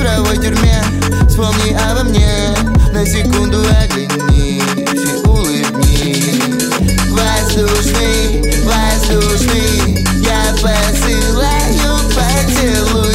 цифровой 0.07 0.37
тюрьме. 0.37 0.83
Вспомни 1.29 1.77
обо 1.91 2.05
мне, 2.05 2.55
на 2.93 3.05
секунду 3.05 3.59
оглянись 3.59 4.63
и 4.93 5.27
улыбнись. 5.27 6.41
Воздушный, 7.11 8.63
воздушный 8.65 10.07
Я 10.23 10.55
посылаю 10.63 11.99
поцелуй 12.15 12.97
сквозь 12.97 13.06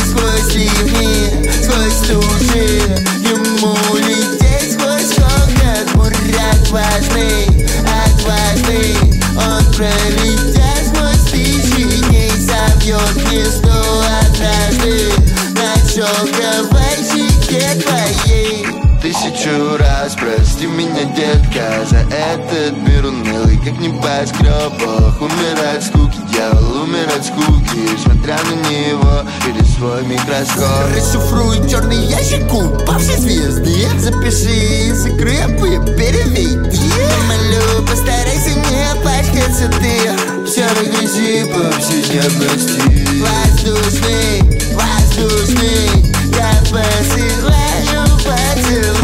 детка 21.51 21.85
За 21.89 21.97
этот 21.97 22.77
мир 22.77 23.05
унылый, 23.05 23.57
как 23.57 23.79
небоскребах 23.79 25.21
Умирать 25.21 25.83
скуки, 25.83 26.17
дьявол, 26.31 26.83
умирать 26.83 27.25
скуки 27.25 27.97
Смотря 28.03 28.37
на 28.43 28.69
него 28.69 29.23
через 29.45 29.75
свой 29.75 30.03
микроскоп. 30.05 30.95
Расшифруй 30.95 31.69
черный 31.69 32.05
ящик, 32.05 32.53
упавшей 32.53 33.17
звезды. 33.17 33.87
Запиши, 33.97 34.93
закрепы, 34.93 35.69
переведи. 35.97 36.91
Молю, 37.27 37.87
постарайся 37.87 38.51
не 38.51 39.03
пачкаться 39.03 39.69
ты 39.79 40.45
Все 40.45 40.67
грязи 40.81 41.45
повседневности 41.51 42.81
Воздушный, 43.21 44.41
воздушный 44.73 46.11
Я 46.37 46.51
посылаю 46.69 47.71
сквозь 48.19 49.00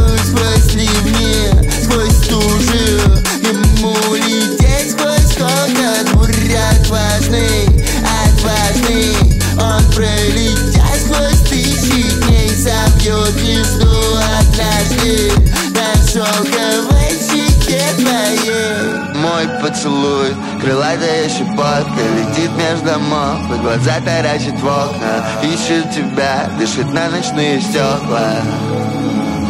поцелуй, 19.87 20.35
крылатая 20.61 21.29
щепотка 21.29 22.01
Летит 22.17 22.51
между 22.57 22.85
домов, 22.85 23.39
и 23.53 23.61
глаза 23.61 23.99
таращит 24.03 24.59
в 24.59 24.67
окна. 24.67 25.25
Ищет 25.43 25.91
тебя, 25.91 26.49
дышит 26.59 26.91
на 26.93 27.09
ночные 27.09 27.61
стекла. 27.61 28.41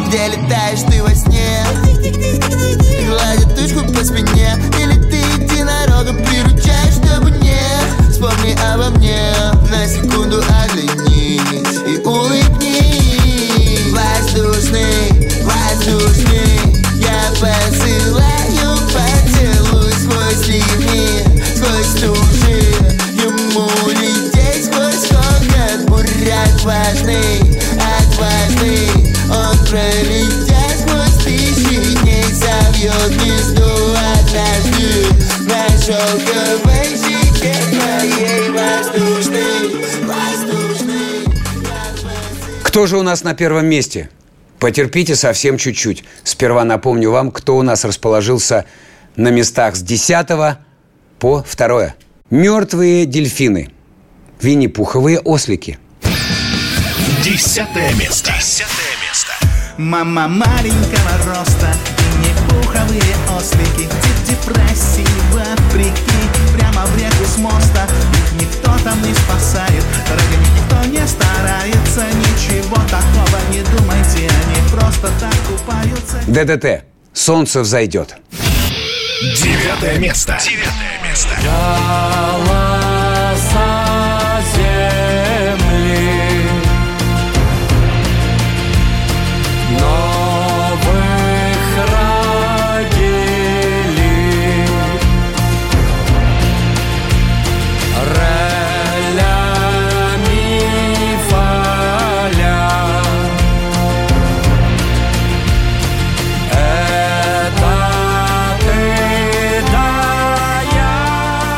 Где 0.06 0.28
летаешь 0.28 0.80
ты 0.90 1.02
во 1.02 1.14
сне? 1.14 1.64
Гладит 3.08 3.56
тучку 3.56 3.80
по 3.92 4.04
спине 4.04 4.54
Или 4.78 4.94
ты 5.10 5.16
единорога 5.16 6.12
приручаешь, 6.12 6.94
чтобы 6.94 7.30
не 7.30 8.10
Вспомни 8.10 8.56
обо 8.72 8.90
мне 8.98 9.47
Кто 42.78 42.86
же 42.86 42.96
у 42.96 43.02
нас 43.02 43.24
на 43.24 43.34
первом 43.34 43.66
месте? 43.66 44.08
Потерпите 44.60 45.16
совсем 45.16 45.58
чуть-чуть. 45.58 46.04
Сперва 46.22 46.62
напомню 46.62 47.10
вам, 47.10 47.32
кто 47.32 47.56
у 47.56 47.62
нас 47.62 47.84
расположился 47.84 48.66
на 49.16 49.30
местах 49.30 49.74
с 49.74 49.82
10 49.82 50.28
по 51.18 51.44
2. 51.56 51.94
Мертвые 52.30 53.04
дельфины. 53.04 53.70
Винни-пуховые 54.40 55.18
ослики. 55.18 55.76
Десятое 57.24 57.92
место. 57.94 58.32
Десятое 58.38 58.94
место. 59.08 59.32
Мама 59.76 60.28
маленького 60.28 61.34
роста 61.34 61.74
и 61.98 62.28
непуховые 62.28 63.16
ослики 63.36 63.88
Где 63.88 64.34
депрессии 64.36 65.04
вопреки 65.32 66.37
Прямо 66.58 66.84
в 66.86 66.98
реку 66.98 67.24
с 67.24 67.38
моста 67.38 67.86
Их 68.12 68.42
никто 68.42 68.72
там 68.84 69.00
не 69.02 69.14
спасает 69.14 69.84
Ради 70.10 70.36
них 70.40 70.50
никто 70.56 70.84
не 70.88 71.06
старается 71.06 72.04
Ничего 72.18 72.76
такого 72.90 73.38
не 73.50 73.62
думайте 73.76 74.28
Они 74.28 74.68
просто 74.70 75.08
так 75.20 75.34
купаются 75.46 76.16
ДДТ. 76.26 76.84
Солнце 77.12 77.60
взойдет. 77.60 78.16
Девятое 79.20 79.98
место. 79.98 80.38
Девятое 80.44 81.00
место. 81.02 81.30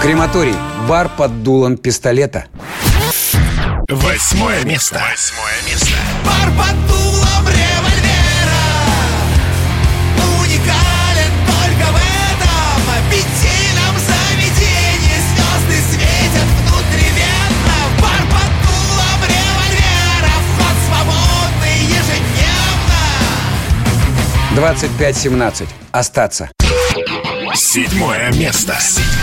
Крематорий. 0.00 0.54
Бар 0.88 1.10
под 1.10 1.42
дулом 1.42 1.76
пистолета. 1.76 2.46
Восьмое 3.88 4.64
место. 4.64 4.94
Восьмое 4.94 5.60
место. 5.70 5.94
Бар 6.24 6.50
под 6.56 6.74
дулом 6.88 7.44
револьвера 7.46 8.64
Уникален 10.40 11.32
только 11.44 11.86
в 11.92 11.96
этом 11.96 12.80
Аппетитном 12.96 13.94
заведении 14.08 15.18
Звезды 15.28 15.76
светят 15.90 16.48
внутривенно 16.62 17.78
Бар 18.00 18.22
под 18.30 18.50
дулом 18.64 19.20
револьвера 19.28 20.34
Вход 20.54 20.76
свободный 20.88 21.78
ежедневно 24.56 25.60
25-17. 25.60 25.68
Остаться. 25.92 26.50
Седьмое 27.54 28.32
место. 28.32 28.74
Седьмое 28.80 29.10
место. 29.12 29.19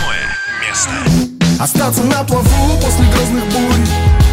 Остаться 1.60 2.02
на 2.04 2.22
плаву 2.24 2.78
после 2.80 3.04
грозных 3.06 3.44
бурь 3.46 3.86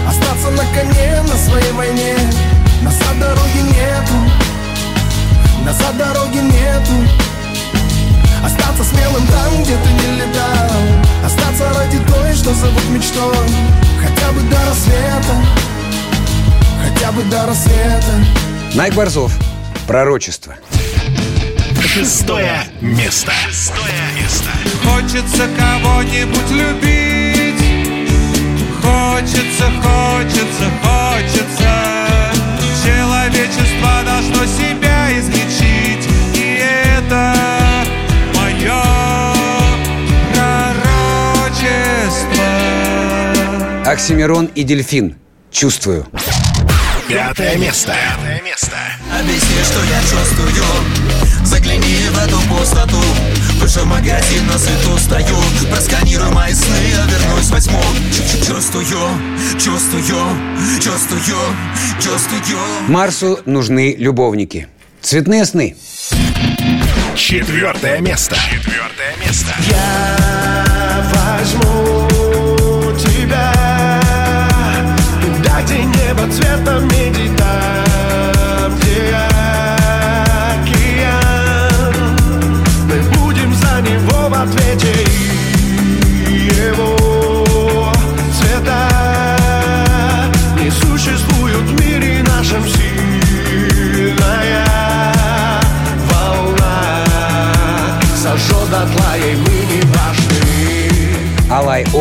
Остаться 0.08 0.52
на 0.52 0.64
коне 0.76 1.22
на 1.22 1.38
своей 1.38 1.72
войне 1.72 2.16
Назад 2.82 3.20
дороги 3.20 3.62
нету 3.74 4.14
Назад 5.64 5.98
дороги 5.98 6.38
нету 6.38 6.94
Остаться 8.44 8.84
смелым 8.84 9.26
там, 9.28 9.64
где 9.64 9.76
ты 9.76 9.90
не 9.90 10.18
летал 10.18 10.72
Остаться 11.26 11.68
ради 11.80 11.98
той, 12.00 12.34
что 12.34 12.54
зовут 12.54 12.90
мечтой 12.90 13.48
Хотя 14.00 14.32
бы 14.32 14.42
до 14.42 14.58
рассвета 14.70 15.36
Хотя 16.84 17.12
бы 17.12 17.24
до 17.24 17.48
рассвета 17.48 18.14
Найк 18.76 18.94
Борзов. 18.94 19.32
Пророчество. 19.88 20.56
Шестое 21.82 22.66
место. 22.82 23.32
Шестое 23.48 23.94
место. 24.20 24.50
Хочется 24.86 25.48
кого-нибудь 25.58 26.52
любить 26.52 27.64
Хочется, 28.82 29.66
хочется, 29.82 30.70
хочется 30.84 31.72
Человечество 32.84 34.04
должно 34.06 34.46
себя 34.46 34.98
излечить 35.20 36.08
И 36.36 36.60
это 36.98 37.34
мое 38.36 38.84
пророчество 40.34 41.12
Оксимирон 43.86 44.46
и 44.56 44.64
дельфин. 44.64 45.16
Чувствую. 45.52 46.06
Пятое 47.08 47.58
место. 47.58 47.94
Пятое 47.94 48.42
место. 48.42 48.76
Объясни, 49.20 49.64
что 49.64 49.80
я 49.86 50.02
чувствую 50.02 50.50
Загляни 51.46 51.96
в 52.12 52.18
эту 52.18 52.38
пустоту 52.50 53.02
Выше 53.66 53.80
в 53.80 53.88
магазин 53.88 54.46
на 54.46 54.60
свету 54.60 54.96
стою 55.00 55.36
Просканируй 55.72 56.30
мои 56.30 56.54
сны, 56.54 56.76
я 56.88 57.04
вернусь 57.08 57.50
восьму 57.50 57.82
Чувствую, 58.46 58.86
чувствую, 59.60 60.04
чувствую, 60.80 61.22
чувствую 62.00 62.60
Марсу 62.88 63.40
нужны 63.48 63.96
любовники. 63.98 64.68
Цветные 65.02 65.46
сны. 65.46 65.76
Четвертое 67.16 68.02
место. 68.02 68.36
Четвертое 68.36 69.16
место. 69.26 69.52
Я 69.68 71.04
возьму 71.16 72.08
тебя 73.00 74.00
Туда, 75.24 75.62
где 75.64 75.78
небо 75.78 76.32
цветом 76.32 76.95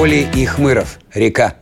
Алай 0.04 0.26
Оли 0.26 0.28
и 0.34 0.44
Хмыров. 0.44 0.98
Река. 1.14 1.54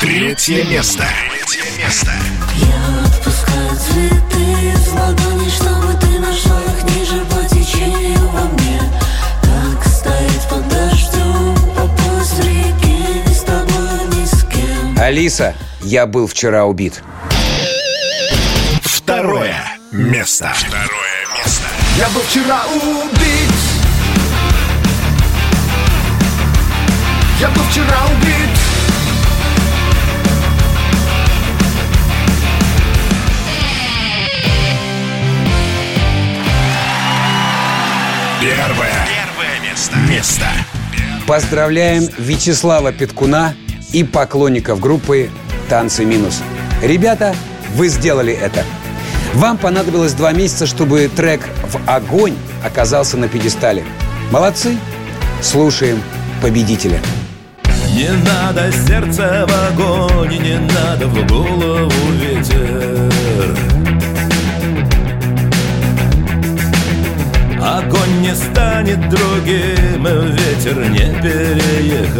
Третье 0.00 0.64
место. 0.64 1.06
Третье 1.30 1.64
место. 1.82 2.12
Я 2.56 3.06
отпускаю 3.06 3.70
цветы 3.70 4.42
из 4.68 4.88
ладони, 4.92 5.48
чтобы 5.48 5.94
ты 5.98 6.18
нашла 6.18 6.60
их 6.60 6.84
ниже 6.94 7.24
по 7.30 7.42
течению 7.48 8.28
во 8.28 8.42
мне. 8.42 8.80
Как 9.40 9.86
стоит 9.86 10.42
под 10.50 10.68
дождем, 10.68 11.54
по 11.74 11.86
пояс 11.86 12.32
в 12.32 12.40
реке, 12.40 13.22
ни 13.26 13.32
с 13.32 13.40
тобой, 13.44 14.18
ни 14.18 14.26
с 14.26 14.44
кем. 14.44 14.98
Алиса, 14.98 15.54
я 15.80 16.04
был 16.04 16.26
вчера 16.26 16.66
убит. 16.66 17.02
Второе 18.82 19.56
место. 19.90 20.52
Второе 20.54 21.38
место. 21.38 21.64
Я 21.96 22.10
был 22.10 22.20
вчера 22.20 22.64
убит 22.66 23.13
Я 27.44 27.50
был 27.50 27.62
вчера 27.64 28.06
убит 28.06 28.48
Первое. 38.40 39.06
Первое 39.06 39.60
место. 39.70 39.96
Место. 40.08 40.46
Поздравляем 41.26 42.08
Вячеслава 42.16 42.92
Петкуна 42.92 43.54
и 43.92 44.04
поклонников 44.04 44.80
группы 44.80 45.28
«Танцы 45.68 46.06
минус». 46.06 46.40
Ребята, 46.82 47.36
вы 47.74 47.88
сделали 47.88 48.32
это. 48.32 48.64
Вам 49.34 49.58
понадобилось 49.58 50.14
два 50.14 50.32
месяца, 50.32 50.66
чтобы 50.66 51.10
трек 51.14 51.42
«В 51.64 51.78
огонь» 51.86 52.36
оказался 52.64 53.18
на 53.18 53.28
пьедестале. 53.28 53.84
Молодцы! 54.30 54.78
Слушаем 55.42 56.02
победителя. 56.40 57.02
Не 57.94 58.10
надо 58.10 58.72
сердце 58.72 59.46
в 59.46 59.52
огонь, 59.70 60.36
не 60.42 60.58
надо 60.58 61.06
в 61.06 61.26
голову 61.28 61.92
ветер. 62.20 63.10
Огонь 67.62 68.20
не 68.20 68.34
станет 68.34 69.08
другим, 69.08 70.04
ветер 70.32 70.90
не 70.90 71.14
переехать. 71.22 72.14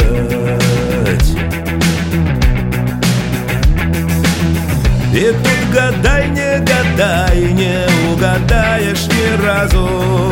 И 5.13 5.33
тут 5.43 5.61
гадай, 5.73 6.29
не 6.29 6.61
гадай, 6.61 7.53
не 7.53 7.85
угадаешь 8.13 9.07
ни 9.09 9.45
разу. 9.45 10.31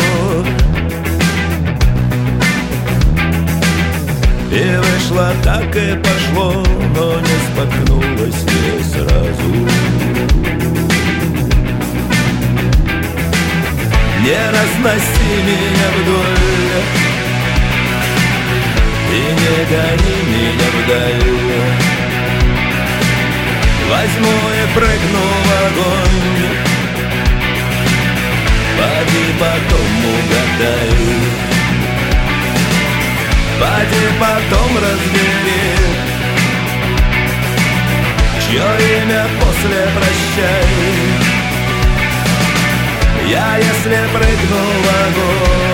И 4.54 4.76
вышло 4.76 5.32
так 5.42 5.74
и 5.74 5.96
пошло, 5.96 6.62
но 6.94 7.18
не 7.20 7.36
споткнулось 7.48 8.44
не 8.44 8.82
сразу. 8.84 10.02
Не 14.22 14.38
разноси 14.50 15.32
меня 15.46 15.88
вдоль 15.96 16.82
И 19.10 19.20
не 19.40 19.56
гони 19.70 20.16
меня 20.30 20.68
вдаль 20.76 21.32
Возьму 23.90 24.36
и 24.52 24.74
прыгну 24.76 25.24
в 25.42 25.50
огонь 25.66 26.50
Поди 28.78 29.24
потом 29.40 29.90
угадай 30.14 31.51
Поди 33.62 34.06
потом 34.18 34.70
разбери 34.76 35.76
Чье 38.40 38.66
имя 39.04 39.24
после 39.40 39.82
прощай? 39.94 40.66
Я, 43.28 43.48
если 43.58 43.98
прыгну 44.12 44.62
в 44.82 44.88
огонь 45.06 45.72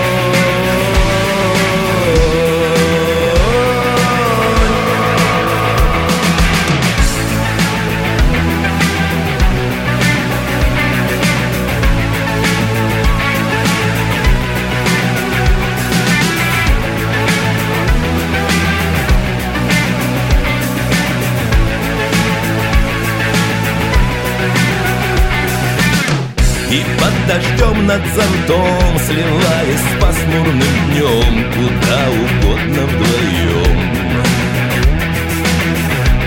дождем 27.29 27.85
над 27.85 28.01
зонтом, 28.07 28.99
сливаясь 29.05 29.79
с 29.79 30.01
пасмурным 30.01 30.75
днем, 30.89 31.33
Куда 31.53 32.09
угодно 32.09 32.87
вдвоем. 32.87 33.77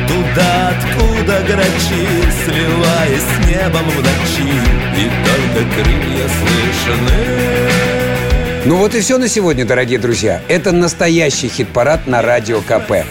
Туда, 0.06 0.68
откуда 0.68 1.40
грачи, 1.40 2.06
сливаясь 2.44 3.22
с 3.22 3.48
небом 3.48 3.88
в 3.90 3.96
ночи, 3.96 4.52
И 4.96 5.10
только 5.26 5.60
крылья 5.74 6.26
слышны. 6.38 7.18
Ну 8.64 8.76
вот 8.76 8.94
и 8.94 9.00
все 9.00 9.18
на 9.18 9.28
сегодня, 9.28 9.64
дорогие 9.64 9.98
друзья. 9.98 10.40
Это 10.46 10.70
настоящий 10.70 11.48
хит-парад 11.48 12.06
на 12.06 12.22
Радио 12.22 12.60
КП. 12.60 13.04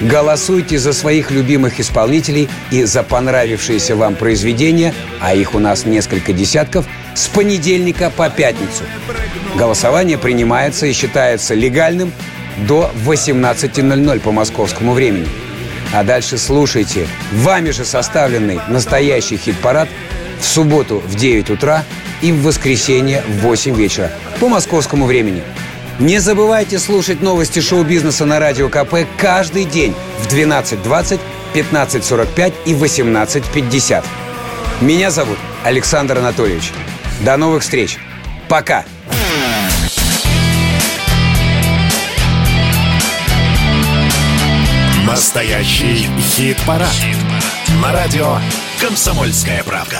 Голосуйте 0.00 0.78
за 0.78 0.94
своих 0.94 1.30
любимых 1.30 1.80
исполнителей 1.80 2.48
и 2.70 2.84
за 2.84 3.02
понравившиеся 3.02 3.96
вам 3.96 4.14
произведения, 4.14 4.94
а 5.20 5.34
их 5.34 5.54
у 5.54 5.58
нас 5.58 5.86
несколько 5.86 6.32
десятков, 6.32 6.86
с 7.16 7.28
понедельника 7.28 8.10
по 8.10 8.28
пятницу. 8.30 8.84
Голосование 9.56 10.18
принимается 10.18 10.86
и 10.86 10.92
считается 10.92 11.54
легальным 11.54 12.12
до 12.68 12.90
18.00 13.04 14.20
по 14.20 14.32
московскому 14.32 14.92
времени. 14.92 15.28
А 15.92 16.04
дальше 16.04 16.36
слушайте 16.36 17.08
вами 17.32 17.70
же 17.70 17.84
составленный 17.84 18.60
настоящий 18.68 19.36
хит-парад 19.36 19.88
в 20.40 20.44
субботу 20.44 21.02
в 21.04 21.14
9 21.14 21.50
утра 21.50 21.84
и 22.20 22.32
в 22.32 22.42
воскресенье 22.42 23.22
в 23.26 23.40
8 23.40 23.74
вечера 23.74 24.10
по 24.38 24.48
московскому 24.48 25.06
времени. 25.06 25.42
Не 25.98 26.18
забывайте 26.18 26.78
слушать 26.78 27.22
новости 27.22 27.60
шоу-бизнеса 27.60 28.26
на 28.26 28.38
Радио 28.38 28.68
КП 28.68 29.06
каждый 29.16 29.64
день 29.64 29.94
в 30.20 30.26
12.20, 30.30 31.18
15.45 31.54 32.52
и 32.66 32.74
18.50. 32.74 34.04
Меня 34.82 35.10
зовут 35.10 35.38
Александр 35.64 36.18
Анатольевич. 36.18 36.72
До 37.20 37.36
новых 37.36 37.62
встреч. 37.62 37.98
Пока. 38.48 38.84
Настоящий 45.06 46.08
хит-парад. 46.20 46.94
На 47.82 47.92
радио. 47.92 48.38
«Комсомольская 48.80 49.64
правка». 49.64 49.98